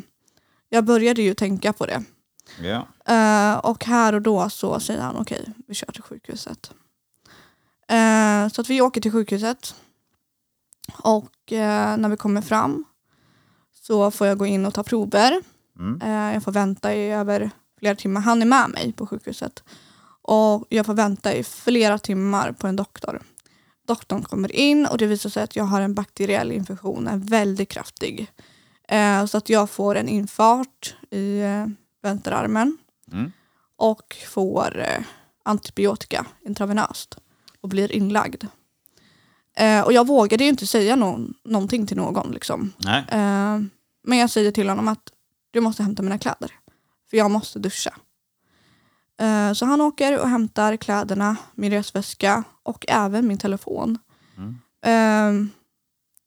jag 0.68 0.84
började 0.84 1.22
ju 1.22 1.34
tänka 1.34 1.72
på 1.72 1.86
det. 1.86 2.04
Ja. 2.62 2.88
Eh, 3.14 3.58
och 3.58 3.84
här 3.84 4.12
och 4.12 4.22
då 4.22 4.50
så 4.50 4.80
säger 4.80 5.00
han 5.00 5.16
okej, 5.16 5.52
vi 5.66 5.74
kör 5.74 5.92
till 5.92 6.02
sjukhuset. 6.02 6.70
Eh, 7.88 8.48
så 8.48 8.60
att 8.60 8.70
vi 8.70 8.80
åker 8.80 9.00
till 9.00 9.12
sjukhuset. 9.12 9.74
Och 11.02 11.52
eh, 11.52 11.96
när 11.96 12.08
vi 12.08 12.16
kommer 12.16 12.42
fram 12.42 12.84
så 13.72 14.10
får 14.10 14.26
jag 14.26 14.38
gå 14.38 14.46
in 14.46 14.66
och 14.66 14.74
ta 14.74 14.82
prover. 14.82 15.42
Mm. 15.78 16.00
Eh, 16.02 16.34
jag 16.34 16.42
får 16.42 16.52
vänta 16.52 16.94
i 16.94 17.10
över 17.10 17.50
flera 17.78 17.94
timmar. 17.94 18.20
Han 18.20 18.42
är 18.42 18.46
med 18.46 18.70
mig 18.70 18.92
på 18.92 19.06
sjukhuset. 19.06 19.62
Och 20.22 20.66
jag 20.68 20.86
får 20.86 20.94
vänta 20.94 21.34
i 21.34 21.44
flera 21.44 21.98
timmar 21.98 22.52
på 22.52 22.66
en 22.66 22.76
doktor. 22.76 23.22
Doktorn 23.88 24.22
kommer 24.22 24.52
in 24.56 24.86
och 24.86 24.98
det 24.98 25.06
visar 25.06 25.30
sig 25.30 25.42
att 25.42 25.56
jag 25.56 25.64
har 25.64 25.80
en 25.80 25.94
bakteriell 25.94 26.52
infektion, 26.52 27.08
en 27.08 27.20
väldigt 27.20 27.68
kraftig. 27.68 28.26
Eh, 28.88 29.26
så 29.26 29.38
att 29.38 29.48
jag 29.48 29.70
får 29.70 29.94
en 29.94 30.08
infart 30.08 30.94
i 31.10 31.40
eh, 31.40 31.66
vänsterarmen 32.02 32.78
Mm. 33.12 33.32
och 33.76 34.16
får 34.28 34.78
eh, 34.80 35.04
antibiotika 35.44 36.26
intravenöst 36.46 37.18
och 37.60 37.68
blir 37.68 37.92
inlagd. 37.92 38.44
Eh, 39.56 39.80
och 39.80 39.92
jag 39.92 40.06
vågade 40.06 40.44
ju 40.44 40.50
inte 40.50 40.66
säga 40.66 40.96
någon, 40.96 41.34
någonting 41.44 41.86
till 41.86 41.96
någon. 41.96 42.32
Liksom. 42.32 42.72
Eh, 43.12 43.58
men 44.04 44.18
jag 44.18 44.30
säger 44.30 44.50
till 44.52 44.68
honom 44.68 44.88
att 44.88 45.12
du 45.50 45.60
måste 45.60 45.82
hämta 45.82 46.02
mina 46.02 46.18
kläder. 46.18 46.52
För 47.10 47.16
jag 47.16 47.30
måste 47.30 47.58
duscha. 47.58 47.94
Eh, 49.20 49.52
så 49.52 49.66
han 49.66 49.80
åker 49.80 50.18
och 50.18 50.28
hämtar 50.28 50.76
kläderna, 50.76 51.36
min 51.54 51.72
resväska 51.72 52.44
och 52.62 52.84
även 52.88 53.26
min 53.26 53.38
telefon. 53.38 53.98
Mm. 54.36 54.58
Eh, 54.86 55.48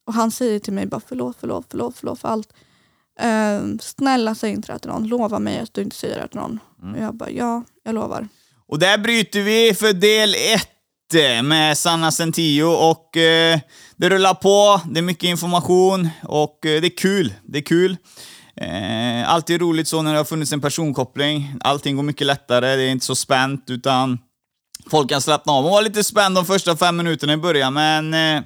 och 0.06 0.14
han 0.14 0.30
säger 0.30 0.58
till 0.58 0.72
mig 0.72 0.86
bara 0.86 1.00
förlåt, 1.08 1.36
förlåt, 1.40 1.66
förlåt, 1.70 1.96
förlåt 1.98 2.20
för 2.20 2.28
allt. 2.28 2.52
Eh, 3.20 3.60
snälla 3.80 4.34
säg 4.34 4.50
inte 4.50 4.66
det 4.66 4.72
här 4.72 4.78
till 4.78 4.90
någon. 4.90 5.08
Lova 5.08 5.38
mig 5.38 5.58
att 5.58 5.74
du 5.74 5.82
inte 5.82 5.96
säger 5.96 6.14
det 6.14 6.20
här 6.20 6.28
till 6.28 6.40
någon. 6.40 6.60
Mm. 6.82 6.94
Och 6.94 7.02
jag 7.02 7.14
bara 7.14 7.30
ja, 7.30 7.64
jag 7.84 7.94
lovar. 7.94 8.28
Och 8.68 8.78
där 8.78 8.98
bryter 8.98 9.42
vi 9.42 9.74
för 9.74 9.92
del 9.92 10.34
ett 10.34 10.68
med 11.42 11.78
Sanna 11.78 12.10
Centio 12.10 12.62
och 12.62 13.16
eh, 13.16 13.60
det 13.96 14.08
rullar 14.08 14.34
på, 14.34 14.80
det 14.90 15.00
är 15.00 15.02
mycket 15.02 15.24
information 15.24 16.08
och 16.22 16.66
eh, 16.66 16.80
det 16.80 16.86
är 16.86 16.96
kul. 16.96 17.34
Det 17.42 17.58
är 17.58 17.62
kul. 17.62 17.96
Eh, 18.62 19.28
alltid 19.30 19.60
roligt 19.60 19.88
så 19.88 20.02
när 20.02 20.12
det 20.12 20.18
har 20.18 20.24
funnits 20.24 20.52
en 20.52 20.60
personkoppling. 20.60 21.54
Allting 21.60 21.96
går 21.96 22.02
mycket 22.02 22.26
lättare, 22.26 22.76
det 22.76 22.82
är 22.82 22.90
inte 22.90 23.06
så 23.06 23.14
spänt 23.14 23.64
utan 23.70 24.18
folk 24.90 25.10
kan 25.10 25.20
slappna 25.20 25.52
av. 25.52 25.62
Man 25.62 25.72
var 25.72 25.82
lite 25.82 26.04
spänd 26.04 26.34
de 26.34 26.46
första 26.46 26.76
fem 26.76 26.96
minuterna 26.96 27.32
i 27.32 27.36
början 27.36 27.74
men 27.74 28.14
eh, 28.14 28.42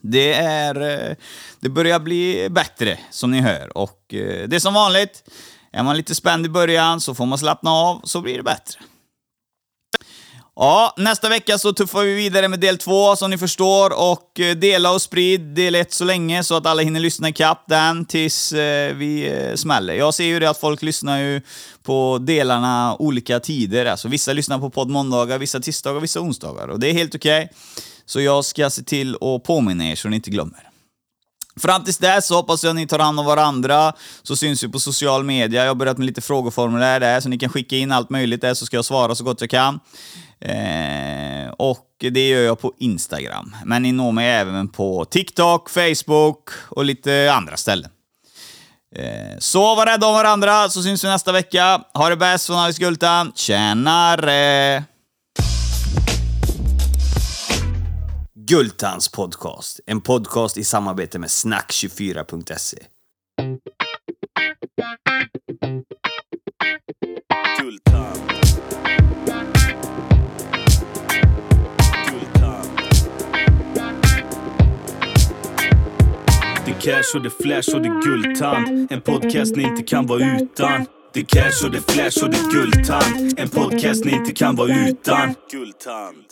Det, 0.00 0.34
är, 0.34 0.80
eh, 0.80 1.16
det 1.60 1.68
börjar 1.68 2.00
bli 2.00 2.48
bättre, 2.50 2.98
som 3.10 3.30
ni 3.30 3.40
hör. 3.40 3.78
Och 3.78 4.14
eh, 4.14 4.48
det 4.48 4.56
är 4.56 4.60
som 4.60 4.74
vanligt. 4.74 5.24
Är 5.72 5.82
man 5.82 5.96
lite 5.96 6.14
spänd 6.14 6.46
i 6.46 6.48
början 6.48 7.00
så 7.00 7.14
får 7.14 7.26
man 7.26 7.38
slappna 7.38 7.70
av, 7.70 8.00
så 8.04 8.20
blir 8.20 8.36
det 8.36 8.42
bättre. 8.42 8.80
Ja, 10.60 10.94
nästa 10.96 11.28
vecka 11.28 11.58
så 11.58 11.72
tuffar 11.72 12.02
vi 12.02 12.14
vidare 12.14 12.48
med 12.48 12.60
del 12.60 12.78
två, 12.78 13.16
som 13.16 13.30
ni 13.30 13.38
förstår. 13.38 14.10
Och 14.10 14.40
eh, 14.40 14.56
dela 14.56 14.92
och 14.92 15.02
sprid 15.02 15.40
del 15.40 15.74
ett 15.74 15.92
så 15.92 16.04
länge, 16.04 16.44
så 16.44 16.56
att 16.56 16.66
alla 16.66 16.82
hinner 16.82 17.00
lyssna 17.00 17.28
ikapp 17.28 17.64
den 17.66 18.04
tills 18.04 18.52
eh, 18.52 18.94
vi 18.94 19.28
eh, 19.28 19.54
smäller. 19.54 19.94
Jag 19.94 20.14
ser 20.14 20.24
ju 20.24 20.38
det 20.38 20.50
att 20.50 20.60
folk 20.60 20.82
lyssnar 20.82 21.18
ju 21.18 21.40
på 21.82 22.18
delarna 22.20 22.96
olika 22.98 23.40
tider. 23.40 23.86
Alltså 23.86 24.08
vissa 24.08 24.32
lyssnar 24.32 24.58
på 24.58 24.70
podd 24.70 24.90
måndagar, 24.90 25.38
vissa 25.38 25.60
tisdagar, 25.60 26.00
vissa 26.00 26.20
onsdagar. 26.20 26.68
Och 26.68 26.80
det 26.80 26.90
är 26.90 26.92
helt 26.92 27.14
okej. 27.14 27.44
Okay. 27.44 27.56
Så 28.06 28.20
jag 28.20 28.44
ska 28.44 28.70
se 28.70 28.82
till 28.82 29.14
att 29.14 29.44
påminna 29.44 29.90
er 29.90 29.96
så 29.96 30.08
ni 30.08 30.16
inte 30.16 30.30
glömmer. 30.30 30.67
Fram 31.58 31.84
tills 31.84 31.98
dess 31.98 32.26
så 32.26 32.34
hoppas 32.34 32.64
jag 32.64 32.70
att 32.70 32.76
ni 32.76 32.86
tar 32.86 32.98
hand 32.98 33.20
om 33.20 33.26
varandra, 33.26 33.92
så 34.22 34.36
syns 34.36 34.64
vi 34.64 34.68
på 34.68 34.80
social 34.80 35.24
media. 35.24 35.62
Jag 35.62 35.70
har 35.70 35.74
börjat 35.74 35.98
med 35.98 36.06
lite 36.06 36.20
frågeformulär 36.20 37.00
där, 37.00 37.20
så 37.20 37.28
ni 37.28 37.38
kan 37.38 37.48
skicka 37.48 37.76
in 37.76 37.92
allt 37.92 38.10
möjligt 38.10 38.40
där 38.40 38.54
så 38.54 38.66
ska 38.66 38.76
jag 38.76 38.84
svara 38.84 39.14
så 39.14 39.24
gott 39.24 39.40
jag 39.40 39.50
kan. 39.50 39.80
Eh, 40.40 41.50
och 41.56 41.86
det 41.98 42.28
gör 42.28 42.42
jag 42.42 42.60
på 42.60 42.72
Instagram. 42.78 43.56
Men 43.64 43.82
ni 43.82 43.92
når 43.92 44.12
mig 44.12 44.30
även 44.30 44.68
på 44.68 45.04
TikTok, 45.04 45.70
Facebook 45.70 46.50
och 46.68 46.84
lite 46.84 47.32
andra 47.32 47.56
ställen. 47.56 47.90
Eh, 48.96 49.38
så 49.38 49.74
var 49.74 49.86
rädda 49.86 50.06
om 50.06 50.14
varandra, 50.14 50.68
så 50.68 50.82
syns 50.82 51.04
vi 51.04 51.08
nästa 51.08 51.32
vecka. 51.32 51.80
Ha 51.94 52.08
det 52.08 52.16
bäst 52.16 52.46
från 52.46 52.56
Alice 52.56 52.80
Gultan. 52.80 53.32
tjenare! 53.34 54.84
Gultans 58.48 59.08
podcast. 59.08 59.80
En 59.86 60.00
podcast 60.00 60.58
i 60.58 60.64
samarbete 60.64 61.18
med 61.18 61.28
snack24.se. 61.28 62.78
Gultan. 67.60 68.16
Gultan. 72.10 72.64
Cash 76.80 77.16
och 77.16 77.22
det 77.22 77.30
flash 77.30 77.74
och 77.74 77.82
det 77.82 78.00
guldtand. 78.04 78.92
En 78.92 79.00
podcast 79.00 79.56
ni 79.56 79.62
inte 79.62 79.82
kan 79.82 80.06
vara 80.06 80.40
utan. 80.40 80.86
Det 81.12 81.24
cash 81.24 81.64
och 81.64 81.70
det 81.70 81.92
flash 81.92 82.24
och 82.24 82.30
det 82.30 82.52
guldtand. 82.52 83.38
En 83.38 83.48
podcast 83.48 84.04
ni 84.04 84.12
inte 84.12 84.32
kan 84.32 84.56
vara 84.56 84.88
utan. 84.88 85.34
Guldtand. 85.50 86.27